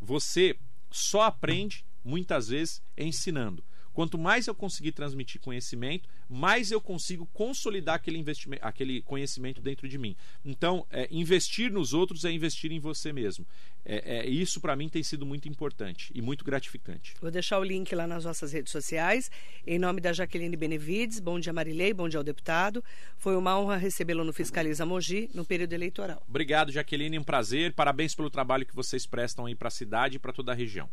Você 0.00 0.56
só 0.90 1.22
aprende, 1.22 1.84
muitas 2.04 2.48
vezes, 2.48 2.82
ensinando. 2.96 3.64
Quanto 3.96 4.18
mais 4.18 4.46
eu 4.46 4.54
conseguir 4.54 4.92
transmitir 4.92 5.40
conhecimento, 5.40 6.06
mais 6.28 6.70
eu 6.70 6.82
consigo 6.82 7.24
consolidar 7.32 7.94
aquele, 7.94 8.18
investimento, 8.18 8.62
aquele 8.62 9.00
conhecimento 9.00 9.62
dentro 9.62 9.88
de 9.88 9.96
mim. 9.96 10.14
Então, 10.44 10.86
é, 10.90 11.08
investir 11.10 11.72
nos 11.72 11.94
outros 11.94 12.26
é 12.26 12.30
investir 12.30 12.70
em 12.70 12.78
você 12.78 13.10
mesmo. 13.10 13.46
É, 13.86 14.18
é 14.18 14.28
isso 14.28 14.60
para 14.60 14.76
mim 14.76 14.86
tem 14.90 15.02
sido 15.02 15.24
muito 15.24 15.48
importante 15.48 16.12
e 16.14 16.20
muito 16.20 16.44
gratificante. 16.44 17.14
Vou 17.22 17.30
deixar 17.30 17.58
o 17.58 17.64
link 17.64 17.94
lá 17.94 18.06
nas 18.06 18.26
nossas 18.26 18.52
redes 18.52 18.70
sociais. 18.70 19.30
Em 19.66 19.78
nome 19.78 20.02
da 20.02 20.12
Jaqueline 20.12 20.56
Benevides, 20.58 21.18
bom 21.18 21.40
dia 21.40 21.54
Marilei, 21.54 21.94
bom 21.94 22.06
dia 22.06 22.20
ao 22.20 22.24
deputado. 22.24 22.84
Foi 23.16 23.34
uma 23.34 23.58
honra 23.58 23.78
recebê-lo 23.78 24.24
no 24.24 24.32
Fiscaliza 24.34 24.84
Mogi 24.84 25.30
no 25.32 25.42
período 25.42 25.72
eleitoral. 25.72 26.22
Obrigado, 26.28 26.70
Jaqueline, 26.70 27.18
um 27.18 27.24
prazer. 27.24 27.72
Parabéns 27.72 28.14
pelo 28.14 28.28
trabalho 28.28 28.66
que 28.66 28.76
vocês 28.76 29.06
prestam 29.06 29.46
aí 29.46 29.54
para 29.54 29.68
a 29.68 29.70
cidade 29.70 30.16
e 30.16 30.18
para 30.18 30.34
toda 30.34 30.52
a 30.52 30.54
região. 30.54 30.86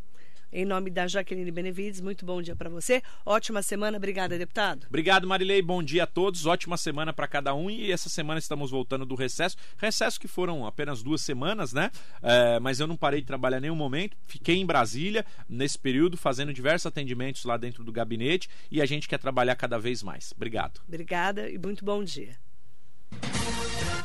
Em 0.53 0.65
nome 0.65 0.91
da 0.91 1.07
Jaqueline 1.07 1.49
Benevides, 1.49 1.99
muito 1.99 2.23
bom 2.23 2.39
dia 2.39 2.55
para 2.55 2.69
você. 2.69 3.01
Ótima 3.25 3.63
semana. 3.63 3.97
Obrigada, 3.97 4.37
deputado. 4.37 4.85
Obrigado, 4.87 5.27
Marilei. 5.27 5.63
Bom 5.63 5.81
dia 5.81 6.03
a 6.03 6.07
todos. 6.07 6.45
Ótima 6.45 6.77
semana 6.77 7.11
para 7.11 7.27
cada 7.27 7.55
um. 7.55 7.71
E 7.71 7.91
essa 7.91 8.07
semana 8.07 8.37
estamos 8.37 8.69
voltando 8.69 9.03
do 9.03 9.15
recesso. 9.15 9.57
Recesso 9.77 10.19
que 10.19 10.27
foram 10.27 10.67
apenas 10.67 11.01
duas 11.01 11.21
semanas, 11.21 11.73
né? 11.73 11.89
É, 12.21 12.59
mas 12.59 12.79
eu 12.79 12.85
não 12.85 12.95
parei 12.95 13.19
de 13.19 13.25
trabalhar 13.25 13.57
em 13.57 13.61
nenhum 13.61 13.75
momento. 13.75 14.15
Fiquei 14.27 14.57
em 14.57 14.65
Brasília 14.65 15.25
nesse 15.49 15.79
período, 15.79 16.17
fazendo 16.17 16.53
diversos 16.53 16.85
atendimentos 16.85 17.43
lá 17.45 17.57
dentro 17.57 17.83
do 17.83 17.91
gabinete. 17.91 18.47
E 18.69 18.79
a 18.79 18.85
gente 18.85 19.07
quer 19.07 19.17
trabalhar 19.17 19.55
cada 19.55 19.79
vez 19.79 20.03
mais. 20.03 20.31
Obrigado. 20.35 20.81
Obrigada 20.87 21.49
e 21.49 21.57
muito 21.57 21.83
bom 21.83 22.03
dia. 22.03 22.35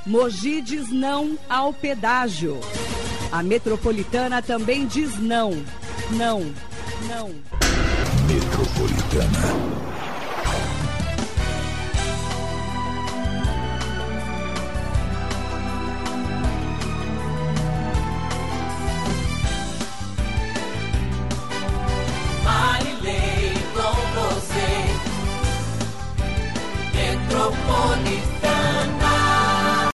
Mogi 0.07 0.63
diz 0.63 0.91
não 0.91 1.39
ao 1.47 1.75
pedágio. 1.75 2.59
A 3.31 3.43
metropolitana 3.43 4.41
também 4.41 4.87
diz 4.87 5.19
não. 5.19 5.51
Não. 6.13 6.41
Não. 7.09 7.31
Metropolitana. 8.27 9.98